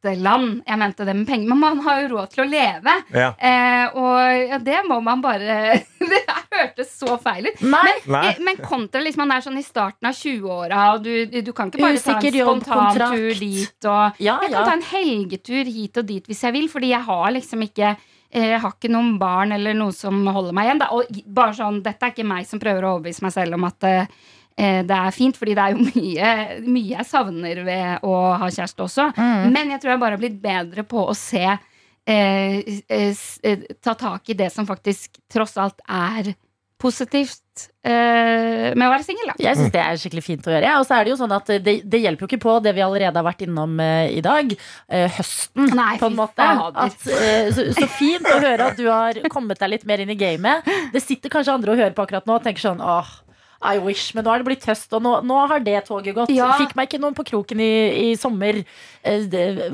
dateland, 0.00 0.62
jeg 0.66 0.78
mente 0.80 1.04
det 1.04 1.14
med 1.16 1.26
penger, 1.28 1.48
men 1.50 1.60
man 1.60 1.80
har 1.84 2.02
jo 2.02 2.10
råd 2.14 2.32
til 2.32 2.44
å 2.44 2.48
leve. 2.48 2.94
Ja. 3.12 3.30
Eh, 3.36 3.96
og 4.00 4.52
ja, 4.52 4.58
det 4.64 4.78
må 4.88 5.00
man 5.04 5.22
bare 5.24 5.58
Det 6.10 6.20
hørtes 6.50 6.94
så 6.96 7.16
feil 7.20 7.50
ut. 7.50 7.60
Nei, 7.60 7.92
Nei. 8.10 8.22
Eh, 8.30 8.40
Men 8.44 8.60
kontra 8.64 9.02
liksom 9.04 9.20
man 9.24 9.34
er 9.36 9.44
sånn 9.44 9.58
i 9.60 9.64
starten 9.64 10.08
av 10.08 10.16
20-åra, 10.16 10.86
og 10.94 11.04
du, 11.04 11.42
du 11.44 11.52
kan 11.56 11.68
ikke 11.68 11.82
bare 11.82 11.98
Usikker 12.00 12.32
ta 12.32 12.40
en 12.40 12.46
spontantur 12.46 12.94
spontan 12.96 13.18
tur 13.18 13.42
dit. 13.44 13.90
Og 13.90 14.22
ja, 14.24 14.38
jeg 14.40 14.54
ja. 14.54 14.56
kan 14.56 14.70
ta 14.70 14.78
en 14.78 14.88
helgetur 14.94 15.68
hit 15.68 16.00
og 16.00 16.08
dit 16.08 16.30
hvis 16.30 16.42
jeg 16.46 16.56
vil, 16.56 16.70
fordi 16.72 16.94
jeg 16.94 17.04
har 17.06 17.28
liksom 17.36 17.68
ikke 17.68 17.92
eh, 17.92 18.50
jeg 18.54 18.64
har 18.64 18.74
ikke 18.74 18.92
noen 18.92 19.14
barn 19.20 19.52
eller 19.56 19.76
noe 19.76 19.94
som 19.96 20.24
holder 20.26 20.56
meg 20.56 20.70
igjen. 20.70 20.82
Da. 20.82 20.90
Og 20.96 21.22
bare 21.40 21.56
sånn, 21.60 21.82
Dette 21.84 22.08
er 22.08 22.16
ikke 22.16 22.28
meg 22.32 22.48
som 22.48 22.62
prøver 22.62 22.86
å 22.86 22.96
overbevise 22.96 23.26
meg 23.26 23.36
selv 23.36 23.60
om 23.60 23.68
at 23.68 23.88
eh, 23.88 24.00
eh, 24.00 24.38
det 24.56 24.96
er 24.96 25.14
fint, 25.16 25.36
fordi 25.38 25.54
det 25.56 25.62
er 25.64 25.76
jo 25.76 25.86
mye, 25.94 26.30
mye 26.66 26.96
jeg 26.98 27.08
savner 27.08 27.62
ved 27.64 28.04
å 28.04 28.14
ha 28.42 28.50
kjæreste 28.50 28.84
også. 28.84 29.08
Mm. 29.16 29.48
Men 29.54 29.74
jeg 29.76 29.80
tror 29.82 29.94
jeg 29.94 30.02
bare 30.02 30.18
har 30.18 30.22
blitt 30.22 30.40
bedre 30.42 30.84
på 30.88 31.06
å 31.08 31.16
se 31.16 31.46
eh, 31.46 32.60
eh, 32.88 33.24
eh, 33.42 33.66
Ta 33.80 33.94
tak 33.94 34.28
i 34.28 34.36
det 34.36 34.50
som 34.52 34.68
faktisk 34.68 35.20
tross 35.32 35.56
alt 35.60 35.80
er 35.88 36.34
positivt 36.80 37.66
eh, 37.84 38.70
med 38.72 38.86
å 38.86 38.90
være 38.92 39.04
singel. 39.04 39.32
Jeg 39.36 39.58
syns 39.58 39.72
det 39.74 39.82
er 39.82 39.98
skikkelig 40.00 40.22
fint 40.24 40.46
å 40.48 40.54
gjøre. 40.54 40.64
ja. 40.64 40.78
Og 40.80 40.86
så 40.88 40.96
er 40.96 41.04
det 41.04 41.12
jo 41.12 41.18
sånn 41.20 41.34
at 41.36 41.50
det, 41.60 41.74
det 41.84 42.00
hjelper 42.00 42.24
jo 42.24 42.28
ikke 42.30 42.40
på 42.40 42.54
det 42.64 42.72
vi 42.76 42.84
allerede 42.84 43.20
har 43.20 43.26
vært 43.26 43.44
innom 43.44 43.74
eh, 43.84 44.14
i 44.16 44.22
dag. 44.24 44.54
Eh, 44.88 45.18
høsten, 45.18 45.68
Nei, 45.76 45.98
på 46.00 46.08
en 46.08 46.16
måte. 46.16 46.46
At, 46.86 47.04
eh, 47.04 47.50
så, 47.52 47.66
så 47.76 47.88
fint 47.98 48.24
å 48.32 48.38
høre 48.40 48.70
at 48.72 48.80
du 48.80 48.86
har 48.88 49.20
kommet 49.32 49.60
deg 49.60 49.74
litt 49.74 49.84
mer 49.88 50.00
inn 50.00 50.14
i 50.14 50.16
gamet. 50.20 50.64
Det 50.94 51.04
sitter 51.04 51.32
kanskje 51.32 51.58
andre 51.58 51.74
og 51.74 51.82
hører 51.82 51.96
på 51.96 52.06
akkurat 52.08 52.28
nå 52.30 52.38
og 52.40 52.46
tenker 52.48 52.64
sånn 52.70 52.80
åh. 52.80 53.12
I 53.60 53.76
wish, 53.84 54.14
men 54.16 54.24
nå 54.24 54.32
har 54.32 54.40
det 54.40 54.48
blitt 54.48 54.64
høst, 54.64 54.88
og 54.96 55.02
nå, 55.04 55.18
nå 55.28 55.36
har 55.50 55.60
det 55.60 55.76
toget 55.88 56.16
gått. 56.16 56.32
Ja. 56.32 56.48
Fikk 56.56 56.72
meg 56.78 56.88
ikke 56.88 57.00
noen 57.02 57.16
på 57.18 57.26
kroken 57.28 57.60
i, 57.60 57.70
i 58.06 58.16
sommer. 58.16 58.62
Eh, 59.04 59.26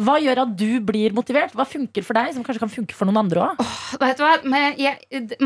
Hva 0.02 0.16
gjør 0.22 0.42
at 0.42 0.56
du 0.58 0.80
blir 0.82 1.14
motivert? 1.14 1.54
Hva 1.54 1.68
funker 1.70 2.02
for 2.06 2.18
deg, 2.18 2.32
som 2.34 2.42
kanskje 2.46 2.64
kan 2.64 2.72
funke 2.72 2.96
for 2.98 3.06
noen 3.06 3.22
andre 3.22 3.46
òg? 3.46 3.64
Hva? 4.02 4.34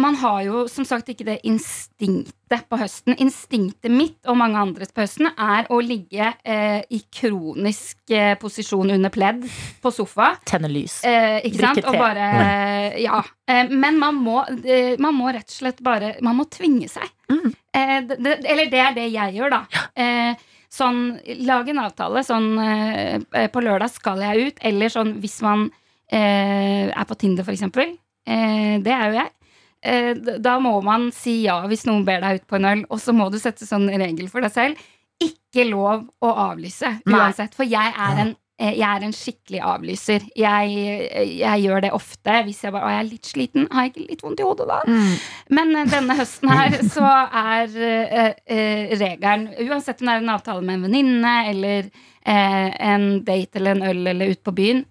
Man 0.00 0.20
har 0.24 0.42
jo 0.48 0.64
som 0.72 0.88
sagt 0.88 1.12
ikke 1.12 1.28
det 1.28 1.40
instinktet 1.44 2.36
på 2.58 2.78
høsten. 2.80 3.14
Instinktet 3.22 3.92
mitt 3.92 4.26
og 4.26 4.36
mange 4.40 4.58
andres 4.58 4.90
på 4.94 5.04
høsten 5.04 5.28
er 5.30 5.68
å 5.70 5.78
ligge 5.84 6.32
eh, 6.42 6.80
i 6.90 7.00
kronisk 7.14 8.10
eh, 8.10 8.34
posisjon 8.40 8.90
under 8.96 9.12
pledd 9.14 9.44
på 9.82 9.92
sofa. 9.94 10.32
Tenne 10.48 10.70
lys. 10.72 11.00
Eh, 11.06 11.38
ikke 11.46 11.60
Drikke 11.60 11.74
sant? 11.74 11.86
Og 11.86 11.94
te. 11.94 12.02
bare 12.02 13.00
Ja. 13.00 13.22
Eh, 13.46 13.70
men 13.70 13.98
man 14.00 14.18
må, 14.18 14.42
eh, 14.64 14.96
man 14.98 15.14
må 15.14 15.30
rett 15.30 15.46
og 15.46 15.56
slett 15.60 15.82
bare 15.84 16.16
Man 16.22 16.36
må 16.40 16.48
tvinge 16.50 16.88
seg. 16.90 17.06
Mm. 17.30 17.54
Eh, 17.76 17.96
det, 18.10 18.38
eller 18.44 18.70
det 18.70 18.82
er 18.82 18.94
det 18.98 19.08
jeg 19.14 19.38
gjør, 19.38 19.54
da. 19.54 19.86
Eh, 19.94 20.34
sånn, 20.70 21.20
lag 21.46 21.68
en 21.70 21.84
avtale. 21.86 22.24
Sånn 22.26 22.50
eh, 22.58 23.46
på 23.52 23.62
lørdag 23.62 23.94
skal 23.94 24.22
jeg 24.26 24.50
ut. 24.50 24.64
Eller 24.66 24.90
sånn 24.92 25.20
hvis 25.22 25.38
man 25.46 25.68
eh, 26.10 26.90
er 26.90 27.06
på 27.06 27.18
Tinder, 27.18 27.46
eksempel. 27.46 27.94
Eh, 28.26 28.78
det 28.82 28.94
er 28.94 29.06
jo 29.10 29.20
jeg. 29.22 29.30
Eh, 29.80 30.12
da 30.14 30.58
må 30.60 30.74
man 30.84 31.08
si 31.16 31.40
ja 31.46 31.62
hvis 31.70 31.86
noen 31.88 32.04
ber 32.04 32.20
deg 32.24 32.42
ut 32.42 32.50
på 32.50 32.58
en 32.58 32.68
øl, 32.68 32.84
og 32.92 33.00
så 33.00 33.14
må 33.16 33.30
du 33.32 33.38
sette 33.40 33.68
sånn 33.68 33.88
regel 33.88 34.28
for 34.32 34.44
deg 34.44 34.52
selv. 34.52 34.90
Ikke 35.20 35.66
lov 35.68 36.06
å 36.24 36.36
avlyse 36.50 36.98
uansett. 37.08 37.56
For 37.56 37.68
jeg 37.68 37.92
er 37.96 38.22
en 38.24 38.34
eh, 38.60 38.74
jeg 38.76 38.84
er 38.86 39.06
en 39.06 39.16
skikkelig 39.16 39.62
avlyser. 39.64 40.26
Jeg, 40.36 40.74
jeg 41.40 41.64
gjør 41.64 41.86
det 41.86 41.92
ofte 41.96 42.36
hvis 42.44 42.60
jeg 42.64 42.74
bare 42.76 42.88
Å, 42.88 42.92
jeg 42.92 43.02
er 43.04 43.08
litt 43.08 43.32
sliten. 43.32 43.68
Har 43.72 43.88
jeg 43.88 43.94
ikke 43.94 44.06
litt 44.12 44.24
vondt 44.26 44.44
i 44.44 44.48
hodet 44.48 44.68
da? 44.68 44.78
Mm. 44.84 45.16
Men 45.56 45.74
eh, 45.80 45.88
denne 45.96 46.18
høsten 46.20 46.52
her 46.52 46.78
så 46.96 47.16
er 47.40 47.80
eh, 47.88 48.30
eh, 48.44 48.94
regelen 49.00 49.48
Uansett 49.64 50.04
om 50.04 50.12
det 50.12 50.18
er 50.18 50.24
en 50.26 50.36
avtale 50.36 50.64
med 50.64 50.76
en 50.76 50.86
venninne 50.90 51.34
eller 51.54 51.88
eh, 51.88 52.70
en 52.92 53.10
date 53.24 53.60
eller 53.60 53.78
en 53.78 53.90
øl 53.94 54.14
eller 54.14 54.36
ut 54.36 54.44
på 54.44 54.56
byen, 54.60 54.84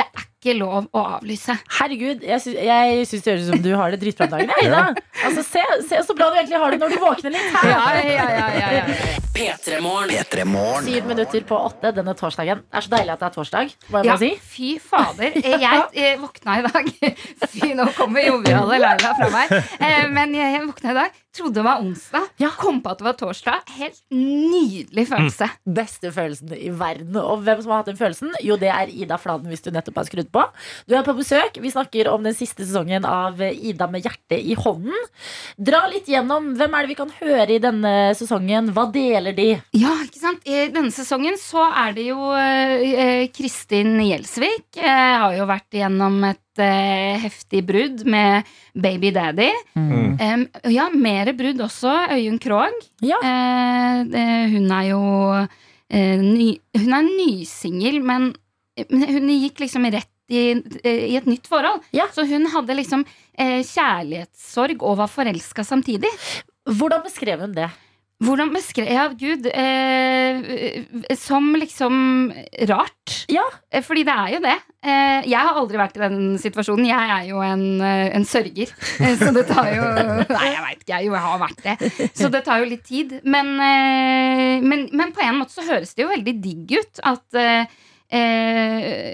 det 0.00 0.08
er 0.08 0.29
ikke 0.40 0.56
lov 0.56 0.86
å 0.96 1.00
avlyse. 1.18 1.54
Herregud, 1.78 2.24
jeg, 2.24 2.40
sy 2.40 2.54
jeg 2.56 3.08
syns 3.10 3.26
det 3.26 3.34
høres 3.34 3.48
ut 3.48 3.52
som 3.52 3.64
du 3.66 3.72
har 3.76 3.92
det 3.92 4.00
dritbra 4.00 4.28
om 4.30 4.36
dagen. 4.38 4.54
ja. 4.64 4.86
altså, 5.26 5.44
se, 5.44 5.64
se, 5.88 6.00
så 6.06 6.16
bra 6.16 6.30
du 6.32 6.40
egentlig 6.40 6.62
har 6.64 6.72
det 6.72 6.80
når 6.80 6.96
du 6.96 7.02
våkner 7.04 7.36
litt. 7.36 7.50
Her. 7.58 7.74
ja, 7.74 7.82
ja, 8.00 8.30
ja, 8.38 8.46
ja. 8.56 8.70
ja. 8.80 9.29
P3morgen. 9.40 10.84
Syv 10.84 11.06
minutter 11.08 11.44
på 11.48 11.56
åtte 11.56 11.94
denne 11.96 12.12
torsdagen. 12.12 12.60
Det 12.60 12.76
er 12.76 12.84
så 12.84 12.92
deilig 12.92 13.14
at 13.14 13.22
det 13.22 13.28
er 13.30 13.34
torsdag. 13.38 13.70
Hva 13.88 14.02
ja, 14.04 14.16
si? 14.20 14.28
Fy 14.36 14.74
fader. 14.84 15.32
Eh, 15.40 15.54
jeg, 15.62 15.86
jeg 15.96 16.18
våkna 16.20 16.58
i 16.60 16.64
dag 16.66 16.90
Fy, 17.54 17.70
nå 17.78 17.86
kommer 17.96 18.26
joviale 18.26 18.76
Laila 18.82 19.14
fra 19.16 19.30
meg. 19.32 19.54
Eh, 19.80 20.04
men 20.12 20.34
jeg 20.36 20.60
våkna 20.66 20.92
i 20.92 20.98
dag, 20.98 21.16
trodde 21.32 21.56
det 21.56 21.64
var 21.64 21.80
onsdag, 21.80 22.26
kom 22.60 22.82
på 22.84 22.92
at 22.92 23.00
det 23.00 23.06
var 23.06 23.16
torsdag. 23.16 23.72
Helt 23.78 24.02
nydelig 24.12 25.06
følelse. 25.08 25.48
Mm. 25.48 25.72
Beste 25.78 26.12
følelsen 26.12 26.52
i 26.58 26.68
verden. 26.76 27.16
Og 27.22 27.46
hvem 27.46 27.62
som 27.62 27.72
har 27.72 27.80
hatt 27.80 27.90
den 27.92 28.00
følelsen? 28.00 28.34
Jo, 28.44 28.58
det 28.60 28.68
er 28.74 28.92
Ida 28.92 29.16
Fladen, 29.20 29.48
hvis 29.48 29.64
du 29.64 29.70
nettopp 29.72 30.02
har 30.02 30.08
skrudd 30.10 30.28
på. 30.34 30.44
Du 30.84 30.96
er 30.98 31.06
på 31.06 31.16
besøk. 31.16 31.56
Vi 31.64 31.72
snakker 31.72 32.12
om 32.12 32.28
den 32.28 32.36
siste 32.36 32.66
sesongen 32.66 33.08
av 33.08 33.40
Ida 33.40 33.88
med 33.88 34.04
hjertet 34.04 34.44
i 34.44 34.58
hånden. 34.58 35.08
Dra 35.56 35.86
litt 35.88 36.10
gjennom. 36.10 36.52
Hvem 36.60 36.76
er 36.76 36.84
det 36.84 36.92
vi 36.92 37.00
kan 37.00 37.16
høre 37.22 37.56
i 37.56 37.62
denne 37.62 37.94
sesongen? 38.18 38.72
Hva 38.76 38.88
deler 38.92 39.29
de? 39.36 39.46
Ja, 39.76 39.92
ikke 40.04 40.20
sant? 40.20 40.44
I 40.48 40.68
denne 40.72 40.92
sesongen 40.94 41.36
så 41.40 41.62
er 41.68 41.94
det 41.96 42.06
jo 42.08 42.30
eh, 42.36 43.28
Kristin 43.34 43.96
Gjelsvik. 44.02 44.68
Eh, 44.78 45.16
har 45.22 45.34
jo 45.36 45.48
vært 45.50 45.78
igjennom 45.78 46.18
et 46.28 46.62
eh, 46.62 47.18
heftig 47.22 47.64
brudd 47.68 48.04
med 48.10 48.48
baby 48.74 49.12
daddy. 49.16 49.50
Mm. 49.78 50.14
Em, 50.20 50.46
ja, 50.74 50.88
mer 50.94 51.32
brudd 51.38 51.60
også. 51.66 51.94
Øyunn 52.16 52.40
Krogh. 52.42 52.86
Ja. 53.06 53.18
Eh, 53.24 54.04
eh, 54.22 54.46
hun 54.54 54.70
er 54.76 54.86
jo 54.92 55.02
eh, 55.40 56.16
ny, 56.20 56.52
Hun 56.78 56.96
er 56.96 57.10
nysingel, 57.10 58.00
men, 58.04 58.32
men 58.88 59.06
hun 59.10 59.30
gikk 59.36 59.64
liksom 59.66 59.88
rett 59.90 60.10
i, 60.30 60.54
eh, 60.84 61.04
i 61.10 61.16
et 61.18 61.26
nytt 61.28 61.48
forhold. 61.50 61.82
Ja. 61.96 62.06
Så 62.14 62.24
hun 62.30 62.46
hadde 62.52 62.76
liksom 62.78 63.04
eh, 63.34 63.60
kjærlighetssorg 63.66 64.82
og 64.82 64.98
var 65.02 65.10
forelska 65.10 65.64
samtidig. 65.66 66.10
Hvordan 66.70 67.02
beskrev 67.04 67.42
hun 67.42 67.56
det? 67.56 67.70
Hvordan 68.20 68.50
beskrev 68.52 68.88
Ja, 68.92 69.06
gud. 69.16 69.46
Eh, 69.48 71.14
som 71.16 71.54
liksom 71.56 71.94
rart. 72.68 73.14
Ja. 73.32 73.46
Eh, 73.72 73.80
Fordi 73.82 74.02
det 74.04 74.12
er 74.12 74.34
jo 74.34 74.40
det. 74.44 74.56
Eh, 74.84 75.28
jeg 75.30 75.40
har 75.40 75.56
aldri 75.56 75.80
vært 75.80 75.96
i 75.96 76.02
den 76.02 76.18
situasjonen. 76.40 76.84
Jeg 76.88 77.10
er 77.16 77.24
jo 77.30 77.40
en, 77.44 77.64
eh, 77.80 78.10
en 78.16 78.24
sørger. 78.28 78.68
Eh, 79.00 79.16
så 79.16 79.30
det 79.32 79.46
tar 79.48 79.70
jo 79.72 79.86
Nei, 80.36 80.50
jeg 80.52 80.64
veit 80.66 80.84
ikke. 80.84 81.00
Jo, 81.06 81.14
jeg 81.16 81.24
har 81.26 81.40
vært 81.46 81.62
det. 81.64 82.10
Så 82.20 82.28
det 82.32 82.44
tar 82.44 82.60
jo 82.60 82.68
litt 82.68 82.84
tid. 82.84 83.16
Men, 83.24 83.54
eh, 83.56 84.60
men, 84.68 84.88
men 84.92 85.12
på 85.16 85.24
en 85.24 85.40
måte 85.40 85.56
så 85.56 85.64
høres 85.64 85.94
det 85.96 86.04
jo 86.04 86.12
veldig 86.12 86.36
digg 86.44 86.76
ut 86.76 87.00
at 87.08 87.40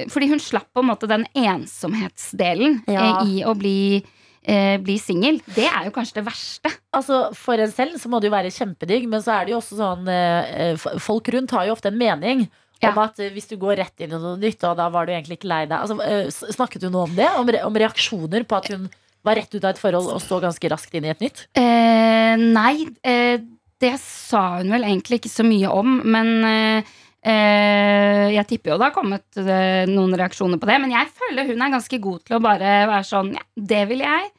Fordi 0.09 0.28
hun 0.30 0.40
slapp 0.40 0.70
på 0.72 0.80
en 0.80 0.88
måte 0.88 1.07
den 1.11 1.26
ensomhetsdelen 1.36 2.78
Ja. 2.88 3.20
i 3.28 3.42
å 3.44 3.52
bli, 3.59 4.00
eh, 4.47 4.76
bli 4.82 4.97
singel. 5.03 5.40
Det 5.57 5.66
er 5.68 5.88
jo 5.88 5.94
kanskje 5.94 6.20
det 6.20 6.26
verste. 6.28 6.72
Altså, 6.97 7.26
For 7.36 7.61
en 7.61 7.72
selv 7.74 7.99
så 8.01 8.11
må 8.12 8.20
det 8.22 8.30
jo 8.30 8.36
være 8.36 8.55
kjempedigg, 8.55 9.09
men 9.11 9.24
så 9.24 9.36
er 9.36 9.47
det 9.47 9.55
jo 9.57 9.59
også 9.61 9.80
sånn 9.80 10.09
eh, 10.12 10.86
Folk 11.03 11.28
rundt 11.34 11.55
har 11.57 11.66
jo 11.68 11.76
ofte 11.76 11.92
en 11.92 12.01
mening. 12.01 12.47
Ja. 12.82 12.92
Om 12.92 13.03
at 13.07 13.18
eh, 13.22 13.32
hvis 13.32 13.49
du 13.51 13.57
går 13.61 13.80
rett 13.80 14.05
inn 14.05 14.12
i 14.12 14.20
noe 14.20 14.36
nytt, 14.40 14.62
og 14.68 14.76
da 14.78 14.90
var 14.92 15.09
du 15.09 15.14
egentlig 15.14 15.40
ikke 15.40 15.51
lei 15.51 15.64
deg 15.64 15.78
altså, 15.80 15.97
eh, 16.05 16.28
Snakket 16.30 16.84
du 16.84 16.90
noe 16.90 17.07
om 17.09 17.16
det? 17.16 17.28
Om, 17.40 17.53
re 17.55 17.64
om 17.66 17.82
reaksjoner 17.84 18.44
på 18.49 18.59
at 18.59 18.70
hun 18.74 18.88
var 19.26 19.40
rett 19.40 19.53
ut 19.55 19.64
av 19.64 19.72
et 19.72 19.80
forhold 19.80 20.12
og 20.12 20.20
så 20.22 20.38
ganske 20.42 20.70
raskt 20.70 20.94
inn 20.94 21.09
i 21.09 21.12
et 21.12 21.24
nytt? 21.24 21.47
Eh, 21.59 22.36
nei, 22.38 22.86
eh, 23.03 23.40
det 23.82 23.97
sa 24.01 24.59
hun 24.61 24.70
vel 24.72 24.86
egentlig 24.86 25.20
ikke 25.20 25.32
så 25.32 25.44
mye 25.47 25.72
om, 25.72 25.99
men 26.07 26.30
eh, 26.47 26.76
eh, 26.78 26.94
jeg 27.26 28.46
tipper 28.46 28.72
jo 28.74 28.78
det 28.78 28.88
har 28.90 28.94
kommet 28.94 29.38
eh, 29.42 29.84
noen 29.90 30.14
reaksjoner 30.18 30.60
på 30.62 30.68
det. 30.70 30.80
Men 30.84 30.92
jeg 30.94 31.08
føler 31.16 31.46
hun 31.50 31.62
er 31.66 31.74
ganske 31.76 32.00
god 32.00 32.24
til 32.24 32.36
å 32.38 32.42
bare 32.44 32.74
være 32.90 33.04
sånn 33.08 33.32
Ja, 33.36 33.42
det 33.56 33.84
vil 33.90 34.04
jeg. 34.06 34.32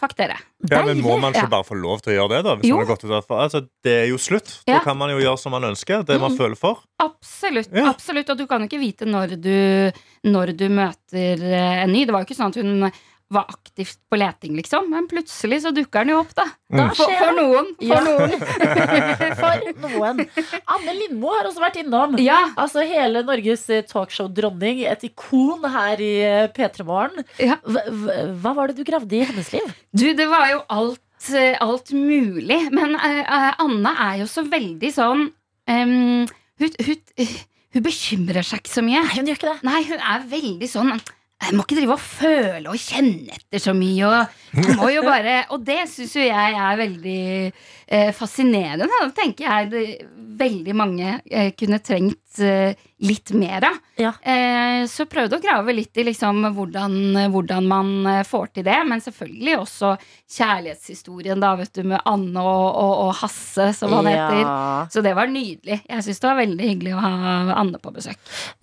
Fuck 0.00 0.14
dere. 0.16 0.38
Ja, 0.70 0.78
men 0.86 1.02
Må 1.04 1.18
man 1.20 1.34
ikke 1.34 1.42
Ja. 1.44 1.50
bare 1.52 1.66
få 1.68 1.76
lov 1.76 2.00
til 2.00 2.14
å 2.14 2.16
gjøre 2.16 2.30
det? 2.38 2.44
da? 2.46 2.54
Hvis 2.56 2.70
Jo. 2.70 2.76
man 2.78 2.86
har 2.86 2.94
gått 2.96 3.04
ut 3.04 3.10
derfra? 3.10 3.40
altså, 3.44 3.68
Det 3.84 3.92
er 4.04 4.06
jo 4.08 4.16
slutt. 4.16 4.62
Ja. 4.66 4.78
Da 4.78 4.84
kan 4.84 4.96
man 4.96 5.10
jo 5.10 5.18
gjøre 5.20 5.38
som 5.38 5.52
man 5.52 5.62
ønsker. 5.62 6.06
Det 6.06 6.18
man 6.18 6.32
Mm. 6.32 6.38
føler 6.38 6.56
for. 6.56 6.78
Absolutt. 6.98 7.68
Ja. 7.74 7.90
absolutt 7.92 8.30
Og 8.30 8.38
du 8.38 8.46
kan 8.46 8.60
jo 8.62 8.68
ikke 8.68 8.80
vite 8.80 9.04
når 9.04 9.36
du, 9.40 9.92
når 10.24 10.56
du 10.56 10.68
møter 10.70 11.42
eh, 11.42 11.82
en 11.84 11.92
ny. 11.92 12.06
Det 12.06 12.12
var 12.12 12.24
jo 12.24 12.32
ikke 12.32 12.38
sånn 12.40 12.48
at 12.48 12.54
hun 12.64 12.90
var 13.30 13.46
aktivt 13.52 13.98
på 14.10 14.18
leting, 14.18 14.56
liksom. 14.58 14.88
Men 14.90 15.04
plutselig 15.10 15.60
så 15.62 15.70
dukker 15.74 16.02
den 16.02 16.10
jo 16.16 16.20
opp, 16.24 16.32
da. 16.34 16.46
Da 16.74 16.86
For, 16.98 17.06
skjer 17.06 17.20
for 17.20 17.36
noen. 17.38 17.68
For 17.78 17.86
Ja. 17.86 18.00
noen. 18.02 18.32
For 19.40 19.62
noen. 19.84 20.22
Anne 20.74 20.94
Lindmo 20.96 21.30
har 21.36 21.46
også 21.48 21.62
vært 21.62 21.78
innom. 21.82 22.16
Ja, 22.22 22.40
Altså 22.58 22.82
Hele 22.86 23.22
Norges 23.26 23.62
eh, 23.70 23.84
talkshow-dronning. 23.86 24.82
Et 24.90 25.04
ikon 25.10 25.62
her 25.70 26.02
i 26.02 26.10
eh, 26.26 26.48
P3 26.56 26.86
Morgen. 26.88 27.22
ja. 27.38 27.60
Hva 27.64 28.54
var 28.58 28.70
det 28.72 28.80
du 28.80 28.84
gravde 28.88 29.14
i 29.20 29.22
hennes 29.28 29.52
liv? 29.54 29.70
Du, 29.94 30.08
det 30.18 30.26
var 30.30 30.48
jo 30.50 30.60
alt, 30.80 31.30
eh, 31.34 31.54
alt 31.62 31.94
mulig. 31.94 32.60
Men 32.74 32.96
uh, 32.98 33.54
Anne 33.62 33.94
er 34.08 34.18
jo 34.24 34.28
så 34.30 34.42
veldig 34.50 34.90
sånn 34.96 35.28
um, 35.70 36.26
hun, 36.60 36.74
hun, 36.82 37.30
hun 37.76 37.86
bekymrer 37.86 38.42
seg 38.46 38.64
ikke 38.64 38.74
så 38.74 38.82
mye. 38.84 39.06
Nei, 39.06 39.14
hun 39.16 39.30
gjør 39.30 39.38
ikke 39.38 39.52
det. 39.54 39.58
Nei, 39.70 39.80
hun 39.86 40.02
er 40.16 40.28
veldig 40.34 40.68
sånn 40.74 40.92
Jeg 41.40 41.56
må 41.56 41.64
ikke 41.64 41.78
drive 41.78 41.96
og 41.96 42.02
føle 42.04 42.70
og 42.70 42.78
kjenne 42.78 43.36
etter 43.36 43.62
så 43.62 43.72
mye. 43.76 44.08
Og, 44.10 44.98
bare, 45.06 45.36
og 45.54 45.62
det 45.64 45.82
syns 45.88 46.12
jo 46.18 46.24
jeg 46.26 46.56
er 46.58 46.80
veldig 46.80 47.22
eh, 47.48 48.10
fascinerende. 48.16 48.88
Da 48.90 49.08
tenker 49.16 49.46
jeg 49.46 49.70
det, 49.72 49.84
veldig 50.40 50.74
mange 50.76 51.14
eh, 51.30 51.52
kunne 51.58 51.80
trengt 51.84 52.29
litt 53.00 53.30
mer 53.32 53.64
av. 53.64 53.76
Ja. 53.96 54.12
Eh, 54.22 54.86
så 54.88 55.06
prøvde 55.08 55.38
å 55.38 55.42
grave 55.42 55.72
litt 55.72 55.96
i 56.00 56.04
liksom 56.04 56.42
hvordan, 56.56 56.94
hvordan 57.32 57.68
man 57.68 57.92
eh, 58.08 58.22
får 58.28 58.52
til 58.54 58.66
det. 58.66 58.76
Men 58.88 59.00
selvfølgelig 59.00 59.56
også 59.58 59.94
kjærlighetshistorien 60.36 61.40
da, 61.40 61.54
vet 61.58 61.72
du, 61.76 61.82
med 61.90 62.04
Anne 62.08 62.44
og, 62.44 62.66
og, 62.68 62.92
og 63.06 63.12
Hasse, 63.22 63.70
som 63.76 63.94
han 63.96 64.08
heter. 64.10 64.44
Så 64.92 65.02
det 65.04 65.14
var 65.16 65.32
nydelig. 65.32 65.80
Jeg 65.88 66.06
syns 66.06 66.22
det 66.22 66.28
var 66.28 66.40
veldig 66.42 66.68
hyggelig 66.70 66.94
å 66.96 67.02
ha 67.04 67.56
Anne 67.60 67.80
på 67.80 67.92
besøk. 67.94 68.20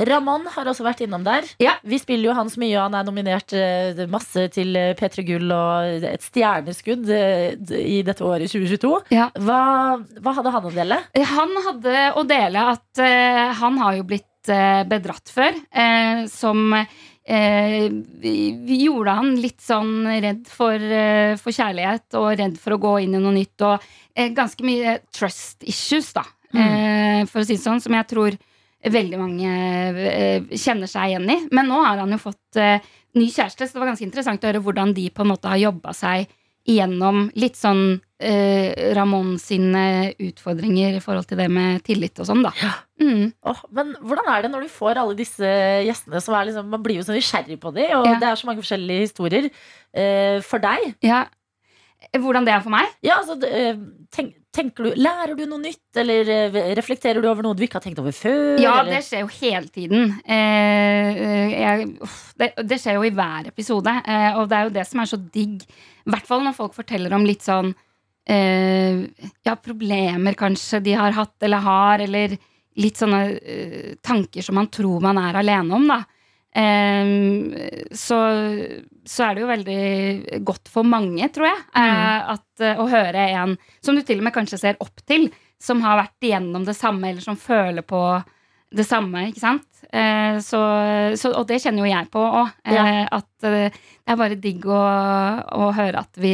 Ramón 0.08 0.48
har 0.54 0.70
også 0.70 0.86
vært 0.86 1.04
innom 1.06 1.26
der. 1.26 1.48
Ja. 1.64 1.78
Vi 1.88 2.00
spiller 2.02 2.30
jo 2.30 2.38
hans 2.38 2.58
mye, 2.62 2.76
og 2.78 2.88
han 2.88 2.98
er 3.00 3.08
nominert 3.08 3.54
eh, 3.58 4.06
masse 4.12 4.48
til 4.54 4.78
eh, 4.78 4.94
P3 4.98 5.26
Gull 5.28 5.54
og 5.54 6.08
et 6.08 6.26
stjerneskudd 6.26 7.10
eh, 7.14 7.58
i 7.82 8.02
dette 8.06 8.26
året 8.26 8.52
2022. 8.54 8.94
Ja. 9.16 9.30
Hva, 9.42 9.62
hva 10.22 10.36
hadde 10.38 10.54
han 10.56 10.70
å 10.70 10.74
dele? 10.74 11.02
Han 11.34 11.58
hadde 11.66 12.08
å 12.18 12.24
dele 12.28 12.66
at 12.76 13.02
eh, 13.04 13.57
han 13.60 13.78
har 13.82 13.98
jo 13.98 14.08
blitt 14.08 14.52
eh, 14.52 14.84
bedratt 14.88 15.32
før. 15.34 15.56
eh, 15.72 16.26
som 16.32 16.74
eh, 16.74 17.88
gjorde 18.78 19.16
han 19.20 19.34
litt 19.42 19.62
sånn 19.64 20.08
redd 20.08 20.48
for, 20.52 20.82
for 21.42 21.56
kjærlighet 21.56 22.18
og 22.20 22.30
redd 22.40 22.60
for 22.62 22.76
å 22.78 22.82
gå 22.82 22.94
inn 23.06 23.18
i 23.18 23.24
noe 23.24 23.36
nytt. 23.36 23.66
Og 23.68 23.90
ganske 24.38 24.66
mye 24.66 25.00
trust 25.14 25.66
issues, 25.68 26.14
da, 26.16 26.26
eh, 26.54 27.26
for 27.28 27.42
å 27.42 27.48
si 27.48 27.58
det 27.58 27.66
sånn, 27.66 27.84
som 27.84 27.98
jeg 27.98 28.10
tror 28.14 28.38
veldig 28.88 29.18
mange 29.20 29.52
kjenner 30.56 30.88
seg 30.88 31.12
igjen 31.12 31.32
i. 31.34 31.38
Men 31.52 31.68
nå 31.68 31.82
har 31.84 32.00
han 32.00 32.14
jo 32.14 32.22
fått 32.22 32.60
ny 33.18 33.28
kjæreste, 33.34 33.66
så 33.66 33.76
det 33.76 33.82
var 33.82 33.90
ganske 33.92 34.06
interessant 34.06 34.44
å 34.46 34.52
høre 34.52 34.62
hvordan 34.64 34.94
de 34.96 35.10
på 35.12 35.26
en 35.26 35.32
måte 35.34 35.50
har 35.50 35.60
jobba 35.60 35.96
seg 35.98 36.30
igjennom 36.68 37.28
litt 37.40 37.58
sånn 37.58 37.98
eh, 38.20 38.94
Ramón 38.98 39.36
sine 39.42 40.14
utfordringer 40.20 40.98
i 40.98 41.02
forhold 41.04 41.28
til 41.30 41.38
det 41.38 41.50
med 41.54 41.84
tillit 41.86 42.18
og 42.24 42.28
sånn, 42.30 42.44
da. 42.46 42.52
Mm. 43.02 43.28
Oh, 43.46 43.60
men 43.78 43.94
hvordan 44.02 44.30
er 44.34 44.42
det 44.48 44.52
når 44.52 44.66
du 44.66 44.72
får 44.74 44.98
alle 45.04 45.14
disse 45.20 45.46
gjestene 45.86 46.22
som 46.24 46.34
er 46.34 46.48
liksom 46.50 46.70
Man 46.74 46.82
blir 46.84 46.98
jo 46.98 47.06
så 47.06 47.14
nysgjerrig 47.14 47.60
på 47.62 47.72
dem, 47.76 47.92
og 48.00 48.08
Ja. 48.10 48.16
det 48.20 48.28
er 48.32 48.36
så 48.42 48.48
mange 48.50 48.64
forskjellige 48.64 49.06
historier. 49.06 49.50
Eh, 49.94 50.42
for 50.42 50.60
deg, 50.60 50.96
Ja. 51.06 51.26
Hvordan 52.14 52.46
det 52.46 52.54
er 52.54 52.62
for 52.62 52.70
meg? 52.70 52.86
ja, 53.02 53.16
altså, 53.18 53.34
eh, 53.44 53.76
tenk, 54.14 54.36
tenker 54.54 54.84
du, 54.86 54.92
lærer 55.02 55.36
du 55.36 55.46
noe 55.50 55.60
nytt, 55.60 55.98
eller 55.98 56.30
eh, 56.30 56.76
reflekterer 56.78 57.22
du 57.22 57.28
over 57.28 57.42
noe 57.44 57.56
du 57.58 57.64
ikke 57.66 57.80
har 57.80 57.86
tenkt 57.86 58.00
over 58.00 58.14
før? 58.14 58.60
Ja, 58.62 58.80
eller? 58.82 58.92
det 58.98 59.04
skjer 59.08 59.24
jo 59.26 59.32
hele 59.42 59.68
tiden. 59.74 60.14
Eh, 60.26 61.18
eh, 61.18 61.56
jeg, 61.58 61.88
det, 62.38 62.52
det 62.70 62.78
skjer 62.82 63.00
jo 63.00 63.04
i 63.04 63.10
hver 63.18 63.50
episode. 63.50 63.90
Eh, 64.06 64.38
og 64.38 64.46
det 64.50 64.58
er 64.60 64.64
jo 64.70 64.76
det 64.78 64.86
som 64.88 65.02
er 65.02 65.10
så 65.10 65.18
digg. 65.18 65.66
I 66.06 66.14
hvert 66.14 66.30
fall 66.30 66.46
når 66.46 66.56
folk 66.56 66.78
forteller 66.78 67.14
om 67.18 67.26
litt 67.26 67.42
sånn 67.46 67.74
eh, 67.74 67.82
Ja, 68.28 69.56
problemer 69.64 70.34
kanskje 70.36 70.82
de 70.84 70.94
har 71.00 71.14
hatt 71.16 71.44
eller 71.48 71.64
har, 71.64 72.00
eller 72.04 72.34
litt 72.78 73.00
sånne 73.00 73.22
eh, 73.40 73.94
tanker 74.04 74.44
som 74.44 74.58
man 74.60 74.68
tror 74.74 75.00
man 75.02 75.18
er 75.22 75.38
alene 75.40 75.74
om, 75.78 75.86
da. 75.88 76.02
Eh, 76.58 77.10
så, 77.96 78.18
så 79.08 79.24
er 79.28 79.36
det 79.38 79.44
jo 79.44 79.50
veldig 79.50 80.44
godt 80.46 80.70
for 80.74 80.84
mange, 80.88 81.30
tror 81.34 81.48
jeg, 81.50 81.62
eh, 81.80 82.32
at, 82.36 82.48
eh, 82.64 82.80
å 82.84 82.88
høre 82.92 83.28
en 83.40 83.56
som 83.82 83.96
du 83.98 84.04
til 84.06 84.20
og 84.22 84.28
med 84.28 84.36
kanskje 84.36 84.60
ser 84.62 84.80
opp 84.84 85.02
til, 85.08 85.30
som 85.62 85.82
har 85.86 85.98
vært 86.04 86.28
igjennom 86.28 86.66
det 86.68 86.76
samme, 86.78 87.10
eller 87.14 87.24
som 87.26 87.38
føler 87.40 87.86
på 87.88 88.02
det 88.78 88.84
samme, 88.86 89.30
ikke 89.32 89.42
sant? 89.42 89.66
Eh, 89.90 90.38
så, 90.44 90.60
så, 91.18 91.32
og 91.40 91.48
det 91.50 91.62
kjenner 91.64 91.86
jo 91.86 91.92
jeg 91.94 92.10
på 92.14 92.20
òg. 92.28 92.50
Eh, 92.68 92.76
Ja. 92.76 93.08
At 93.22 93.48
eh, 93.48 93.72
det 93.72 94.12
er 94.14 94.20
bare 94.20 94.36
digg 94.44 94.66
å, 94.68 94.82
å 95.64 95.70
høre 95.78 96.04
at 96.04 96.20
vi, 96.20 96.34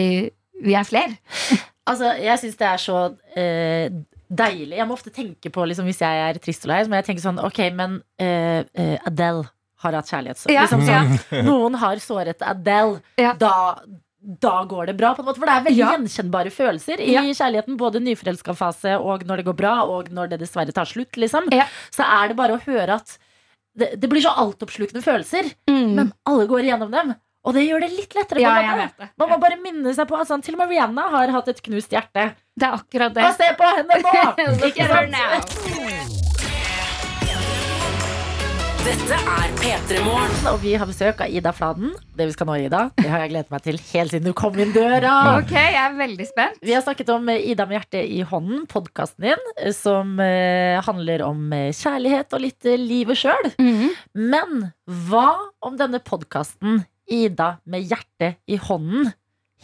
vi 0.66 0.74
er 0.76 0.88
flere. 0.90 1.20
Altså, 1.90 2.14
jeg 2.24 2.40
syns 2.40 2.56
det 2.60 2.68
er 2.70 2.80
så 2.80 2.98
eh, 3.36 3.90
deilig. 4.32 4.78
Jeg 4.78 4.88
må 4.88 4.96
ofte 4.96 5.12
tenke 5.14 5.52
på, 5.54 5.66
liksom, 5.68 5.86
hvis 5.90 6.00
jeg 6.04 6.22
er 6.30 6.40
trist 6.44 6.64
og 6.66 6.72
lei, 6.72 6.78
så 6.86 6.92
må 6.94 6.96
jeg 7.02 7.10
tenke 7.10 7.24
sånn 7.26 7.42
Ok, 7.44 7.60
men 7.76 7.98
eh, 8.24 8.64
eh, 8.74 8.96
Adele 9.10 9.44
har 9.84 9.98
hatt 10.00 10.08
kjærlighetssorg. 10.14 10.54
Ja, 10.56 10.64
Liksom, 10.64 10.86
ja. 10.88 11.42
Noen 11.50 11.76
har 11.82 12.00
såret 12.00 12.42
Adele. 12.48 13.02
Ja. 13.20 13.34
Da, 13.36 13.52
da 14.24 14.54
går 14.72 14.88
det 14.94 14.96
bra, 15.02 15.10
på 15.18 15.26
en 15.26 15.28
måte. 15.28 15.42
For 15.44 15.50
det 15.52 15.58
er 15.58 15.66
veldig 15.68 15.82
gjenkjennbare 15.84 16.54
følelser 16.56 17.04
i 17.04 17.18
kjærligheten. 17.36 17.76
Både 17.82 18.00
nyforelska 18.00 18.56
fase 18.56 18.96
og 18.96 19.26
når 19.28 19.42
det 19.44 19.48
går 19.50 19.58
bra, 19.60 19.74
og 19.84 20.08
når 20.16 20.32
det 20.32 20.40
dessverre 20.46 20.72
tar 20.72 20.88
slutt. 20.88 21.20
Liksom. 21.20 21.52
Så 21.92 22.08
er 22.08 22.32
det 22.32 22.40
bare 22.40 22.56
å 22.56 22.64
høre 22.64 22.96
at 23.02 23.18
det, 23.76 23.92
det 24.00 24.08
blir 24.08 24.24
så 24.24 24.32
altoppslukende 24.40 25.02
følelser, 25.04 25.52
Mm. 25.68 25.96
men 25.98 26.14
alle 26.30 26.48
går 26.48 26.64
igjennom 26.68 26.92
dem. 26.94 27.16
Og 27.44 27.52
det 27.58 27.66
gjør 27.68 27.84
det 27.84 27.90
litt 27.92 28.14
lettere. 28.16 28.40
ja, 28.40 28.54
man, 28.56 28.64
må 28.64 28.88
bare. 28.88 29.10
Man 29.20 29.32
må 29.34 29.38
bare 29.42 29.58
minne 29.60 29.94
seg 29.96 30.08
på 30.08 30.16
at 30.16 30.30
sånn, 30.30 30.44
Til 30.46 30.56
og 30.56 30.64
med 30.64 30.72
Rihanna 30.72 31.10
har 31.12 31.34
hatt 31.36 31.52
et 31.52 31.60
knust 31.66 31.92
hjerte. 31.92 32.30
Det 32.56 32.70
er 32.70 32.78
akkurat 32.80 33.16
det. 33.16 33.26
Og 33.28 33.36
se 33.36 33.50
på 33.60 33.72
henne 33.80 34.00
nå! 34.00 34.14
Ikke 34.70 34.88
sant? 34.88 36.22
Dette 38.84 39.16
er 39.16 39.52
P3 39.60 40.00
Morgen. 40.04 40.34
Og 40.52 40.58
vi 40.60 40.74
har 40.76 40.88
besøk 40.88 41.22
av 41.24 41.32
Ida 41.32 41.54
Fladen. 41.56 41.94
Det 42.20 42.26
vi 42.28 42.34
skal 42.36 42.48
nå, 42.50 42.56
Ida, 42.66 42.82
det 43.00 43.08
har 43.08 43.24
jeg 43.24 43.32
gledet 43.32 43.52
meg 43.54 43.64
til 43.64 43.80
helt 43.80 44.12
siden 44.12 44.28
du 44.28 44.34
kom 44.36 44.60
inn 44.60 44.74
døra. 44.76 45.14
Ok, 45.40 45.54
jeg 45.56 45.78
er 45.80 45.96
veldig 46.00 46.28
spent. 46.28 46.60
Vi 46.64 46.76
har 46.76 46.84
snakket 46.84 47.12
om 47.16 47.28
eh, 47.32 47.44
Ida 47.52 47.68
med 47.68 47.80
hjertet 47.80 48.08
i 48.12 48.20
hånden, 48.28 48.66
podkasten 48.72 49.30
din, 49.30 49.46
eh, 49.56 49.72
som 49.76 50.20
eh, 50.24 50.80
handler 50.84 51.24
om 51.28 51.46
kjærlighet 51.76 52.36
og 52.36 52.44
litt 52.44 52.72
livet 52.84 53.20
sjøl. 53.24 53.52
Mhm. 53.56 53.94
Men 54.32 54.66
hva 55.08 55.30
om 55.64 55.80
denne 55.80 56.04
podkasten, 56.04 56.84
Ida 57.10 57.58
med 57.66 57.90
hjertet 57.90 58.40
i 58.48 58.58
hånden, 58.58 59.14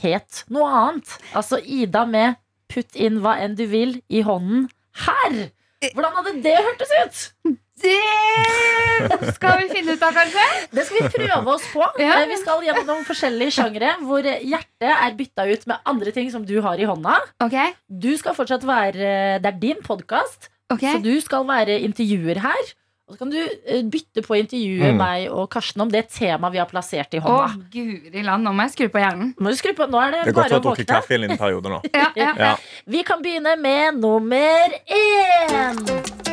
het 0.01 0.43
noe 0.51 0.67
annet? 0.67 1.15
Altså 1.35 1.59
Ida 1.59 2.05
med 2.07 2.35
putt 2.69 2.95
inn 2.95 3.19
hva 3.23 3.37
enn 3.41 3.55
du 3.57 3.65
vil 3.67 3.97
i 4.09 4.21
hånden 4.25 4.67
her. 5.05 5.49
Hvordan 5.95 6.15
hadde 6.19 6.33
det 6.43 6.57
hørtes 6.59 6.91
ut? 6.99 7.57
Det 7.79 9.29
skal 9.37 9.61
vi 9.61 9.69
finne 9.71 9.93
ut 9.95 10.01
av, 10.03 10.11
kanskje? 10.15 10.45
Det 10.75 10.83
skal 10.83 10.97
vi 10.99 11.11
prøve 11.13 11.53
oss 11.53 11.67
på. 11.71 11.85
Ja. 12.01 12.17
Eh, 12.19 12.27
Vi 12.27 12.37
skal 12.41 12.65
gjennom 12.67 12.89
noen 12.89 13.05
forskjellige 13.07 13.55
sjangere 13.55 13.93
hvor 14.03 14.25
hjertet 14.27 14.89
er 14.91 15.15
bytta 15.15 15.45
ut 15.47 15.63
med 15.71 15.87
andre 15.87 16.11
ting 16.15 16.27
som 16.33 16.43
du 16.45 16.57
har 16.65 16.75
i 16.81 16.87
hånda. 16.89 17.15
Okay. 17.45 17.71
Du 17.87 18.11
skal 18.19 18.35
fortsatt 18.35 18.65
være 18.67 19.39
Det 19.39 19.47
er 19.53 19.59
din 19.61 19.79
podkast, 19.85 20.49
okay. 20.71 20.97
så 20.97 20.99
du 21.03 21.15
skal 21.23 21.47
være 21.47 21.79
intervjuer 21.87 22.43
her. 22.43 22.73
Og 23.09 23.15
så 23.15 23.19
kan 23.23 23.31
du 23.33 23.37
eh, 23.41 23.81
bytte 23.89 24.21
på 24.21 24.35
å 24.35 24.37
intervjue 24.37 24.91
Mm. 24.93 24.97
meg 25.01 25.31
og 25.33 25.47
Karsten 25.49 25.81
om 25.81 25.89
det 25.89 26.03
temaet 26.13 26.51
vi 26.53 26.59
har 26.61 26.67
plassert 26.69 27.13
i 27.17 27.19
hånda. 27.19 27.47
Å, 27.49 27.69
guri 27.73 28.21
land, 28.23 28.43
nå 28.45 28.51
må 28.53 28.61
jeg 28.67 28.75
skru 28.75 28.87
på 28.93 29.01
hjernen. 29.01 29.31
Må 29.41 29.49
du 29.49 29.55
skru 29.57 29.73
på, 29.73 29.87
Nå 29.89 29.97
er 30.03 30.11
det, 30.13 30.19
Det 30.27 30.29
er 30.29 30.37
godt 30.37 30.43
bare 30.43 30.49
å 30.49 30.53
ha 30.53 30.59
å 30.59 30.65
drukket 30.67 30.85
våkne. 30.85 30.93
kaffe 30.99 31.11
i 31.11 31.15
en 31.17 31.21
liten 31.25 31.41
periode 31.41 31.69
nå. 31.73 31.79
Ja, 31.99 32.09
ja. 32.15 32.31
Ja. 32.37 32.51
Vi 32.85 33.01
kan 33.03 33.21
begynne 33.25 33.55
med 33.59 33.97
nummer 33.97 34.77
én. 34.85 35.81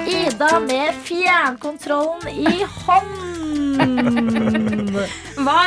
Ida 0.06 0.60
med 0.60 0.92
fjernkontrollen 1.08 2.28
i 2.28 2.60
hånden. 2.84 3.24
Hva 5.46 5.60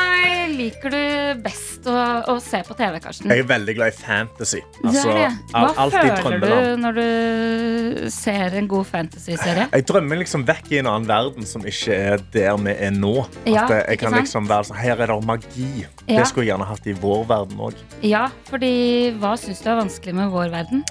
liker 0.52 0.92
du 0.92 1.04
best 1.44 1.86
å, 1.88 1.94
å 2.28 2.34
se 2.44 2.60
på 2.68 2.76
TV, 2.76 2.98
Karsten? 3.00 3.30
Jeg 3.32 3.46
er 3.46 3.48
veldig 3.48 3.76
glad 3.78 3.94
i 3.94 3.96
fantasy. 3.96 4.60
Altså. 4.84 5.14
Hva 5.54 5.70
alt- 5.86 5.94
føler 5.96 6.42
du 6.44 6.82
når 6.82 6.98
du 6.98 8.10
ser 8.12 8.58
en 8.60 8.68
god 8.68 8.90
fantasy-serie? 8.90 9.70
Jeg 9.72 9.86
drømmer 9.88 10.20
liksom 10.20 10.44
vekk 10.50 10.68
i 10.76 10.82
en 10.82 10.90
annen 10.92 11.08
verden 11.08 11.48
som 11.48 11.64
ikke 11.64 11.96
er 11.96 12.26
der 12.34 12.58
vi 12.60 12.74
er 12.76 12.92
nå. 12.98 13.14
Ja, 13.48 13.64
At 13.70 13.88
jeg 13.94 14.02
kan 14.04 14.12
sant? 14.18 14.26
liksom 14.26 14.50
være 14.52 14.68
sånn, 14.68 14.82
Her 14.84 15.00
er 15.06 15.14
det 15.14 15.20
magi. 15.30 15.70
Ja. 16.10 16.20
Det 16.20 16.28
skulle 16.28 16.48
jeg 16.50 16.52
gjerne 16.58 16.68
hatt 16.68 16.90
i 16.92 16.98
vår 17.00 17.24
verden 17.30 17.64
òg. 17.70 17.80
Ja, 18.04 18.26
fordi 18.50 18.74
hva 19.22 19.38
syns 19.40 19.64
du 19.64 19.70
er 19.72 19.80
vanskelig 19.80 20.18
med 20.20 20.34
vår 20.34 20.52
verden? 20.58 20.84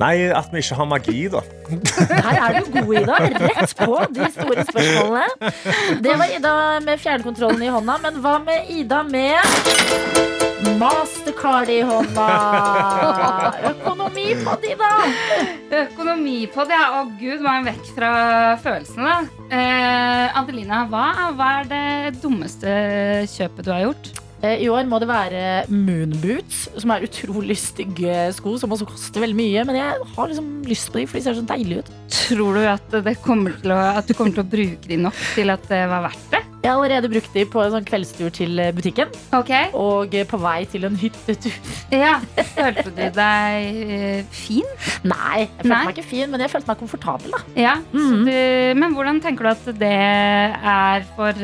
Nei, 0.00 0.14
at 0.32 0.48
vi 0.52 0.62
ikke 0.62 0.76
har 0.78 0.88
magi, 0.88 1.18
da. 1.32 1.42
Her 2.24 2.38
er 2.40 2.56
du 2.64 2.70
god, 2.72 2.94
Ida. 2.96 3.18
Rett 3.42 3.74
på 3.76 3.98
de 4.16 4.28
store 4.32 4.64
spørsmålene. 4.70 5.52
Det 6.04 6.14
var 6.20 6.32
Ida 6.38 6.54
med 6.84 7.02
fjernkontrollen 7.02 7.62
i 7.66 7.72
hånda. 7.72 7.98
Men 8.06 8.20
hva 8.24 8.38
med 8.44 8.70
Ida 8.72 9.02
med 9.04 9.44
mastercard 10.80 11.68
i 11.70 11.80
hånda? 11.86 12.26
Økonomipod, 13.72 14.64
Ida. 14.64 14.64
de, 14.64 14.74
da. 14.80 15.82
Økonomi 15.82 16.38
på 16.54 16.66
det, 16.68 16.78
ja. 16.78 16.88
Å 17.02 17.04
gud, 17.20 17.44
må 17.44 17.56
jeg 17.58 17.68
vekk 17.68 17.92
fra 17.98 18.12
følelsene, 18.64 19.12
da. 19.12 19.46
Eh, 19.52 20.40
Adelina, 20.40 20.86
hva, 20.90 21.06
hva 21.36 21.52
er 21.60 21.70
det 21.72 22.20
dummeste 22.24 22.72
kjøpet 23.36 23.68
du 23.68 23.74
har 23.74 23.86
gjort? 23.90 24.12
Eh, 24.42 24.58
I 24.64 24.68
år 24.72 24.88
må 24.90 24.98
det 24.98 25.06
være 25.06 25.42
moonboots, 25.70 26.64
som 26.82 26.90
er 26.90 27.04
utrolig 27.06 27.54
stygge 27.62 28.32
sko, 28.34 28.56
som 28.58 28.72
også 28.74 28.88
koster 28.90 29.22
veldig 29.22 29.38
mye. 29.38 29.64
Men 29.68 29.76
jeg 29.78 30.08
har 30.16 30.30
liksom 30.32 30.48
lyst 30.66 30.90
på 30.90 30.98
de, 30.98 31.06
for 31.06 31.18
de 31.20 31.24
ser 31.28 31.36
så 31.38 31.44
deilige 31.46 31.84
ut. 31.84 31.92
Tror 32.12 32.56
du 32.58 32.62
at, 32.66 32.96
det 33.06 33.16
kommer 33.22 33.54
til 33.62 33.70
å, 33.74 33.80
at 34.00 34.08
du 34.10 34.14
kommer 34.18 34.34
til 34.34 34.42
å 34.42 34.50
bruke 34.50 34.88
de 34.90 34.98
nok 35.04 35.20
til 35.36 35.52
at 35.54 35.68
det 35.70 35.84
var 35.90 36.08
verdt 36.08 36.26
det? 36.34 36.40
Jeg 36.62 36.70
har 36.70 36.76
allerede 36.78 37.08
brukt 37.10 37.32
de 37.34 37.42
på 37.50 37.58
en 37.58 37.72
sånn 37.74 37.86
kveldstur 37.88 38.28
til 38.34 38.60
eh, 38.62 38.68
butikken, 38.74 39.08
Ok, 39.34 39.50
og 39.74 40.12
eh, 40.14 40.26
på 40.30 40.38
vei 40.38 40.60
til 40.70 40.84
en 40.86 40.94
hyttetur. 41.00 41.56
ja. 41.90 42.12
Følte 42.52 42.84
du 42.94 43.02
deg 43.16 44.28
fin? 44.30 44.68
Nei, 45.02 45.40
jeg 45.40 45.48
følte 45.56 45.72
Nei. 45.72 45.80
meg 45.88 45.96
ikke 45.96 46.06
fin, 46.12 46.30
men 46.30 46.44
jeg 46.44 46.52
følte 46.52 46.70
meg 46.70 46.78
komfortabel. 46.84 47.34
da 47.34 47.42
Ja. 47.58 47.74
Så 47.90 47.98
Mhm. 48.12 48.24
du, 48.26 48.78
men 48.78 48.94
hvordan 48.94 49.18
tenker 49.24 49.42
du 49.42 49.50
at 49.54 49.64
det 49.78 49.90
er 49.90 51.02
for 51.16 51.34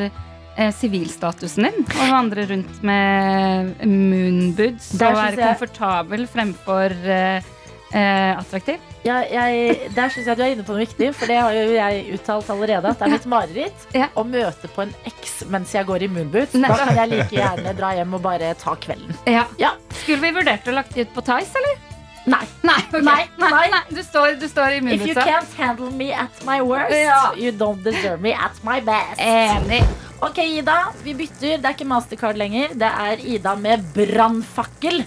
sivilstatusen 0.75 1.69
din 1.69 1.85
å 2.03 2.09
vandre 2.11 2.45
rundt 2.49 2.81
med 2.85 3.79
moonboots 3.87 4.91
og 4.99 5.15
være 5.17 5.39
komfortabel 5.39 6.25
fremfor 6.29 6.95
eh, 7.07 7.49
eh, 7.93 8.31
attraktiv? 8.37 8.83
Ja, 9.07 9.21
jeg, 9.23 9.77
der 9.95 10.11
syns 10.11 10.27
jeg 10.27 10.35
du 10.35 10.41
er 10.43 10.53
inne 10.57 10.65
på 10.67 10.75
noe 10.75 10.83
viktig, 10.83 11.13
for 11.15 11.31
det 11.31 11.37
har 11.39 11.55
jo 11.55 11.69
jeg 11.71 12.01
uttalt 12.17 12.49
allerede. 12.51 12.91
At 12.91 12.99
det 12.99 13.07
er 13.07 13.13
mitt 13.13 13.27
mareritt 13.31 13.85
Ja. 13.95 14.09
å 14.19 14.25
møte 14.27 14.67
på 14.75 14.83
en 14.83 14.91
eks 15.07 15.37
mens 15.47 15.71
jeg 15.75 15.87
går 15.87 16.03
i 16.03 16.09
moonboots. 16.11 16.57
Da 16.59 16.75
kan 16.81 16.91
jeg 16.97 17.13
like 17.13 17.37
gjerne 17.39 17.75
dra 17.79 17.93
hjem 17.95 18.17
og 18.19 18.25
bare 18.25 18.51
ta 18.59 18.75
kvelden. 18.75 19.15
Ja. 19.31 19.45
Ja. 19.61 19.71
Skulle 20.01 20.19
vi 20.27 20.33
vurdert 20.41 20.67
å 20.67 20.75
lagt 20.75 20.95
det 20.97 21.07
ut 21.07 21.15
på 21.15 21.23
Tice, 21.31 21.55
eller? 21.61 21.88
Nei. 22.25 22.45
Nei, 22.63 22.81
okay. 22.89 23.01
Nei, 23.01 23.69
nei. 23.71 23.81
Du, 23.89 24.01
står, 24.03 24.35
du 24.39 24.47
står 24.51 24.75
i 24.77 24.93
If 24.95 25.05
you 25.07 25.15
can't 25.15 25.53
handle 25.57 25.89
me 25.91 26.11
at 26.13 26.43
my 26.45 26.59
worst, 26.61 26.91
Ja. 26.95 27.31
you 27.37 27.51
don't 27.51 27.81
deserve 27.83 28.21
me 28.21 28.33
at 28.33 28.59
my 28.63 28.79
best. 28.81 29.19
Enig. 29.19 29.83
Ok, 30.21 30.37
Ida, 30.43 30.91
vi 31.03 31.13
bytter. 31.15 31.57
Det 31.57 31.65
er 31.65 31.75
ikke 31.77 31.87
Mastercard 31.87 32.37
lenger. 32.37 32.73
Det 32.75 32.89
er 33.07 33.21
Ida 33.23 33.55
med 33.55 33.85
brannfakkel 33.95 35.05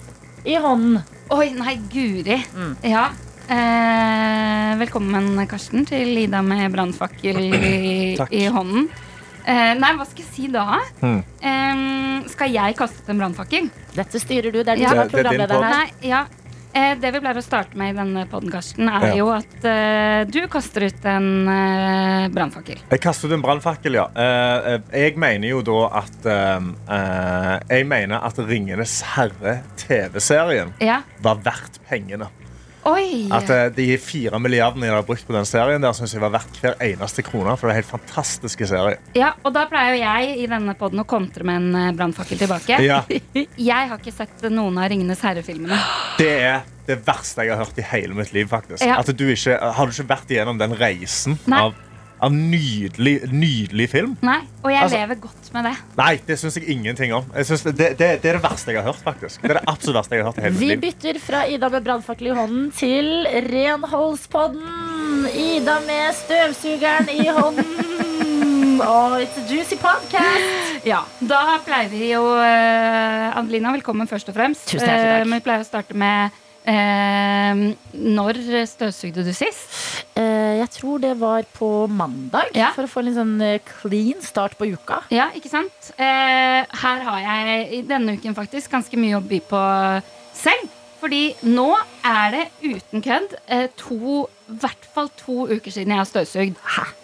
i 0.49 0.57
hånden. 0.57 1.03
Oi, 1.31 1.51
nei, 1.57 1.77
guri. 1.93 2.39
Mm. 2.57 2.73
Ja. 2.89 3.05
Eh, 3.53 4.73
velkommen, 4.81 5.35
Karsten, 5.51 5.85
til 5.89 6.17
Ida 6.25 6.41
med 6.43 6.73
brannfakkel 6.73 7.39
i, 7.45 8.17
i 8.41 8.47
hånden. 8.49 8.89
Eh, 9.43 9.73
nei, 9.75 9.93
hva 9.99 10.07
skal 10.07 10.23
jeg 10.25 10.31
si 10.33 10.49
da? 10.55 10.79
Mm. 11.03 11.19
Eh, 11.43 12.29
skal 12.33 12.53
jeg 12.55 12.77
kaste 12.79 13.03
ut 13.05 13.11
en 13.13 13.21
brannfakkel? 13.21 13.69
Dette 13.97 14.21
styrer 14.23 14.55
du. 14.55 14.63
Det 14.63 14.73
er 14.77 14.81
du 14.81 14.83
Ja. 14.87 14.95
som 14.95 15.01
er 15.03 15.05
Det- 15.05 15.13
det 15.13 15.27
er 15.27 15.31
din 15.31 15.41
programleder 15.43 15.63
her. 15.63 15.77
Nei, 15.77 16.09
ja. 16.09 16.25
Eh, 16.75 16.95
det 16.97 17.11
vi 17.13 17.21
pleier 17.21 17.37
å 17.37 17.45
starte 17.45 17.77
med 17.77 17.93
i 17.93 17.97
denne 17.99 18.23
podkasten, 18.31 18.89
er 18.89 19.09
Ja. 19.11 19.17
jo 19.19 19.27
at 19.35 19.57
uh, 19.69 20.25
du 20.25 20.41
kaster 20.49 20.87
ut 20.89 21.05
en 21.05 21.27
uh, 21.49 22.29
brannfakkel. 22.33 22.79
Jeg 22.89 23.03
kaster 23.05 23.29
ut 23.29 23.35
en 23.37 23.45
brannfakkel, 23.45 23.99
ja. 23.99 24.07
Uh, 24.17 24.79
jeg 24.97 25.19
mener 25.21 25.49
jo 25.53 25.61
da 25.67 25.79
at 26.01 26.29
Jeg 27.69 27.87
mener 27.89 28.25
at 28.25 28.39
Ringenes 28.39 29.01
herre-TV-serien 29.15 30.73
Ja. 30.81 31.03
var 31.21 31.37
verdt 31.45 31.81
pengene. 31.89 32.29
Oi! 32.89 33.29
At 33.35 33.51
eh, 33.53 33.69
De 33.77 33.87
fire 34.03 34.39
milliardene 34.43 34.89
jeg 34.89 34.95
har 34.97 35.05
brukt 35.07 35.27
på 35.29 35.35
den 35.37 35.47
serien, 35.47 35.83
der 35.85 35.95
synes 35.97 36.15
jeg 36.17 36.23
var 36.23 36.33
verdt 36.35 36.59
hver 36.63 36.75
eneste 36.83 37.23
krone. 37.27 37.55
For 37.59 37.69
det 37.69 37.77
er 37.77 37.81
helt 37.83 37.91
fantastiske 37.93 38.67
serie. 38.71 38.99
Ja, 39.19 39.33
og 39.47 39.55
da 39.55 39.65
pleier 39.71 39.95
jo 39.97 40.01
jeg 40.03 40.35
i 40.43 40.49
denne 40.51 40.75
podden 40.79 41.03
å 41.05 41.07
kontre 41.09 41.47
med 41.47 41.61
en 41.61 41.79
eh, 41.79 41.93
brannfakkel 41.99 42.41
tilbake. 42.43 42.81
Ja, 42.83 43.03
Jeg 43.73 43.89
har 43.93 43.99
ikke 44.01 44.15
sett 44.15 44.43
noen 44.51 44.81
av 44.83 44.91
Ringenes 44.91 45.23
herre-filmene. 45.23 45.79
Det 46.19 46.33
er 46.43 46.67
det 46.89 46.99
verste 47.07 47.47
jeg 47.47 47.55
har 47.55 47.63
hørt 47.63 47.79
i 47.79 47.87
hele 47.93 48.17
mitt 48.19 48.33
liv. 48.35 48.49
faktisk 48.51 48.83
Ja. 48.85 48.99
At 48.99 49.11
du 49.15 49.25
ikke, 49.31 49.55
Har 49.79 49.87
du 49.87 49.95
ikke 49.95 50.09
vært 50.11 50.33
igjennom 50.35 50.59
den 50.59 50.75
reisen 50.79 51.39
Nei. 51.47 51.61
av, 51.69 51.79
av 52.23 52.31
nydelig, 52.35 53.17
nydelig 53.33 53.89
film? 53.91 54.17
Nei, 54.23 54.41
Og 54.63 54.71
jeg 54.71 54.83
Altså- 54.83 54.99
lever 54.99 55.15
godt 55.21 55.53
med 55.53 55.65
det. 55.65 55.77
Nei, 55.99 56.21
det 56.27 56.39
syns 56.39 56.55
jeg 56.55 56.69
ingenting 56.71 57.13
om. 57.13 57.25
Jeg 57.35 57.47
det, 57.47 57.77
det, 57.77 57.99
det 57.99 58.25
er 58.25 58.39
det 58.39 58.43
verste 58.43 58.71
jeg 58.71 58.77
har 58.83 58.93
hørt. 58.93 59.03
faktisk 59.03 59.43
Det 59.43 59.51
er 59.51 59.55
det 59.59 59.65
absolutt 59.67 59.97
verste 59.97 60.15
jeg 60.15 60.25
har 60.25 60.31
hørt 60.31 60.39
i 60.39 60.43
hele 60.47 60.59
Vi 60.59 60.77
bytter 60.77 61.19
fra 61.19 61.47
Ida 61.49 61.69
med 61.69 61.83
brannfakkel 61.85 62.27
i 62.27 62.31
hånden 62.31 62.71
til 62.71 63.27
Renholdspodden. 63.27 65.27
Ida 65.35 65.81
med 65.81 66.15
støvsugeren 66.15 67.09
i 67.11 67.27
hånden. 67.27 67.65
Og 68.83 69.21
it's 69.21 69.37
a 69.39 69.43
juicy 69.47 69.77
podcast. 69.77 70.87
Ja, 70.87 71.03
Da 71.21 71.59
pleier 71.67 71.89
vi 71.91 72.13
jo 72.13 72.23
uh, 72.23 73.39
Adelina, 73.39 73.73
velkommen 73.73 74.07
først 74.09 74.29
og 74.29 74.35
fremst. 74.35 74.67
Tusen 74.71 74.87
hjertelig 74.87 75.11
takk. 75.11 75.27
Uh, 75.27 75.29
men 75.29 75.39
vi 75.39 75.45
pleier 75.45 75.61
å 75.63 75.69
starte 75.69 75.95
med 75.95 76.31
eh, 76.67 77.55
Når 77.93 78.39
støvsugde 78.71 79.25
du 79.27 79.33
sist? 79.35 80.02
Eh, 80.15 80.59
jeg 80.61 80.69
tror 80.75 80.99
det 81.01 81.15
var 81.21 81.43
på 81.57 81.89
mandag, 81.89 82.51
Ja. 82.55 82.71
for 82.77 82.85
å 82.85 82.89
få 82.91 83.01
en 83.01 83.07
litt 83.07 83.17
sånn 83.17 83.41
eh, 83.41 83.59
clean 83.81 84.21
start 84.21 84.59
på 84.59 84.67
uka. 84.75 85.03
Ja, 85.11 85.31
ikke 85.35 85.49
sant? 85.49 85.93
Eh, 85.97 86.67
her 86.69 87.01
har 87.07 87.21
jeg 87.21 87.73
i 87.73 87.83
denne 87.89 88.17
uken 88.19 88.35
faktisk 88.37 88.71
ganske 88.71 88.99
mye 89.01 89.17
å 89.17 89.25
by 89.27 89.41
på 89.49 89.63
selv. 90.37 90.69
Fordi 91.01 91.35
nå 91.43 91.75
er 92.05 92.31
det 92.31 92.43
uten 92.63 93.03
kødd 93.03 93.33
eh, 93.49 93.67
to, 93.77 94.29
i 94.49 94.59
hvert 94.63 94.85
fall 94.95 95.09
to 95.19 95.49
uker 95.49 95.73
siden 95.75 95.89
jeg 95.97 95.99
har 95.99 96.07
støvsugd. 96.07 96.61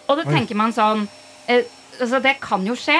Og 0.07 0.21
da 0.21 0.23
tenker 0.29 0.55
man 0.55 0.71
sånn 0.71 1.07
eh, 1.49 1.63
altså 1.99 2.21
Det 2.23 2.37
kan 2.39 2.63
jo 2.65 2.77
skje. 2.79 2.95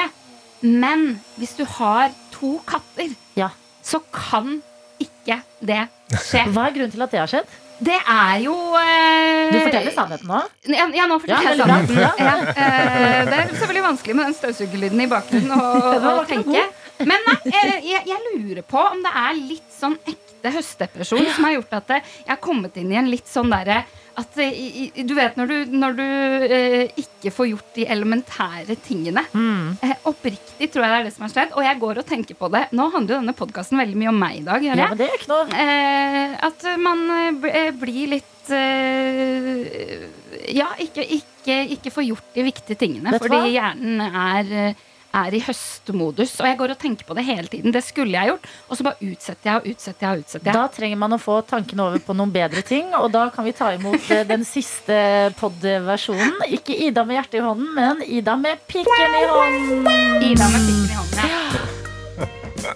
Men 0.62 1.22
hvis 1.38 1.55
du 1.55 1.64
har 1.78 2.10
to 2.34 2.57
katter, 2.68 3.14
Ja. 3.38 3.51
så 3.82 4.01
kan 4.12 4.62
ikke 4.99 5.39
det 5.64 5.86
skje. 6.12 6.43
Hva 6.51 6.66
er 6.68 6.74
grunnen 6.76 6.91
til 6.91 7.01
at 7.05 7.12
det 7.12 7.20
har 7.22 7.28
skjedd? 7.32 7.47
Det 7.80 7.95
er 7.95 8.41
jo 8.43 8.53
eh, 8.75 9.51
Du 9.53 9.57
forteller 9.63 9.93
sannheten 9.95 10.27
nå. 10.27 10.39
Ja, 10.67 10.88
ja, 10.95 11.05
nå 11.07 11.19
forteller 11.23 11.43
Ja, 11.43 11.53
jeg 11.53 11.59
sannheten. 11.61 11.99
Ja, 12.03 12.34
eh, 12.51 13.21
det 13.30 13.38
er 13.38 13.53
selvfølgelig 13.53 13.84
vanskelig 13.86 14.17
med 14.19 14.27
den 14.30 14.36
støvsugerlyden 14.39 15.03
i 15.05 15.09
bakgrunnen 15.11 15.53
å, 15.55 16.15
tenke. 16.34 16.65
Men 16.99 17.23
nei, 17.27 17.38
eh, 17.53 17.77
jeg, 17.88 18.03
jeg 18.09 18.34
lurer 18.34 18.65
på 18.67 18.82
om 18.84 18.99
det 19.05 19.13
er 19.23 19.39
litt 19.39 19.71
sånn 19.75 19.95
ekte 20.03 20.51
høstdepresjon 20.55 21.32
som 21.36 21.47
har 21.47 21.55
gjort 21.57 21.77
at 21.80 21.95
jeg 21.95 22.27
har 22.27 22.41
kommet 22.43 22.75
inn 22.80 22.91
i 22.91 22.99
en 22.99 23.09
litt 23.11 23.27
sånn 23.32 23.51
derre 23.51 23.82
at 24.20 24.38
i- 24.43 24.91
i- 24.95 25.03
Du 25.07 25.13
vet 25.17 25.36
når 25.39 25.47
du, 25.47 25.57
når 25.80 25.95
du 25.97 26.03
eh, 26.03 26.88
ikke 27.01 27.32
får 27.34 27.49
gjort 27.53 27.74
de 27.76 27.86
elementære 27.95 28.76
tingene. 28.86 29.24
Mm. 29.34 29.78
Eh, 29.84 29.95
oppriktig 30.11 30.70
tror 30.72 30.84
jeg 30.86 30.91
det 30.93 30.99
er 30.99 31.03
det 31.09 31.13
som 31.15 31.26
har 31.28 31.34
skjedd. 31.34 31.55
Og 31.57 31.63
jeg 31.65 31.80
går 31.82 32.01
og 32.03 32.05
tenker 32.09 32.36
på 32.39 32.51
det. 32.53 32.65
Nå 32.76 32.89
handler 32.93 33.15
jo 33.15 33.22
denne 33.24 33.36
podkasten 33.38 33.80
veldig 33.82 33.97
mye 34.03 34.11
om 34.13 34.20
meg 34.20 34.39
i 34.41 34.45
dag. 34.47 34.63
Ja, 34.70 34.76
men 34.89 34.97
det 34.99 35.07
er 35.09 35.17
ikke 35.17 35.32
noe. 35.32 35.47
Eh, 35.53 36.36
at 36.49 36.67
man 36.80 37.05
eh, 37.17 37.49
eh, 37.63 37.72
blir 37.72 38.13
litt 38.17 38.51
eh, 38.53 40.07
Ja, 40.55 40.67
ikke, 40.82 41.03
ikke, 41.05 41.57
ikke 41.76 41.91
får 41.93 42.07
gjort 42.09 42.30
de 42.36 42.43
viktige 42.47 42.78
tingene. 42.80 43.11
Fordi 43.20 43.38
hva? 43.38 43.49
hjernen 43.53 44.01
er, 44.01 44.76
er 45.16 45.36
i 45.36 45.41
høstmodus. 45.43 46.36
Og 46.41 46.49
jeg 46.49 46.60
går 46.60 46.74
og 46.76 46.80
tenker 46.82 47.07
på 47.07 47.18
det 47.18 47.26
hele 47.28 47.47
tiden. 47.51 47.74
Det 47.74 47.84
skulle 47.86 48.14
jeg 48.14 48.34
gjort. 48.34 48.49
Og 48.70 48.80
så 48.80 48.88
bare 48.88 49.10
utsetter 49.10 49.49
jeg 49.49 49.62
og 49.62 49.70
utsetter 49.74 50.05
jeg. 50.05 50.12
og 50.12 50.24
utsetter 50.26 50.51
jeg 50.51 50.57
Da 50.60 50.68
trenger 50.74 51.01
man 51.01 51.18
å 51.18 51.22
få 51.22 51.39
tankene 51.49 51.88
over 51.88 52.03
på 52.03 52.16
noen 52.18 52.34
bedre 52.34 52.64
ting, 52.66 52.93
og 52.97 53.12
da 53.14 53.28
kan 53.34 53.47
vi 53.47 53.55
ta 53.55 53.72
imot 53.76 54.10
eh, 54.14 54.26
den 54.28 54.45
siste 54.47 54.99
pod-versjonen. 55.39 56.39
Ikke 56.55 56.76
Ida 56.76 57.05
med 57.07 57.20
hjertet 57.20 57.39
i 57.41 57.45
hånden, 57.45 57.74
men 57.76 58.03
Ida 58.05 58.38
med 58.39 58.62
pikken 58.70 59.18
i 59.20 59.26
hånden. 59.34 59.89
Ida 60.30 60.49
med 60.53 60.68
pikken 60.68 60.89
i 60.89 60.99
hånden. 60.99 61.20
Ja. 61.30 61.70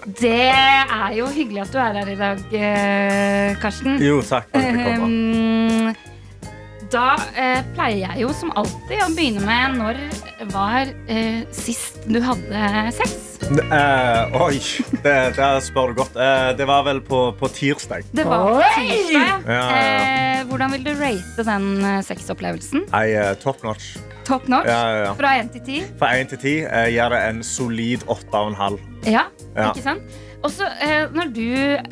Det 0.05 0.47
er 0.49 1.11
jo 1.17 1.27
hyggelig 1.31 1.65
at 1.65 1.73
du 1.73 1.77
er 1.81 1.99
her 1.99 2.13
i 2.13 2.15
dag, 2.19 2.41
eh, 2.55 3.59
Karsten. 3.61 3.99
Jo, 4.03 4.21
takk 4.23 4.49
for 4.51 6.11
da 6.93 7.15
eh, 7.39 7.61
pleier 7.73 8.03
jeg 8.13 8.23
jo 8.23 8.33
som 8.37 8.51
alltid 8.59 9.01
å 9.01 9.09
begynne 9.15 9.41
med 9.45 9.77
når 9.79 9.99
var 10.53 10.89
eh, 11.09 11.41
sist 11.55 12.03
du 12.09 12.19
hadde 12.21 12.63
sex? 12.93 13.13
Eh, 13.43 14.35
oi, 14.39 14.57
det, 15.03 15.15
det 15.37 15.49
spør 15.65 15.91
du 15.93 15.99
godt. 16.01 16.15
Eh, 16.19 16.51
det 16.59 16.67
var 16.69 16.83
vel 16.87 16.99
på, 17.05 17.25
på 17.39 17.49
tirsdag. 17.55 18.05
Det 18.15 18.25
var 18.27 18.45
på 18.45 18.57
tirsdag. 18.77 19.13
Ja, 19.17 19.37
ja, 19.47 19.59
ja. 19.59 19.77
Eh, 20.39 20.43
hvordan 20.49 20.73
vil 20.75 20.83
du 20.85 20.91
rate 20.99 21.45
den 21.47 21.67
eh, 21.83 21.99
sexopplevelsen? 22.07 22.85
Nei, 22.93 23.05
eh, 23.17 23.31
top 23.43 23.63
notch. 23.65 23.93
Top 24.27 24.45
notch? 24.51 24.69
Ja, 24.69 24.81
ja, 24.93 24.99
ja. 25.09 25.13
Fra 25.19 25.33
én 25.41 25.49
til 25.51 25.63
ti? 25.67 25.79
Fra 25.99 26.13
1 26.19 26.29
til 26.35 26.39
10 26.43 26.53
eh, 26.67 26.89
gir 26.95 27.11
det 27.15 27.23
en 27.31 27.41
solid 27.47 28.05
8,5. 28.11 28.77
Ja, 29.11 29.25
Ja. 29.57 29.71
ikke 29.73 29.83
sant? 29.83 30.21
Og 30.43 30.51
så 30.51 30.67
eh, 30.83 31.07
når 31.15 31.29
du 31.35 31.43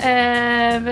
eh, 0.04 0.88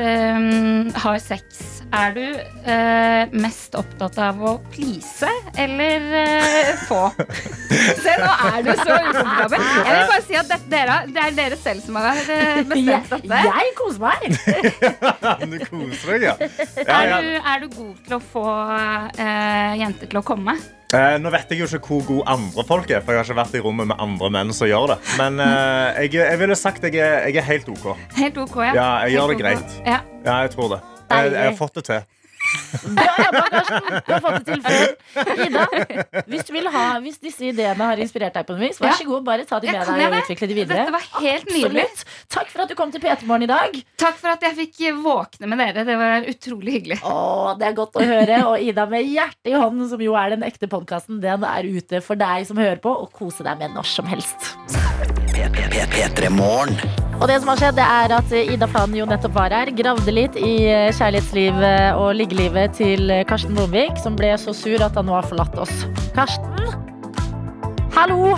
har 1.03 1.17
sex, 1.23 1.59
er 1.95 2.13
du 2.13 2.23
eh, 2.69 3.31
mest 3.41 3.73
opptatt 3.79 4.17
av 4.21 4.39
å 4.45 4.55
please 4.73 5.29
eller 5.59 6.05
eh, 6.21 6.71
få? 6.89 7.01
Se, 8.03 8.15
nå 8.19 8.29
er 8.29 8.65
du 8.65 8.71
så 8.77 8.97
ukomfortabel. 8.97 9.63
Jeg 9.63 9.93
vil 9.95 10.09
bare 10.11 10.23
si 10.27 10.37
at 10.39 10.49
det, 10.51 10.59
dere, 10.71 10.97
det 11.09 11.23
er 11.25 11.37
dere 11.37 11.59
selv 11.59 11.85
som 11.85 11.99
har 11.99 12.19
eh, 12.23 12.61
bestemt 12.69 13.13
dette. 13.15 13.43
jeg 13.49 13.77
koser 13.79 14.03
meg. 14.03 14.27
du 15.53 15.57
koser 15.65 16.13
deg, 16.13 16.27
ja. 16.29 16.35
ja, 16.39 16.99
Er 16.99 17.13
du, 17.13 17.31
er 17.39 17.63
du 17.63 17.71
god 17.77 18.03
til 18.05 18.19
å 18.19 18.21
få 18.33 18.45
eh, 19.17 19.79
jenter 19.81 20.11
til 20.11 20.21
å 20.21 20.25
komme? 20.25 20.57
Eh, 20.89 21.17
nå 21.21 21.29
vet 21.29 21.51
jeg 21.53 21.59
jo 21.61 21.67
ikke 21.69 21.85
hvor 21.85 22.05
gode 22.07 22.23
andre 22.33 22.63
folk 22.65 22.89
er, 22.89 23.03
for 23.05 23.13
jeg 23.13 23.21
har 23.21 23.27
ikke 23.27 23.37
vært 23.43 23.57
i 23.59 23.63
rommet 23.65 23.91
med 23.91 23.99
andre 24.01 24.31
menn 24.33 24.53
som 24.57 24.69
gjør 24.69 24.95
det. 24.95 24.99
Men 25.21 25.41
eh, 25.45 26.05
jeg, 26.07 26.15
jeg 26.21 26.39
ville 26.41 26.57
sagt 26.57 26.85
jeg 26.89 26.97
er, 26.97 27.27
jeg 27.29 27.41
er 27.43 27.49
helt 27.49 27.69
OK. 27.75 27.91
Helt 28.17 28.39
ok, 28.45 28.57
ja. 28.69 28.71
Ja, 28.73 28.87
jeg 29.05 29.17
gjør 29.19 29.33
Helt 29.33 29.37
det 29.37 29.37
ok. 29.37 29.43
greit. 29.45 29.77
Ja. 29.85 29.99
Ja, 30.25 30.39
jeg 30.47 30.55
tror 30.57 30.73
det. 30.73 30.81
Jeg, 31.09 31.35
jeg 31.35 31.45
har 31.51 31.59
fått 31.59 31.81
det 31.81 31.85
til. 31.89 32.07
Bra 32.95 33.13
jobba, 33.25 33.41
Karsten. 33.51 34.01
Du 34.05 34.13
har 34.13 34.21
fått 34.23 34.37
det 34.37 34.53
til 34.53 34.61
før. 34.63 34.93
Ida, 35.45 35.65
hvis, 36.29 36.45
du 36.47 36.51
vil 36.55 36.69
ha, 36.73 36.83
hvis 37.03 37.19
disse 37.21 37.49
ideene 37.49 37.89
har 37.91 38.01
inspirert 38.01 38.37
deg 38.37 38.47
på 38.47 38.55
noe 38.55 38.63
vis, 38.63 38.79
vær 38.81 38.95
så 38.97 39.07
god, 39.07 39.25
bare 39.27 39.45
ta 39.49 39.59
de 39.61 39.71
med 39.71 39.79
deg 39.83 40.05
og 40.07 40.17
utvikle 40.23 40.49
de 40.49 40.57
videre. 40.61 40.85
Dette 40.85 40.95
var 40.95 41.07
helt 41.25 41.51
nydelig. 41.53 41.85
Takk 42.31 42.51
for 42.53 42.63
at 42.63 42.71
du 42.71 42.77
kom 42.79 42.93
til 42.95 43.03
P3 43.03 43.27
Morgen 43.29 43.45
i 43.45 43.51
dag. 43.51 43.79
Takk 44.01 44.19
for 44.21 44.33
at 44.33 44.45
jeg 44.47 44.57
fikk 44.61 44.81
våkne 45.03 45.51
med 45.51 45.61
dere. 45.63 45.85
Det 45.87 45.97
var 45.99 46.29
utrolig 46.33 46.77
hyggelig. 46.79 47.01
Å, 47.03 47.55
det 47.59 47.69
er 47.69 47.79
godt 47.79 47.99
å 47.99 48.05
høre. 48.13 48.41
Og 48.51 48.69
Ida 48.69 48.87
med 48.89 49.07
hjertet 49.07 49.53
i 49.53 49.57
hånden, 49.57 49.89
som 49.91 50.03
jo 50.03 50.15
er 50.19 50.35
den 50.35 50.47
ekte 50.47 50.71
podkasten, 50.71 51.21
den 51.23 51.45
er 51.47 51.69
ute 51.69 52.03
for 52.05 52.19
deg 52.19 52.47
som 52.49 52.59
hører 52.59 52.79
på, 52.83 52.93
og 53.03 53.11
kose 53.15 53.45
deg 53.45 53.59
med 53.61 53.75
når 53.75 53.91
som 53.97 54.09
helst. 54.09 54.53
P3 55.69 56.29
Morgen. 56.33 56.75
Og 57.19 57.27
det 57.27 57.37
som 57.41 57.49
har 57.51 57.59
skjedd, 57.59 57.75
det 57.77 57.83
er 57.85 58.13
at 58.15 58.31
Ida 58.31 58.67
Fladen 58.71 58.95
jo 58.95 59.07
nettopp 59.09 59.35
var 59.35 59.53
her. 59.53 59.71
Gravde 59.75 60.13
litt 60.15 60.37
i 60.39 60.53
eh, 60.71 60.87
kjærlighetslivet 60.95 61.99
og 61.99 62.13
liggelivet 62.15 62.77
til 62.79 63.11
eh, 63.11 63.25
Karsten 63.27 63.57
Blomvik, 63.57 63.99
som 63.99 64.15
ble 64.19 64.31
så 64.39 64.55
sur 64.55 64.79
at 64.85 64.95
han 64.95 65.09
nå 65.09 65.17
har 65.17 65.27
forlatt 65.27 65.59
oss. 65.59 65.83
Karsten? 66.15 66.71
Hallo? 67.97 68.35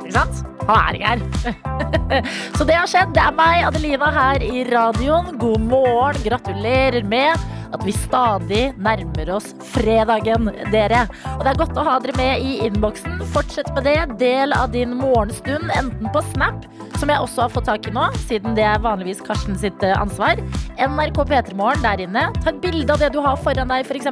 Ikke 0.00 0.16
sant? 0.16 0.55
Han 0.64 0.76
er 0.76 1.00
jeg 1.00 1.06
her. 1.06 2.30
så 2.56 2.66
det 2.68 2.78
har 2.78 2.88
skjedd. 2.90 3.12
Det 3.16 3.22
er 3.22 3.36
meg, 3.36 3.66
Adelina, 3.68 4.10
her 4.14 4.46
i 4.46 4.64
radioen. 4.70 5.36
God 5.42 5.68
morgen. 5.68 6.22
Gratulerer 6.26 7.04
med 7.06 7.36
at 7.74 7.84
vi 7.86 7.94
stadig 7.94 8.62
nærmer 8.80 9.30
oss 9.36 9.50
fredagen, 9.72 10.50
dere. 10.72 11.04
Og 11.36 11.44
det 11.44 11.52
er 11.52 11.60
godt 11.60 11.78
å 11.78 11.86
ha 11.86 11.96
dere 12.02 12.16
med 12.18 12.44
i 12.44 12.56
innboksen. 12.66 13.20
Fortsett 13.34 13.70
med 13.76 13.86
det. 13.88 13.98
Del 14.20 14.54
av 14.56 14.72
din 14.74 14.94
morgenstund, 14.98 15.70
enten 15.76 16.10
på 16.14 16.22
Snap, 16.32 16.66
som 17.00 17.12
jeg 17.12 17.22
også 17.22 17.44
har 17.44 17.52
fått 17.52 17.68
tak 17.68 17.88
i 17.88 17.94
nå, 17.94 18.06
siden 18.26 18.56
det 18.56 18.64
er 18.66 18.82
vanligvis 18.84 19.22
Karsten 19.26 19.58
sitt 19.60 19.82
eh, 19.84 19.96
ansvar. 19.98 20.40
NRK 20.80 21.22
P3morgen 21.28 21.84
der 21.84 22.04
inne. 22.06 22.26
Ta 22.40 22.52
et 22.52 22.62
bilde 22.64 22.94
av 22.94 23.02
det 23.02 23.12
du 23.14 23.20
har 23.24 23.38
foran 23.40 23.72
deg, 23.72 23.86
f.eks. 23.86 24.08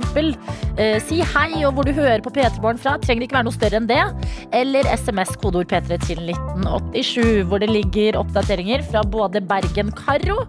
Eh, 0.74 0.98
si 1.04 1.22
hei 1.34 1.64
og 1.64 1.76
hvor 1.76 1.88
du 1.88 1.94
hører 1.96 2.22
på 2.24 2.34
P3morgen 2.34 2.82
fra. 2.82 2.98
Trenger 3.02 3.28
ikke 3.28 3.38
være 3.38 3.48
noe 3.48 3.56
større 3.56 3.80
enn 3.80 3.90
det. 3.90 4.02
Eller 4.56 4.88
SMS 4.92 5.36
kodeord 5.40 5.70
P3 5.72 6.00
til 6.04 6.33
1987, 6.34 7.44
hvor 7.48 7.62
det 7.62 7.70
ligger 7.70 8.18
oppdateringer 8.20 8.84
fra 8.90 9.02
både 9.06 9.42
Bergen 9.44 9.92
Karo 9.96 10.42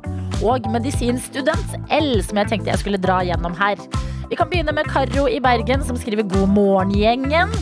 og 0.45 0.67
medisinstudent 0.73 1.77
L, 1.93 2.11
som 2.25 2.41
jeg 2.41 2.51
tenkte 2.51 2.73
jeg 2.73 2.81
skulle 2.81 3.01
dra 3.01 3.21
gjennom 3.27 3.55
her. 3.59 3.79
Vi 4.29 4.37
kan 4.37 4.49
begynne 4.49 4.73
med 4.73 4.87
Karo 4.89 5.27
i 5.29 5.37
Bergen, 5.43 5.83
som 5.85 5.97
skriver 5.97 6.25
'God 6.25 6.49
morgen, 6.49 6.91
gjengen'. 6.97 7.53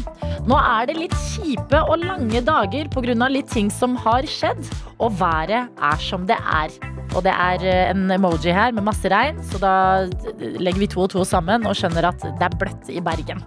Nå 0.48 0.56
er 0.60 0.88
det 0.88 0.96
litt 0.98 1.16
kjipe 1.16 1.80
og 1.88 2.04
lange 2.04 2.42
dager 2.44 2.88
pga. 2.92 3.28
litt 3.30 3.50
ting 3.50 3.70
som 3.72 3.96
har 3.96 4.24
skjedd, 4.24 4.64
og 5.00 5.20
været 5.20 5.70
er 5.80 5.98
som 6.00 6.26
det 6.28 6.38
er. 6.38 6.70
Og 7.16 7.24
det 7.24 7.32
er 7.32 7.64
eh, 7.64 7.92
en 7.92 8.12
emoji 8.12 8.52
her 8.52 8.72
med 8.72 8.84
masse 8.84 9.08
regn, 9.10 9.38
så 9.44 9.60
da 9.60 10.08
legger 10.40 10.80
vi 10.80 10.88
to 10.88 11.02
og 11.02 11.10
to 11.10 11.24
sammen 11.24 11.66
og 11.66 11.76
skjønner 11.76 12.10
at 12.10 12.20
det 12.20 12.42
er 12.42 12.58
bløtt 12.58 12.90
i 12.90 13.00
Bergen. 13.00 13.44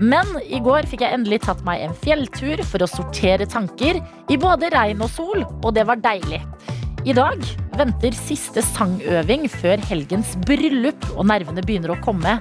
Men 0.00 0.26
i 0.46 0.58
går 0.58 0.86
fikk 0.86 1.04
jeg 1.04 1.14
endelig 1.14 1.42
tatt 1.44 1.62
meg 1.66 1.82
en 1.84 1.94
fjelltur 1.94 2.62
for 2.64 2.82
å 2.82 2.90
sortere 2.90 3.46
tanker 3.46 4.00
i 4.30 4.36
både 4.36 4.70
regn 4.74 5.02
og 5.02 5.10
sol, 5.10 5.44
og 5.62 5.74
det 5.74 5.86
var 5.86 6.02
deilig. 6.02 6.40
I 7.04 7.12
dag 7.12 7.42
venter 7.76 8.14
siste 8.16 8.62
sangøving 8.64 9.42
før 9.52 9.82
helgens 9.90 10.30
bryllup, 10.48 11.04
og 11.12 11.26
nervene 11.28 11.60
begynner 11.60 11.92
å 11.92 11.98
komme. 12.00 12.38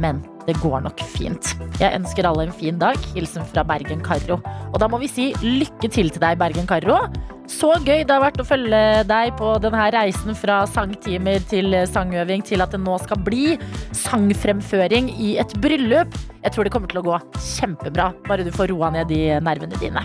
Men 0.00 0.22
det 0.46 0.54
går 0.62 0.86
nok 0.86 1.02
fint. 1.12 1.50
Jeg 1.82 1.92
ønsker 1.98 2.24
alle 2.24 2.46
en 2.46 2.54
fin 2.56 2.78
dag. 2.80 2.96
Hilsen 3.12 3.44
fra 3.50 3.60
Bergen 3.68 4.00
Karro. 4.00 4.38
Og 4.70 4.80
da 4.80 4.88
må 4.88 5.02
vi 5.02 5.10
si 5.12 5.26
lykke 5.44 5.90
til 5.92 6.08
til 6.08 6.22
deg, 6.22 6.40
Bergen 6.40 6.64
Karro. 6.70 7.02
Så 7.50 7.70
gøy 7.86 8.02
det 8.02 8.10
har 8.10 8.22
vært 8.24 8.40
å 8.42 8.46
følge 8.46 8.80
deg 9.06 9.34
på 9.38 9.52
denne 9.62 9.86
reisen 9.94 10.34
fra 10.38 10.64
sangtimer 10.70 11.42
til 11.50 11.76
sangøving 11.88 12.42
til 12.46 12.64
at 12.64 12.74
det 12.74 12.80
nå 12.82 12.96
skal 13.02 13.20
bli 13.26 13.54
sangfremføring 13.96 15.12
i 15.14 15.36
et 15.40 15.54
bryllup. 15.62 16.14
Jeg 16.42 16.54
tror 16.54 16.66
det 16.66 16.72
kommer 16.74 16.90
til 16.90 17.00
å 17.00 17.06
gå 17.06 17.20
kjempebra, 17.38 18.10
bare 18.26 18.46
du 18.46 18.52
får 18.54 18.70
roa 18.74 18.90
ned 18.94 19.10
de 19.10 19.38
nervene 19.42 19.78
dine. 19.80 20.02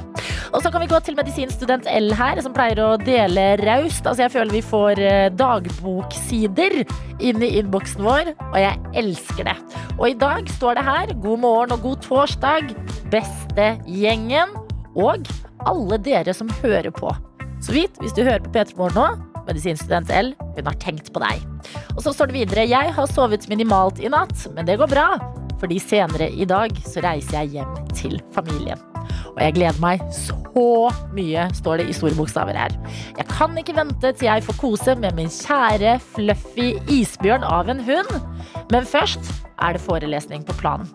Og 0.52 0.60
så 0.64 0.72
kan 0.72 0.84
vi 0.84 0.90
gå 0.92 1.00
til 1.06 1.16
medisinstudent 1.16 1.88
L 1.90 2.12
her, 2.18 2.42
som 2.44 2.54
pleier 2.56 2.82
å 2.84 2.90
dele 3.00 3.56
raust. 3.62 4.04
Altså, 4.04 4.26
jeg 4.26 4.34
føler 4.34 4.58
vi 4.58 4.64
får 4.66 5.02
eh, 5.06 5.30
dagboksider 5.40 6.82
inn 7.24 7.46
i 7.46 7.54
innboksen 7.62 8.04
vår, 8.06 8.34
og 8.50 8.60
jeg 8.60 9.02
elsker 9.04 9.48
det. 9.48 9.56
Og 9.98 10.10
i 10.10 10.18
dag 10.20 10.50
står 10.58 10.78
det 10.78 10.86
her 10.88 11.16
god 11.24 11.44
morgen 11.46 11.76
og 11.78 11.86
god 11.88 12.06
torsdag, 12.06 12.76
beste 13.14 13.74
gjengen, 13.88 14.56
og 14.92 15.30
alle 15.70 16.02
dere 16.04 16.36
som 16.36 16.52
hører 16.60 16.92
på. 16.92 17.14
Så 17.62 17.76
vidt, 17.76 17.98
hvis 18.02 18.14
du 18.18 18.24
hører 18.26 18.42
på 18.42 18.52
P3 18.56 18.74
Morgen 18.80 18.98
nå, 18.98 19.42
medisinstudent 19.46 20.10
L, 20.14 20.34
hun 20.56 20.70
har 20.70 20.78
tenkt 20.82 21.12
på 21.14 21.22
deg. 21.22 21.44
Og 21.96 22.02
så 22.06 22.14
står 22.14 22.32
det 22.32 22.40
videre, 22.40 22.70
jeg 22.70 22.94
har 22.96 23.12
sovet 23.14 23.46
minimalt 23.52 24.02
i 24.02 24.10
natt, 24.10 24.48
men 24.56 24.66
det 24.70 24.80
går 24.82 24.90
bra. 24.92 25.10
Fordi 25.62 25.78
senere 25.82 26.32
i 26.34 26.48
dag 26.50 26.74
så 26.88 27.04
reiser 27.06 27.44
jeg 27.44 27.60
hjem 27.60 27.76
til 27.94 28.18
familien. 28.34 28.82
Og 29.32 29.40
jeg 29.40 29.56
gleder 29.56 29.78
meg 29.84 30.02
så 30.14 30.90
mye, 31.16 31.46
står 31.56 31.82
det 31.82 31.92
i 31.92 31.96
store 31.96 32.18
bokstaver 32.18 32.58
her. 32.58 32.74
Jeg 33.18 33.28
kan 33.30 33.56
ikke 33.58 33.78
vente 33.78 34.12
til 34.12 34.28
jeg 34.28 34.44
får 34.48 34.58
kose 34.60 34.98
med 35.00 35.16
min 35.16 35.32
kjære 35.32 36.00
fluffy 36.16 36.74
isbjørn 36.92 37.46
av 37.48 37.72
en 37.72 37.84
hund. 37.86 38.12
Men 38.74 38.88
først 38.88 39.32
er 39.62 39.78
det 39.78 39.86
forelesning 39.86 40.44
på 40.48 40.58
planen. 40.60 40.90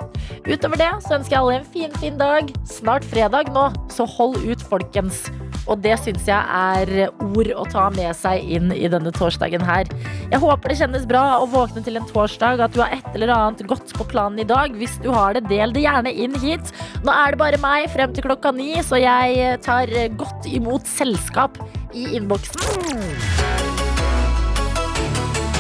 Utover 0.45 0.81
det 0.81 0.91
så 1.07 1.17
ønsker 1.21 1.37
jeg 1.37 1.43
alle 1.43 1.59
en 1.61 1.73
fin, 1.73 1.99
fin 2.03 2.21
dag. 2.21 2.51
Snart 2.69 3.07
fredag 3.07 3.53
nå, 3.55 3.69
så 3.93 4.09
hold 4.19 4.41
ut, 4.45 4.67
folkens. 4.67 5.29
Og 5.67 5.81
det 5.83 5.97
syns 6.03 6.27
jeg 6.29 6.39
er 6.39 7.11
ord 7.11 7.51
å 7.59 7.65
ta 7.71 7.89
med 7.95 8.15
seg 8.19 8.45
inn 8.57 8.71
i 8.75 8.87
denne 8.91 9.11
torsdagen 9.15 9.65
her. 9.67 9.89
Jeg 10.31 10.41
håper 10.43 10.71
det 10.71 10.79
kjennes 10.81 11.07
bra 11.11 11.25
å 11.41 11.49
våkne 11.51 11.83
til 11.87 11.99
en 11.99 12.07
torsdag, 12.11 12.63
at 12.63 12.75
du 12.75 12.83
har 12.85 12.95
et 12.95 13.09
eller 13.15 13.33
annet 13.35 13.65
godt 13.67 13.95
på 13.97 14.07
planen 14.13 14.43
i 14.43 14.47
dag. 14.47 14.75
Hvis 14.79 14.99
du 15.03 15.11
har 15.15 15.35
det, 15.37 15.47
del 15.51 15.75
det 15.75 15.83
gjerne 15.87 16.13
inn 16.13 16.37
hit. 16.43 16.71
Nå 17.07 17.15
er 17.15 17.35
det 17.35 17.43
bare 17.43 17.63
meg 17.63 17.91
frem 17.95 18.15
til 18.15 18.27
klokka 18.29 18.55
ni, 18.55 18.75
så 18.87 19.01
jeg 19.03 19.59
tar 19.67 19.91
godt 20.21 20.47
imot 20.51 20.87
selskap 20.91 21.59
i 21.97 22.07
innboksen. 22.19 22.63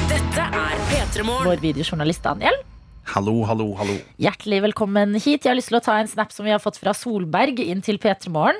Dette 0.06 0.46
er 0.46 0.80
P3 0.92 1.26
Morgen. 1.26 1.50
Vår 1.50 1.62
videojournalist 1.66 2.26
Daniel. 2.26 2.62
Hallo, 3.06 3.44
hallo, 3.46 3.68
hallo. 3.78 3.94
Hjertelig 4.20 4.58
velkommen 4.64 5.14
hit. 5.14 5.44
Jeg 5.46 5.52
har 5.52 5.56
lyst 5.56 5.70
til 5.70 5.78
å 5.78 5.82
ta 5.84 5.94
en 6.00 6.08
snap 6.10 6.32
som 6.34 6.44
vi 6.46 6.50
har 6.52 6.60
fått 6.62 6.78
fra 6.80 6.92
Solberg 6.96 7.60
inn 7.62 7.80
til 7.84 8.00
P3 8.02 8.32
Morgen. 8.34 8.58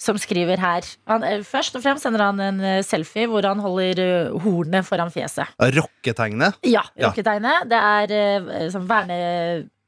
Som 0.00 0.16
skriver 0.20 0.58
her 0.62 0.86
han, 1.10 1.22
eh, 1.26 1.42
Først 1.46 1.76
og 1.76 1.84
fremst 1.84 2.06
sender 2.06 2.24
han 2.24 2.40
en 2.40 2.60
eh, 2.64 2.82
selfie 2.86 3.28
hvor 3.30 3.44
han 3.46 3.60
holder 3.62 4.00
eh, 4.02 4.38
hornet 4.46 4.86
foran 4.88 5.12
fjeset. 5.12 5.52
Rocketegnet. 5.76 6.56
Ja, 6.66 6.86
rocketegnet. 7.04 7.68
Det 7.70 7.82
er 7.82 8.70
sånn 8.72 8.88
verne... 8.88 9.20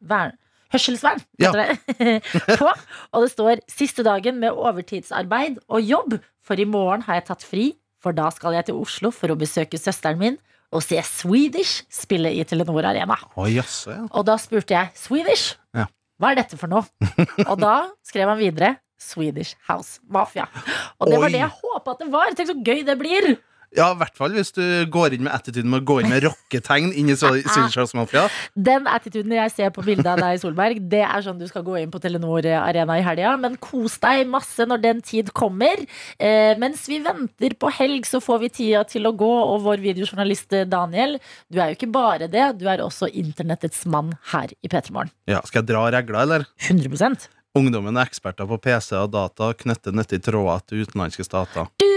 verne 0.00 0.36
hørselsvern, 0.68 1.22
Ja. 1.40 1.48
det. 1.56 1.78
på. 2.60 2.68
Og 3.16 3.22
det 3.24 3.30
står 3.32 3.60
'siste 3.72 4.04
dagen 4.04 4.36
med 4.38 4.52
overtidsarbeid 4.52 5.56
og 5.66 5.80
jobb', 5.80 6.18
for 6.44 6.60
i 6.60 6.66
morgen 6.68 7.06
har 7.06 7.14
jeg 7.14 7.24
tatt 7.24 7.42
fri, 7.42 7.70
for 7.98 8.12
da 8.12 8.28
skal 8.28 8.52
jeg 8.52 8.66
til 8.66 8.76
Oslo 8.76 9.08
for 9.10 9.32
å 9.32 9.38
besøke 9.40 9.80
søsteren 9.80 10.18
min 10.20 10.36
og 10.74 10.84
se 10.84 11.00
Swedish 11.06 11.84
spille 11.92 12.32
i 12.36 12.44
Telenor 12.44 12.84
Arena. 12.90 13.16
Oh, 13.36 13.48
yes, 13.48 13.86
ja. 13.88 14.02
Og 14.10 14.26
da 14.28 14.36
spurte 14.40 14.76
jeg 14.76 14.92
Swedish? 14.98 15.56
Ja. 15.76 15.86
Hva 16.18 16.32
er 16.32 16.40
dette 16.42 16.58
for 16.58 16.70
noe? 16.70 16.84
Og 17.50 17.56
da 17.62 17.74
skrev 18.06 18.26
han 18.26 18.40
videre 18.40 18.72
Swedish 18.98 19.54
House 19.68 20.00
Mafia. 20.10 20.48
Og 20.98 21.06
det 21.12 21.20
var 21.22 21.30
det 21.30 21.38
jeg 21.44 21.54
håpa 21.60 21.94
at 21.94 22.00
det 22.02 22.08
var. 22.10 22.32
Tenk 22.34 22.50
så 22.50 22.56
gøy 22.58 22.82
det 22.88 22.96
blir! 22.98 23.36
Ja, 23.78 23.92
i 23.94 23.98
hvert 24.00 24.16
fall 24.18 24.32
hvis 24.34 24.50
du 24.56 24.62
går 24.90 25.14
inn 25.14 25.22
med 25.28 25.34
attituden 25.36 25.70
med 25.70 25.84
å 25.84 25.86
gå 25.86 26.00
inn 26.02 26.10
med 26.10 26.24
rocketegn 26.24 26.90
inn 26.98 27.12
i 27.12 27.14
Swedish 27.18 27.94
Mafia. 27.98 28.24
Den 28.58 28.88
attituden 28.90 29.36
jeg 29.36 29.52
ser 29.54 29.70
på 29.74 29.84
bildet 29.86 30.08
av 30.10 30.18
deg, 30.22 30.40
Solberg, 30.42 30.80
det 30.90 31.04
er 31.06 31.22
sånn 31.22 31.38
du 31.38 31.46
skal 31.46 31.62
gå 31.66 31.76
inn 31.78 31.92
på 31.92 32.00
Telenor 32.02 32.48
Arena 32.58 32.98
i 32.98 33.04
helga. 33.06 33.36
Men 33.38 33.54
kos 33.62 34.00
deg 34.02 34.24
masse 34.30 34.66
når 34.66 34.82
den 34.82 35.04
tid 35.06 35.30
kommer. 35.36 35.84
Eh, 36.18 36.58
mens 36.58 36.88
vi 36.90 36.98
venter 37.04 37.54
på 37.54 37.70
helg, 37.78 38.08
så 38.08 38.22
får 38.24 38.42
vi 38.44 38.52
tida 38.60 38.82
til 38.88 39.06
å 39.06 39.14
gå. 39.14 39.32
Og 39.54 39.62
vår 39.68 39.84
videojournalist 39.86 40.58
eh, 40.58 40.66
Daniel, 40.68 41.18
du 41.46 41.62
er 41.62 41.70
jo 41.72 41.78
ikke 41.78 41.92
bare 41.94 42.30
det, 42.32 42.50
du 42.58 42.66
er 42.66 42.82
også 42.82 43.10
internettets 43.14 43.86
mann 43.86 44.16
her 44.34 44.50
i 44.58 44.70
P3 44.70 44.90
Morgen. 44.90 45.14
Ja, 45.30 45.44
Skal 45.46 45.62
jeg 45.62 45.70
dra 45.70 45.86
regler, 45.94 46.24
eller? 46.26 46.48
100% 46.66 47.30
Ungdommen 47.58 47.96
er 47.96 48.06
eksperter 48.06 48.46
på 48.46 48.58
PC 48.62 48.92
og 49.00 49.12
data, 49.14 49.48
knytter 49.56 49.94
nyttige 49.96 50.22
tråder 50.28 50.66
til 50.68 50.84
utenlandske 50.84 51.24
stater. 51.26 51.70
du. 51.80 51.87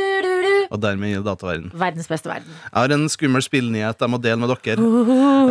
Og 0.71 0.79
dermed 0.79 1.11
i 1.11 1.17
dataverden. 1.19 1.67
Verdens 1.75 2.07
beste 2.07 2.29
verden. 2.31 2.47
Jeg 2.63 2.71
har 2.77 2.93
en 2.95 3.09
skummel 3.11 3.43
spillnyhet 3.43 3.99
jeg 3.99 4.11
må 4.13 4.19
dele 4.23 4.39
med 4.39 4.47
dere. 4.53 4.79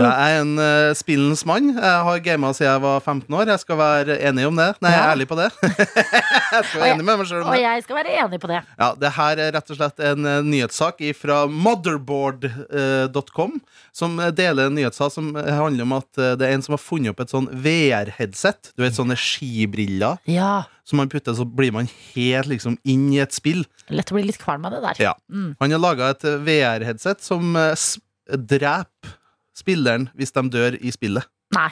Jeg 0.01 0.09
er 0.09 0.37
en 0.41 0.55
uh, 0.57 0.95
spillens 0.97 1.43
mann. 1.49 1.75
Jeg 1.77 1.99
har 2.07 2.23
gama 2.25 2.55
siden 2.57 2.71
jeg 2.71 2.81
var 2.87 3.03
15 3.05 3.37
år. 3.37 3.51
Jeg 3.53 3.61
skal 3.61 3.77
være 3.81 4.17
enig 4.31 4.47
om 4.49 4.57
det. 4.57 4.71
Nei, 4.81 4.95
jeg 4.95 5.03
er 5.03 5.13
ærlig 5.13 5.27
på 5.29 5.37
det. 5.37 5.51
jeg 5.67 6.65
skal 6.65 6.81
være 6.81 6.95
enig 6.95 7.05
med 7.05 7.21
meg 7.21 7.29
selv 7.29 7.45
om 7.45 7.53
Og 7.53 7.61
jeg 7.61 7.85
skal 7.85 7.99
være 8.01 8.17
enig 8.25 8.41
på 8.41 8.49
det. 8.51 8.63
Ja, 8.81 8.89
det 9.05 9.13
her 9.19 9.43
er 9.45 9.53
rett 9.59 9.75
og 9.75 9.79
slett 9.83 10.01
en 10.11 10.31
uh, 10.31 10.39
nyhetssak 10.49 11.05
fra 11.21 11.43
motherboard.com, 11.51 13.61
som 13.93 14.19
eh, 14.21 14.31
deler 14.37 14.69
en 14.71 14.77
nyhetssak 14.77 15.13
som 15.15 15.31
handler 15.37 15.87
om 15.87 15.95
at 15.99 16.21
det 16.41 16.47
er 16.47 16.55
en 16.57 16.65
som 16.65 16.75
har 16.77 16.83
funnet 16.83 17.13
opp 17.13 17.23
et 17.25 17.33
sånn 17.33 17.49
VR-headset. 17.65 18.73
Du 18.77 18.85
vet, 18.85 18.97
sånne 18.97 19.17
skibriller 19.19 20.21
Ja. 20.31 20.65
som 20.85 21.01
man 21.03 21.11
putter, 21.13 21.35
så 21.37 21.45
blir 21.47 21.73
man 21.75 21.89
helt 22.15 22.51
liksom 22.51 22.79
inn 22.89 23.09
i 23.15 23.21
et 23.23 23.35
spill. 23.37 23.65
Lett 23.91 24.11
å 24.11 24.17
bli 24.19 24.27
litt 24.29 24.41
kvalm 24.43 24.67
av 24.69 24.77
det 24.77 24.83
der. 24.85 25.03
Ja. 25.10 25.10
Mm. 25.31 25.55
Han 25.61 25.75
har 25.77 25.83
laga 25.83 26.11
et 26.15 26.25
eh, 26.29 26.39
VR-headset 26.47 27.23
som 27.25 27.55
eh, 27.57 27.75
dreper 28.31 29.17
spilleren 29.57 30.09
hvis 30.17 30.33
de 30.37 30.45
dør 30.53 30.77
i 30.81 30.93
spillet. 30.95 31.27
Nei. 31.57 31.71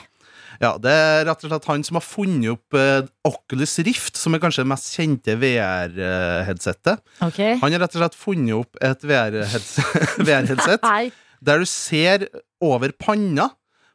Ja, 0.59 0.73
Det 0.83 0.91
er 0.91 1.21
rett 1.29 1.45
og 1.47 1.53
slett 1.53 1.67
han 1.71 1.85
som 1.87 1.99
har 2.01 2.03
funnet 2.03 2.51
opp 2.57 2.75
eh, 2.75 3.07
Oculus 3.29 3.77
Rift, 3.87 4.17
som 4.19 4.35
er 4.35 4.43
kanskje 4.43 4.65
det 4.65 4.71
mest 4.73 4.91
kjente 4.97 5.37
VR-headsetet. 5.39 6.99
Okay. 7.23 7.57
Han 7.63 7.73
har 7.75 7.85
rett 7.85 7.95
og 7.97 8.03
slett 8.03 8.19
funnet 8.19 8.57
opp 8.59 8.81
et 8.83 9.07
VR-headset 9.07 10.19
VR 10.27 11.11
der 11.39 11.61
du 11.63 11.69
ser 11.71 12.25
over 12.59 12.91
panna 12.99 13.45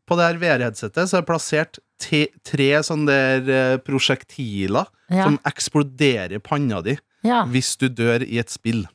på 0.07 0.15
det 0.15 0.27
her 0.29 0.37
VR-headsetet, 0.39 1.09
så 1.09 1.17
er 1.17 1.23
det 1.23 1.27
plassert 1.27 1.79
tre 1.99 2.69
sånne 2.83 3.17
der 3.43 3.77
prosjektiler 3.83 4.87
Ja. 5.11 5.25
som 5.27 5.35
eksploderer 5.47 6.39
panna 6.43 6.79
di 6.81 6.95
ja. 7.27 7.43
hvis 7.51 7.75
du 7.79 7.89
dør 7.91 8.23
i 8.23 8.39
et 8.39 8.49
spill. 8.51 8.85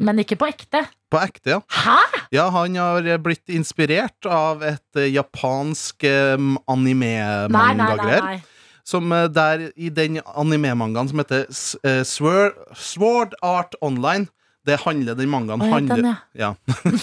Men 0.00 0.20
ikke 0.22 0.38
på 0.40 0.48
ekte. 0.48 0.84
På 1.12 1.18
ekte, 1.20 1.56
ja. 1.56 1.60
Hæ?! 1.68 1.98
Ja, 2.32 2.46
han 2.54 2.76
har 2.78 3.04
blitt 3.22 3.50
inspirert 3.52 4.26
av 4.30 4.62
et 4.64 4.96
eh, 5.00 5.10
japansk 5.12 6.04
eh, 6.08 6.36
anime-mangagreier. 6.70 8.40
Som 8.86 9.12
eh, 9.12 9.26
der 9.28 9.66
i 9.76 9.90
den 9.92 10.20
anime-mangaen 10.24 11.10
som 11.10 11.20
heter 11.22 11.46
Sword, 12.06 12.56
Sword 12.76 13.34
Art 13.42 13.74
Online 13.84 14.28
Det 14.66 14.76
handler 14.82 15.16
den 15.16 15.30
mangaen 15.32 15.62
Oi, 15.64 15.70
handler, 15.72 16.02
den, 16.04 16.16
ja. 16.36 16.50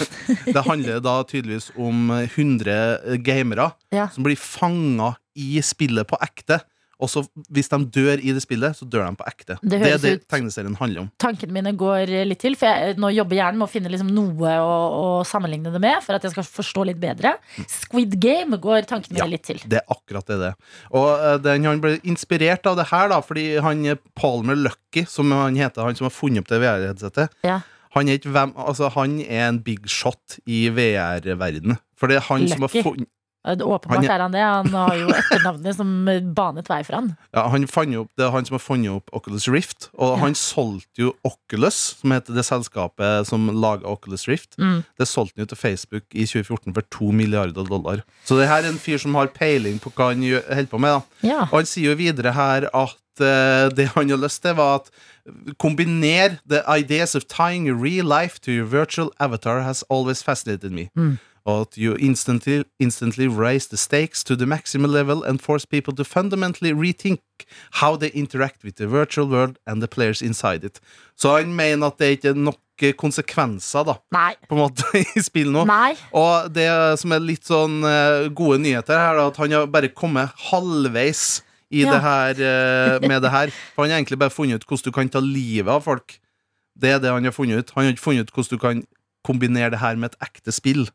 Det 0.56 0.64
handler 0.68 1.00
da 1.02 1.16
tydeligvis 1.28 1.72
om 1.78 2.10
eh, 2.14 2.28
100 2.30 3.18
gamere 3.26 3.72
Ja. 3.94 4.08
som 4.14 4.24
blir 4.26 4.38
fanga 4.38 5.16
i 5.38 5.62
spillet 5.62 6.08
på 6.10 6.18
ekte. 6.22 6.60
Og 7.00 7.10
så 7.14 7.22
hvis 7.54 7.68
de 7.70 7.78
dør 7.94 8.18
i 8.26 8.32
det 8.34 8.42
spillet, 8.42 8.74
så 8.74 8.86
dør 8.90 9.04
de 9.06 9.16
på 9.20 9.26
ekte. 9.30 9.58
Det 9.62 9.78
Det, 9.84 9.92
er 9.94 10.00
det 10.02 10.14
tegneserien 10.28 10.76
handler 10.80 11.04
om. 11.04 11.10
Tankene 11.22 11.54
mine 11.54 11.74
går 11.78 12.10
litt 12.26 12.40
til, 12.42 12.56
for 12.58 12.66
jeg 12.68 12.98
nå 12.98 13.12
jobber 13.14 13.38
hjernen 13.38 13.60
med 13.62 13.68
å 13.68 13.70
finne 13.70 13.92
liksom 13.94 14.10
noe 14.16 14.56
å, 14.64 14.72
å 14.98 15.24
sammenligne 15.30 15.70
det 15.76 15.82
med, 15.84 16.02
for 16.06 16.18
at 16.18 16.26
jeg 16.26 16.34
skal 16.34 16.48
forstå 16.50 16.86
litt 16.90 17.00
bedre. 17.02 17.36
Squid 17.70 18.18
Game 18.24 18.58
går 18.64 18.88
tankene 18.90 19.14
mine 19.20 19.26
Ja. 19.28 19.30
litt 19.30 19.46
til. 19.46 19.62
Det 19.70 19.78
er 19.84 19.94
akkurat 19.94 20.26
det 20.26 20.40
det. 20.42 20.52
Og 20.92 21.08
eh, 21.20 21.38
den, 21.46 21.66
han 21.70 21.82
ble 21.84 22.00
inspirert 22.04 22.66
av 22.66 22.78
det 22.82 22.88
her, 22.90 23.10
da, 23.14 23.22
fordi 23.22 23.46
han 23.62 23.86
eh, 23.86 24.00
Palmer 24.18 24.56
Lucky, 24.58 25.06
som 25.06 25.30
han 25.32 25.56
heter, 25.60 25.86
han 25.86 25.96
som 26.00 26.10
har 26.10 26.16
funnet 26.18 26.42
opp 26.46 26.50
det 26.50 26.62
VR-headsetet, 26.66 27.30
Ja. 27.46 27.60
han, 27.94 28.10
altså, 28.58 28.90
han 28.98 29.20
er 29.22 29.48
en 29.52 29.62
big 29.62 29.86
shot 29.88 30.40
i 30.46 30.68
VR-verden. 30.74 31.78
For 31.98 32.08
det 32.10 32.18
er 32.20 32.28
han 32.30 32.48
som 32.50 32.66
har 32.66 32.74
funnet 32.74 33.08
Åpenbart 33.56 33.96
Han 33.96 34.06
er- 34.06 34.20
han 34.20 34.32
det. 34.32 34.42
Han 34.42 34.68
har 34.74 34.96
jo 34.98 35.08
etternavnet 35.08 35.76
som 35.76 36.06
banet 36.36 36.68
vei 36.70 36.84
for 36.84 36.94
han. 37.00 37.18
Ja, 37.34 37.48
han 37.48 37.64
opp, 37.98 38.10
det 38.18 38.26
er 38.26 38.32
han 38.32 38.46
som 38.46 38.56
har 38.56 38.60
funnet 38.60 38.92
opp 38.92 39.10
Oculus 39.14 39.48
Rift. 39.48 39.90
Og 39.98 40.18
han 40.20 40.34
solgte 40.36 40.98
jo 41.06 41.14
Oculus, 41.24 41.96
som 42.02 42.12
heter 42.12 42.34
det 42.36 42.46
selskapet 42.46 43.28
som 43.28 43.48
laga 43.48 43.88
Oculus 43.88 44.28
Rift. 44.28 44.58
Mm. 44.58 44.84
Det 45.00 45.08
solgte 45.08 45.38
han 45.38 45.46
jo 45.48 45.56
til 45.56 45.58
Facebook 45.58 46.04
i 46.14 46.26
2014 46.26 46.74
for 46.74 46.82
to 46.92 47.12
milliarder 47.12 47.64
dollar. 47.64 48.04
Så 48.26 48.38
det 48.40 48.48
her 48.48 48.64
er 48.64 48.70
en 48.70 48.80
fyr 48.80 48.98
som 49.00 49.16
har 49.16 49.28
peiling 49.28 49.80
på 49.80 49.92
hva 49.96 50.12
han 50.14 50.22
holder 50.22 50.68
på 50.72 50.80
med. 50.80 51.02
da 51.22 51.28
Ja. 51.28 51.42
Og 51.52 51.60
han 51.62 51.66
sier 51.66 51.92
jo 51.92 51.96
videre 51.96 52.34
her 52.34 52.68
at 52.74 52.96
eh, 53.20 53.70
det 53.74 53.88
han 53.96 54.10
har 54.10 54.18
lyst 54.18 54.42
til, 54.44 54.54
var 54.56 54.76
at 54.82 54.92
kombiner 55.58 56.38
the 56.48 56.62
ideas 56.68 57.16
of 57.16 57.28
tying 57.28 57.66
your 57.68 57.76
real 57.76 58.06
life 58.06 58.40
to 58.42 58.52
your 58.52 58.66
virtual 58.66 59.12
avatar 59.20 59.62
has 59.62 59.84
always 59.90 60.22
fascinated 60.24 60.72
me. 60.72 60.90
Mm. 60.96 61.18
At 61.48 61.78
you 61.78 61.96
instantly, 61.98 62.66
instantly 62.78 63.28
raise 63.30 63.68
the 63.70 63.78
stakes 63.78 64.22
to 64.26 64.36
the 64.36 64.46
maximum 64.46 64.92
level 64.92 65.24
and 65.24 65.40
force 65.42 65.64
people 65.66 65.94
to 65.96 66.04
fundamentally 66.04 66.74
rethink 66.74 67.20
how 67.80 67.96
they 67.96 68.10
interact 68.10 68.66
with 68.66 68.76
the 68.76 68.86
virtual 68.88 69.30
world 69.30 69.58
and 69.66 69.82
the 69.82 69.88
players 69.88 70.22
inside 70.22 70.66
it. 70.66 70.82
Så 71.16 71.38
han 71.38 71.54
mener 71.56 71.88
at 71.88 71.98
det 72.00 72.10
ikke 72.18 72.30
er 72.34 72.34
nok 72.36 72.60
eh, 72.84 72.92
konsekvenser 72.94 73.88
da 73.88 73.96
Nei. 74.12 74.34
på 74.50 74.58
en 74.58 74.62
måte 74.66 74.84
i 75.16 75.24
spill 75.24 75.54
nå. 75.56 75.64
Nei. 75.70 75.94
Og 76.12 76.52
det 76.52 76.68
som 77.00 77.16
er 77.16 77.24
litt 77.24 77.48
sånn 77.48 77.80
eh, 77.88 78.28
gode 78.36 78.60
nyheter 78.66 79.00
her, 79.00 79.16
er 79.16 79.30
at 79.32 79.40
han 79.40 79.56
har 79.56 79.72
bare 79.72 79.94
kommet 79.96 80.36
halvveis 80.52 81.40
i 81.72 81.86
Ja. 81.86 81.94
det 81.96 82.02
her, 82.04 82.44
eh, 82.44 83.08
med 83.08 83.22
det 83.24 83.32
her. 83.32 83.56
For 83.76 83.86
han 83.88 83.96
har 83.96 84.02
egentlig 84.04 84.20
bare 84.20 84.36
funnet 84.36 84.60
ut 84.60 84.68
hvordan 84.68 84.84
du 84.92 84.92
kan 85.00 85.10
ta 85.16 85.24
livet 85.24 85.72
av 85.72 85.88
folk. 85.88 86.20
Det 86.78 86.92
er 86.92 87.00
det 87.00 87.10
han 87.16 87.24
har 87.24 87.32
funnet 87.36 87.64
ut. 87.64 87.72
Han 87.80 87.86
har 87.88 87.96
ikke 87.96 88.04
funnet 88.12 88.28
ut 88.28 88.36
hvordan 88.36 88.52
du 88.52 88.58
kan 88.68 88.84
kombinere 89.24 89.72
det 89.72 89.80
her 89.80 89.96
med 89.96 90.12
et 90.12 90.28
ekte 90.28 90.52
spill. 90.56 90.90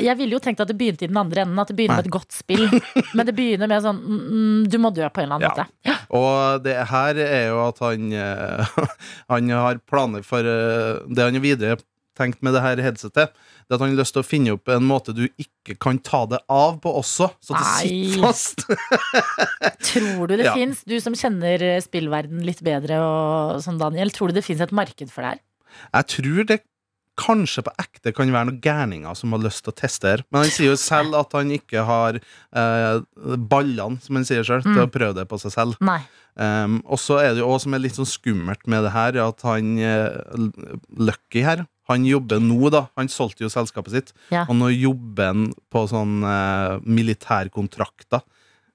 Jeg 0.00 0.16
ville 0.18 0.36
jo 0.36 0.40
tenkt 0.42 0.60
at 0.64 0.68
det 0.70 0.76
begynte 0.80 1.04
i 1.06 1.10
den 1.10 1.16
andre 1.20 1.42
enden. 1.44 1.58
At 1.62 1.68
det 1.72 1.76
begynner 1.78 2.00
Nei. 2.00 2.04
med 2.04 2.10
et 2.10 2.16
godt 2.16 2.32
spill. 2.36 2.64
Men 3.16 3.26
det 3.28 3.34
begynner 3.38 3.70
med 3.70 3.84
sånn 3.84 4.00
mm, 4.00 4.18
mm, 4.30 4.64
Du 4.72 4.78
må 4.82 4.90
dø 4.96 5.06
på 5.08 5.22
en 5.22 5.30
eller 5.30 5.38
annen 5.38 5.46
Ja. 5.50 5.68
måte. 5.68 5.98
Og 6.20 6.64
det 6.66 6.74
her 6.90 7.20
er 7.22 7.46
jo 7.52 7.60
at 7.68 7.78
han 7.84 8.10
eh, 8.12 8.74
Han 9.34 9.50
har 9.54 9.78
planer 9.86 10.24
for 10.26 10.42
eh, 10.42 11.00
Det 11.08 11.28
han 11.28 11.38
har 11.38 11.44
videre 11.46 11.78
tenkt 12.20 12.42
med 12.44 12.52
det 12.52 12.60
her 12.60 12.76
headsetet, 12.84 13.30
det 13.32 13.72
at 13.72 13.80
han 13.80 13.94
har 13.94 14.00
lyst 14.02 14.12
til 14.12 14.20
å 14.20 14.26
finne 14.26 14.52
opp 14.52 14.68
en 14.68 14.84
måte 14.84 15.14
du 15.16 15.22
ikke 15.40 15.72
kan 15.80 15.96
ta 16.04 16.18
det 16.28 16.40
av 16.52 16.74
på 16.84 16.90
også, 16.98 17.30
så 17.40 17.54
det 17.54 17.62
Nei. 17.64 17.86
sitter 17.86 18.26
fast. 18.26 18.64
Tror 19.88 20.26
du 20.28 20.34
det 20.36 20.44
Ja. 20.44 20.52
fins, 20.58 20.82
du 20.84 20.98
som 21.00 21.14
kjenner 21.16 21.62
eh, 21.64 21.78
spillverden 21.80 22.42
litt 22.44 22.60
bedre, 22.66 22.98
og, 23.00 23.62
som 23.64 23.78
Daniel, 23.80 24.12
tror 24.12 24.28
du 24.28 24.36
det 24.36 24.44
fins 24.44 24.60
et 24.60 24.74
marked 24.74 25.08
for 25.08 25.24
det 25.24 25.30
her? 25.32 25.40
Jeg 25.94 26.08
tror 26.16 26.44
det 26.50 26.58
kanskje 27.18 27.62
på 27.66 27.72
ekte 27.82 28.12
kan 28.16 28.30
være 28.32 28.48
noen 28.48 28.60
gærninger 28.64 29.16
som 29.18 29.32
har 29.34 29.42
lyst 29.42 29.64
til 29.64 29.72
å 29.72 29.76
teste 29.76 30.08
her. 30.08 30.22
Men 30.32 30.44
han 30.44 30.52
sier 30.54 30.70
jo 30.70 30.76
selv 30.80 31.14
at 31.18 31.32
han 31.36 31.50
ikke 31.52 31.82
har 31.84 32.16
eh, 32.20 33.00
ballene, 33.36 34.00
som 34.00 34.16
han 34.16 34.24
sier 34.28 34.46
selv, 34.46 34.64
til 34.64 34.82
å 34.84 34.88
prøve 34.90 35.18
det 35.18 35.26
på 35.28 35.38
seg 35.42 35.52
selv. 35.52 35.76
Nei. 35.84 36.00
Um, 36.40 36.78
og 36.86 36.96
så 37.02 37.18
er 37.20 37.34
det 37.34 37.42
jo 37.42 37.48
også 37.50 37.66
som 37.66 37.74
er 37.74 37.82
litt 37.82 37.96
sånn 37.98 38.06
skummelt 38.08 38.62
med 38.70 38.84
det 38.86 38.92
her, 38.94 39.18
at 39.20 39.42
han 39.44 39.72
eh, 39.82 40.46
Lucky 40.96 41.42
her 41.44 41.64
Han 41.90 42.04
jobber 42.06 42.38
nå, 42.38 42.70
da. 42.70 42.84
Han 42.96 43.08
solgte 43.10 43.42
jo 43.42 43.50
selskapet 43.50 43.90
sitt, 43.96 44.12
Ja. 44.30 44.44
og 44.48 44.54
nå 44.56 44.68
jobber 44.70 45.32
han 45.32 45.48
på 45.74 45.82
sånn 45.90 46.20
eh, 46.22 46.78
militærkontrakter 46.86 48.22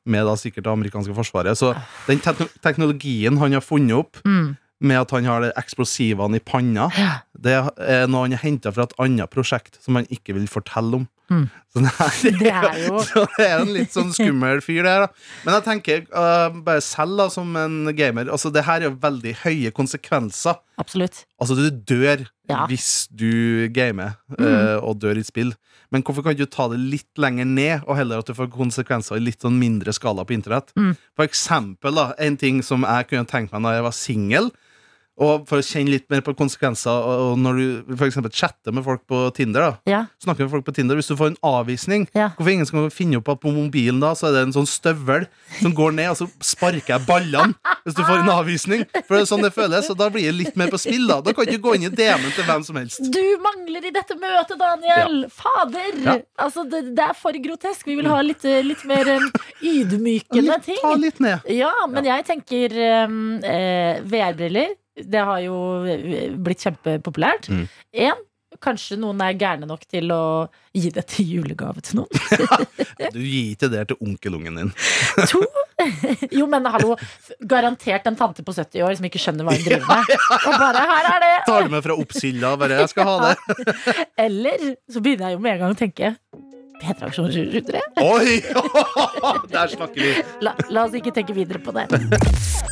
med 0.06 0.28
da 0.28 0.36
sikkert 0.38 0.68
det 0.68 0.74
amerikanske 0.76 1.16
forsvaret. 1.18 1.58
Så 1.58 1.72
den 2.06 2.20
te 2.22 2.34
teknologien 2.62 3.40
han 3.42 3.56
har 3.56 3.64
funnet 3.66 3.96
opp, 4.04 4.20
Mm. 4.28 4.58
Med 4.84 5.00
at 5.00 5.12
han 5.16 5.26
har 5.30 5.42
de 5.46 5.52
eksplosivene 5.58 6.38
i 6.40 6.44
panna, 6.44 6.90
Ja. 6.98 7.12
det 7.38 7.54
er 7.80 8.08
noe 8.12 8.26
han 8.26 8.36
har 8.36 8.44
henta 8.44 8.74
fra 8.76 8.84
et 8.84 8.96
annet 9.00 9.32
prosjekt 9.32 9.78
som 9.84 9.96
han 9.96 10.06
ikke 10.12 10.36
vil 10.36 10.48
fortelle 10.52 11.00
om. 11.02 11.06
Mm. 11.32 11.46
Så 11.74 11.82
det, 11.82 11.92
her, 11.98 12.18
Det 12.44 12.52
er 12.52 12.82
jo 12.86 13.00
så 13.08 13.24
det 13.38 13.46
er 13.48 13.62
en 13.64 13.72
litt 13.74 13.96
sånn 13.96 14.12
skummel 14.14 14.60
fyr, 14.62 14.84
det 14.86 14.92
her. 14.92 15.06
da 15.08 15.46
Men 15.48 15.56
jeg 15.58 15.66
tenker 15.66 16.04
uh, 16.14 16.50
bare 16.68 16.84
selv 16.86 17.18
da 17.18 17.26
som 17.34 17.50
en 17.58 17.80
gamer 17.98 18.30
Altså 18.30 18.52
det 18.54 18.62
her 18.68 18.84
er 18.84 18.92
jo 18.92 19.00
veldig 19.02 19.34
høye 19.42 19.72
konsekvenser. 19.74 20.60
Absolutt. 20.78 21.24
Altså 21.42 21.58
du 21.58 21.66
dør 21.72 22.28
Ja. 22.50 22.66
hvis 22.70 23.08
du 23.10 23.66
gamer 23.74 24.20
øh, 24.38 24.78
og 24.84 25.00
dør 25.02 25.18
i 25.18 25.24
et 25.24 25.30
spill. 25.30 25.56
Men 25.94 26.04
hvorfor 26.06 26.26
kan 26.26 26.36
du 26.38 26.46
ta 26.50 26.68
det 26.70 26.80
litt 26.82 27.22
lenger 27.22 27.48
ned, 27.48 27.86
og 27.88 27.98
heller 27.98 28.22
at 28.22 28.30
du 28.30 28.36
får 28.38 28.52
konsekvenser 28.54 29.18
i 29.18 29.24
litt 29.24 29.42
sånn 29.42 29.58
mindre 29.62 29.94
skala 29.96 30.26
på 30.26 30.36
internett? 30.36 30.74
Mm. 30.78 30.94
For 31.18 31.26
eksempel 31.26 31.98
da, 31.98 32.10
en 32.22 32.38
ting 32.42 32.62
som 32.66 32.86
jeg 32.86 33.10
kunne 33.10 33.30
tenkt 33.30 33.54
meg 33.54 33.66
da 33.66 33.76
jeg 33.78 33.86
var 33.88 33.98
singel. 33.98 34.52
Og 35.18 35.46
for 35.48 35.62
å 35.62 35.64
kjenne 35.64 35.94
litt 35.94 36.10
mer 36.12 36.20
på 36.26 36.34
konsekvenser 36.36 36.92
og 36.92 37.38
når 37.40 37.60
du 37.88 37.96
for 37.96 38.06
eksempel 38.10 38.34
chatter 38.36 38.74
med 38.76 38.84
folk 38.84 39.06
på 39.08 39.22
Tinder, 39.34 39.62
da 39.62 39.78
Ja. 39.88 40.02
snakker 40.20 40.44
med 40.44 40.52
folk 40.52 40.66
på 40.66 40.74
Tinder 40.76 40.96
Hvis 41.00 41.08
du 41.08 41.16
får 41.16 41.28
en 41.32 41.38
avvisning, 41.42 42.08
Ja. 42.14 42.30
hvorfor 42.36 42.52
ingen 42.52 42.66
skal 42.66 42.90
finne 42.90 43.18
opp 43.18 43.30
at 43.30 43.40
på 43.40 43.54
mobilen 43.56 44.02
da 44.02 44.12
Så 44.14 44.28
er 44.28 44.34
det 44.34 44.42
en 44.48 44.52
sånn 44.54 44.68
støvel 44.68 45.28
som 45.62 45.72
går 45.74 45.94
ned, 45.94 46.10
og 46.10 46.18
så 46.18 46.28
sparker 46.44 46.98
jeg 46.98 47.06
ballene 47.08 47.56
hvis 47.86 47.96
du 47.96 48.04
får 48.04 48.20
en 48.24 48.30
avvisning. 48.30 48.86
For 49.08 49.16
det 49.16 49.22
er 49.24 49.30
sånn 49.32 49.42
det 49.46 49.54
føles, 49.54 49.90
og 49.90 49.98
da 49.98 50.10
blir 50.10 50.24
det 50.26 50.34
litt 50.36 50.56
mer 50.58 50.68
på 50.68 50.80
spill. 50.80 51.08
Da 51.08 51.22
Da 51.22 51.32
kan 51.34 51.46
du 51.46 51.52
ikke 51.52 51.62
gå 51.64 51.76
inn 51.76 51.84
i 51.86 51.90
DM-en 51.96 52.32
til 52.36 52.44
hvem 52.44 52.66
som 52.66 52.76
helst. 52.76 53.00
Du 53.12 53.22
mangler 53.40 53.86
i 53.86 53.92
dette 53.92 54.16
møtet, 54.20 54.58
Daniel! 54.60 55.30
Fader! 55.30 55.94
Ja. 56.04 56.18
Altså, 56.40 56.68
det, 56.70 56.96
det 56.96 57.04
er 57.06 57.14
for 57.14 57.32
grotesk. 57.32 57.86
Vi 57.86 57.96
vil 57.96 58.08
ha 58.10 58.20
litt, 58.22 58.44
litt 58.44 58.84
mer 58.86 59.08
eh, 59.08 59.20
ydmykende 59.64 60.42
Litt, 60.58 60.66
ta 60.82 60.92
ting. 60.94 61.02
litt 61.02 61.20
ned. 61.24 61.40
Ja, 61.56 61.72
men 61.88 62.04
jeg 62.08 62.26
tenker 62.28 62.76
um, 63.06 63.40
eh, 63.44 64.02
VR-briller. 64.02 64.74
Det 64.96 65.26
har 65.28 65.42
jo 65.44 65.58
eh, 65.90 66.32
blitt 66.32 66.64
kjempepopulært. 66.64 67.50
Mm. 67.52 67.68
En, 68.06 68.24
kanskje 68.64 68.96
noen 69.00 69.20
er 69.24 69.36
gærne 69.36 69.68
nok 69.68 69.84
til 69.92 70.12
å 70.16 70.48
gi 70.76 70.92
det 70.96 71.04
til 71.12 71.34
julegave 71.40 71.84
til 71.84 72.02
noen. 72.02 72.12
Du 73.16 73.20
gir 73.20 73.52
ikke 73.52 73.68
det 73.72 73.82
til 73.90 74.00
onkelungen 74.04 74.60
din. 74.62 74.72
To 75.32 75.44
Jo, 76.32 76.48
men 76.50 76.66
hallo. 76.72 76.96
Garantert 77.44 78.08
en 78.08 78.16
tante 78.16 78.44
på 78.46 78.54
70 78.56 78.86
år 78.86 78.96
som 78.98 79.08
ikke 79.10 79.20
skjønner 79.22 79.46
hva 79.46 79.56
hun 79.58 79.66
driver 79.66 79.90
med. 79.90 80.14
Og 80.48 80.56
bare 80.62 80.86
'her 80.88 81.10
er 81.12 81.26
det'. 81.26 81.42
Tar 81.50 81.68
det 81.68 81.74
med 81.76 81.84
fra 81.84 81.98
oppsilda, 82.00 82.56
bare 82.62 82.80
'jeg 82.80 82.90
skal 82.94 83.10
ha 83.12 83.18
det'. 83.34 84.06
Eller 84.26 84.64
så 84.92 85.04
begynner 85.04 85.30
jeg 85.30 85.38
jo 85.38 85.44
med 85.44 85.52
en 85.54 85.60
gang 85.60 85.76
å 85.76 85.80
tenke 85.80 86.16
P-traksjon 86.82 87.32
2023? 87.32 87.82
Oi! 88.04 88.40
Der 89.54 89.72
snakker 89.72 90.02
vi. 90.02 90.12
La, 90.46 90.56
la 90.70 90.86
oss 90.88 90.96
ikke 90.98 91.14
tenke 91.16 91.36
videre 91.36 91.62
på 91.64 91.74
det. 91.76 91.88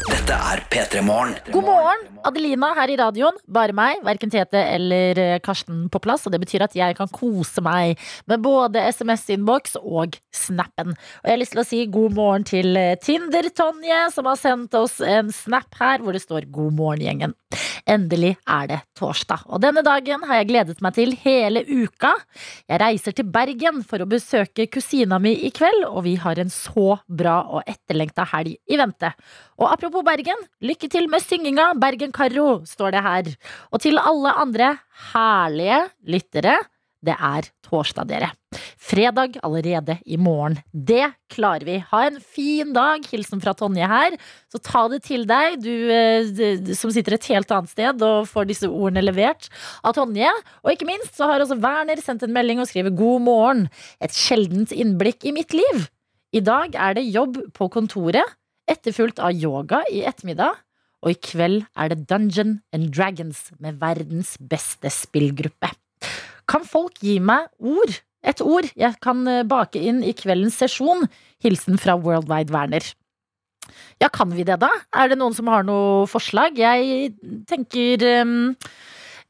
Dette 0.04 0.36
er 0.36 0.62
P3 0.72 1.02
Morgen. 1.06 1.34
God 1.54 1.66
morgen, 1.68 2.04
Adelina 2.28 2.74
her 2.78 2.92
i 2.92 2.98
radioen. 3.00 3.38
Bare 3.52 3.76
meg, 3.76 4.02
verken 4.06 4.32
Tete 4.34 4.60
eller 4.74 5.20
eh, 5.20 5.36
Karsten 5.44 5.86
på 5.92 6.02
plass. 6.04 6.26
Og 6.28 6.34
det 6.34 6.42
betyr 6.44 6.66
at 6.66 6.76
jeg 6.78 6.98
kan 6.98 7.12
kose 7.12 7.64
meg 7.64 8.00
med 8.32 8.44
både 8.44 8.84
SMS-innboks 8.94 9.78
og 9.82 10.18
Snappen. 10.34 10.94
Og 10.96 11.30
jeg 11.30 11.36
har 11.36 11.42
lyst 11.42 11.56
til 11.56 11.64
å 11.64 11.68
si 11.68 11.82
god 11.92 12.18
morgen 12.18 12.48
til 12.48 12.80
eh, 12.80 12.96
Tinder-Tonje, 13.04 14.00
som 14.16 14.30
har 14.32 14.40
sendt 14.40 14.76
oss 14.80 15.00
en 15.04 15.32
snap 15.36 15.80
her 15.80 16.04
hvor 16.04 16.16
det 16.16 16.24
står 16.24 16.50
'God 16.52 16.76
morgen, 16.80 17.04
gjengen'. 17.04 17.38
Endelig 17.90 18.38
er 18.48 18.68
det 18.70 18.80
torsdag, 18.98 19.44
og 19.52 19.60
denne 19.62 19.84
dagen 19.86 20.24
har 20.24 20.40
jeg 20.40 20.50
gledet 20.50 20.80
meg 20.82 20.96
til 20.96 21.12
hele 21.20 21.66
uka. 21.68 22.14
Jeg 22.72 22.80
reiser 22.80 23.16
til 23.18 23.28
Bergen 23.28 23.84
for 23.84 23.93
å 24.02 24.10
besøke 24.10 24.66
kusina 24.74 25.20
mi 25.22 25.36
i 25.46 25.52
kveld, 25.54 25.86
og 25.86 26.06
vi 26.08 26.16
har 26.18 26.40
en 26.42 26.50
så 26.50 26.98
bra 27.06 27.36
og 27.54 27.70
etterlengta 27.70 28.26
helg 28.32 28.56
i 28.66 28.80
vente. 28.80 29.12
Og 29.62 29.68
apropos 29.70 30.06
Bergen, 30.08 30.40
lykke 30.66 30.90
til 30.90 31.06
med 31.12 31.22
synginga, 31.22 31.74
Bergen-Karro, 31.78 32.64
står 32.66 32.96
det 32.96 33.04
her. 33.06 33.34
Og 33.70 33.84
til 33.86 34.02
alle 34.02 34.34
andre 34.42 34.74
herlige 35.12 35.84
lyttere, 36.10 36.58
det 37.04 37.16
er 37.20 37.48
torsdag, 37.66 38.08
dere. 38.08 38.30
Fredag 38.80 39.36
allerede 39.44 39.98
i 40.06 40.18
morgen. 40.22 40.60
Det 40.72 41.10
klarer 41.34 41.66
vi. 41.68 41.78
Ha 41.90 42.04
en 42.08 42.20
fin 42.22 42.74
dag. 42.76 43.04
Hilsen 43.12 43.42
fra 43.44 43.56
Tonje 43.58 43.88
her. 43.90 44.16
Så 44.52 44.62
ta 44.64 44.86
det 44.92 45.02
til 45.08 45.26
deg, 45.30 45.58
du 45.64 45.72
eh, 45.92 46.74
som 46.78 46.94
sitter 46.94 47.18
et 47.18 47.30
helt 47.34 47.52
annet 47.52 47.74
sted 47.74 48.06
og 48.06 48.30
får 48.30 48.48
disse 48.52 48.70
ordene 48.70 49.04
levert 49.04 49.50
av 49.84 49.98
Tonje. 49.98 50.32
Og 50.64 50.74
ikke 50.74 50.88
minst 50.88 51.18
så 51.20 51.28
har 51.32 51.44
også 51.44 51.60
Werner 51.64 52.00
sendt 52.04 52.24
en 52.24 52.36
melding 52.36 52.64
og 52.64 52.70
skriver 52.72 52.96
'God 52.96 53.28
morgen'. 53.28 53.68
Et 54.00 54.14
sjeldent 54.14 54.72
innblikk 54.72 55.26
i 55.28 55.36
mitt 55.36 55.54
liv. 55.54 55.88
I 56.34 56.42
dag 56.42 56.74
er 56.74 56.96
det 56.98 57.10
jobb 57.14 57.38
på 57.54 57.70
kontoret, 57.70 58.26
etterfulgt 58.70 59.20
av 59.20 59.36
yoga 59.36 59.84
i 59.92 60.06
ettermiddag. 60.08 60.56
Og 61.04 61.12
i 61.12 61.20
kveld 61.20 61.66
er 61.76 61.92
det 61.92 62.06
Dungeon 62.08 62.62
and 62.72 62.94
Dragons 62.96 63.52
med 63.60 63.82
verdens 63.82 64.38
beste 64.40 64.88
spillgruppe. 64.90 65.70
Kan 66.50 66.66
folk 66.68 67.00
gi 67.04 67.20
meg 67.24 67.50
ord? 67.60 68.02
Et 68.24 68.42
ord 68.44 68.68
jeg 68.80 69.00
kan 69.04 69.24
eh, 69.28 69.44
bake 69.48 69.82
inn 69.84 70.02
i 70.06 70.16
kveldens 70.16 70.58
sesjon? 70.62 71.06
Hilsen 71.44 71.80
fra 71.82 71.98
Worldwide 72.00 72.54
Werner. 72.56 72.86
Ja, 74.02 74.10
kan 74.12 74.32
vi 74.36 74.46
det, 74.48 74.58
da? 74.60 74.70
Er 74.96 75.12
det 75.12 75.20
noen 75.20 75.36
som 75.36 75.48
har 75.52 75.64
noe 75.68 76.08
forslag? 76.12 76.58
Jeg 76.60 77.14
tenker 77.48 78.04
um, 78.24 78.52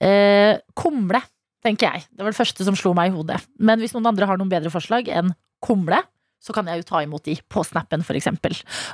eh, 0.01 0.57
kumle, 0.77 1.21
tenker 1.65 1.89
jeg. 1.89 2.07
Det 2.09 2.25
var 2.25 2.33
det 2.33 2.39
første 2.39 2.65
som 2.65 2.77
slo 2.77 2.95
meg 2.97 3.11
i 3.11 3.15
hodet. 3.15 3.41
Men 3.61 3.81
hvis 3.81 3.93
noen 3.95 4.09
andre 4.09 4.29
har 4.29 4.41
noen 4.41 4.51
bedre 4.51 4.73
forslag 4.73 5.09
enn 5.13 5.33
kumle, 5.63 6.01
så 6.43 6.55
kan 6.55 6.67
jeg 6.67 6.81
jo 6.81 6.87
ta 6.89 7.01
imot 7.05 7.23
de 7.23 7.37
på 7.51 7.63
snappen, 7.63 8.03
f.eks. 8.03 8.27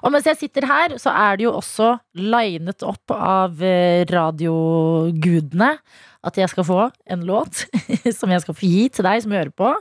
Og 0.04 0.14
mens 0.14 0.28
jeg 0.30 0.38
sitter 0.38 0.68
her, 0.70 0.94
så 1.02 1.14
er 1.16 1.40
det 1.40 1.48
jo 1.48 1.56
også 1.58 1.96
linet 2.20 2.86
opp 2.86 3.16
av 3.16 3.64
eh, 3.66 4.06
radiogudene 4.10 5.72
at 6.28 6.38
jeg 6.38 6.52
skal 6.52 6.66
få 6.68 6.80
en 7.10 7.26
låt 7.28 7.64
som 8.20 8.32
jeg 8.32 8.44
skal 8.44 8.58
få 8.58 8.70
gi 8.70 8.86
til 8.94 9.08
deg 9.08 9.24
som 9.24 9.36
hører 9.36 9.54
på. 9.56 9.72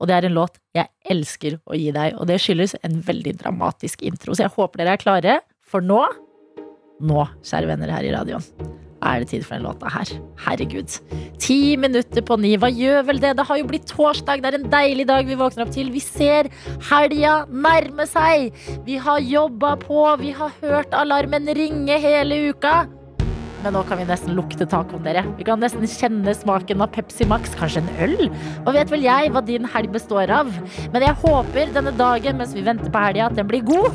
Og 0.00 0.08
det 0.08 0.16
er 0.16 0.28
en 0.28 0.38
låt 0.38 0.58
jeg 0.76 0.88
elsker 1.14 1.60
å 1.62 1.78
gi 1.78 1.90
deg, 1.94 2.16
og 2.16 2.28
det 2.30 2.40
skyldes 2.42 2.78
en 2.82 3.00
veldig 3.06 3.36
dramatisk 3.44 4.02
intro. 4.08 4.34
Så 4.34 4.46
jeg 4.46 4.56
håper 4.56 4.82
dere 4.82 4.96
er 4.96 5.02
klare, 5.02 5.40
for 5.62 5.84
nå, 5.84 6.00
nå, 7.02 7.26
kjære 7.44 7.70
venner 7.70 7.92
her 7.92 8.08
i 8.08 8.14
radioen, 8.14 8.48
er 9.02 9.22
det 9.22 9.30
tid 9.32 9.44
for 9.46 9.56
den 9.56 9.66
låta 9.66 9.90
her. 9.92 10.14
Herregud. 10.44 10.96
Ti 11.42 11.76
minutter 11.80 12.24
på 12.26 12.38
ni. 12.40 12.54
Hva 12.60 12.70
gjør 12.72 13.06
vel 13.10 13.20
det? 13.22 13.34
Det 13.38 13.46
har 13.48 13.60
jo 13.60 13.68
blitt 13.68 13.90
torsdag. 13.90 14.42
Det 14.42 14.52
er 14.52 14.58
en 14.60 14.70
deilig 14.72 15.06
dag 15.10 15.28
vi 15.28 15.38
våkner 15.38 15.66
opp 15.66 15.74
til. 15.74 15.92
Vi 15.94 16.02
ser 16.04 16.50
helga 16.90 17.42
nærme 17.50 18.06
seg. 18.10 18.50
Vi 18.86 18.98
har 19.02 19.22
jobba 19.26 19.76
på. 19.82 20.00
Vi 20.22 20.34
har 20.38 20.56
hørt 20.62 20.96
alarmen 20.96 21.50
ringe 21.56 22.00
hele 22.02 22.42
uka. 22.52 22.82
Men 23.62 23.76
nå 23.76 23.84
kan 23.86 24.00
vi 24.00 24.08
nesten 24.08 24.34
lukte 24.34 24.66
tacoen, 24.66 25.04
dere. 25.06 25.22
Vi 25.38 25.46
kan 25.46 25.60
nesten 25.62 25.86
kjenne 25.86 26.34
smaken 26.34 26.82
av 26.82 26.90
Pepsi 26.96 27.26
Max, 27.30 27.52
kanskje 27.58 27.84
en 27.84 27.92
øl? 28.08 28.24
Og 28.64 28.72
vet 28.74 28.90
vel 28.90 29.06
jeg 29.06 29.30
hva 29.30 29.42
din 29.46 29.68
helg 29.70 29.92
består 29.94 30.32
av. 30.34 30.50
Men 30.90 31.06
jeg 31.06 31.20
håper 31.22 31.70
denne 31.76 31.94
dagen 31.94 32.40
mens 32.40 32.56
vi 32.56 32.66
venter 32.66 32.90
på 32.90 33.04
helga, 33.06 33.30
at 33.30 33.38
den 33.38 33.46
blir 33.50 33.62
god. 33.66 33.94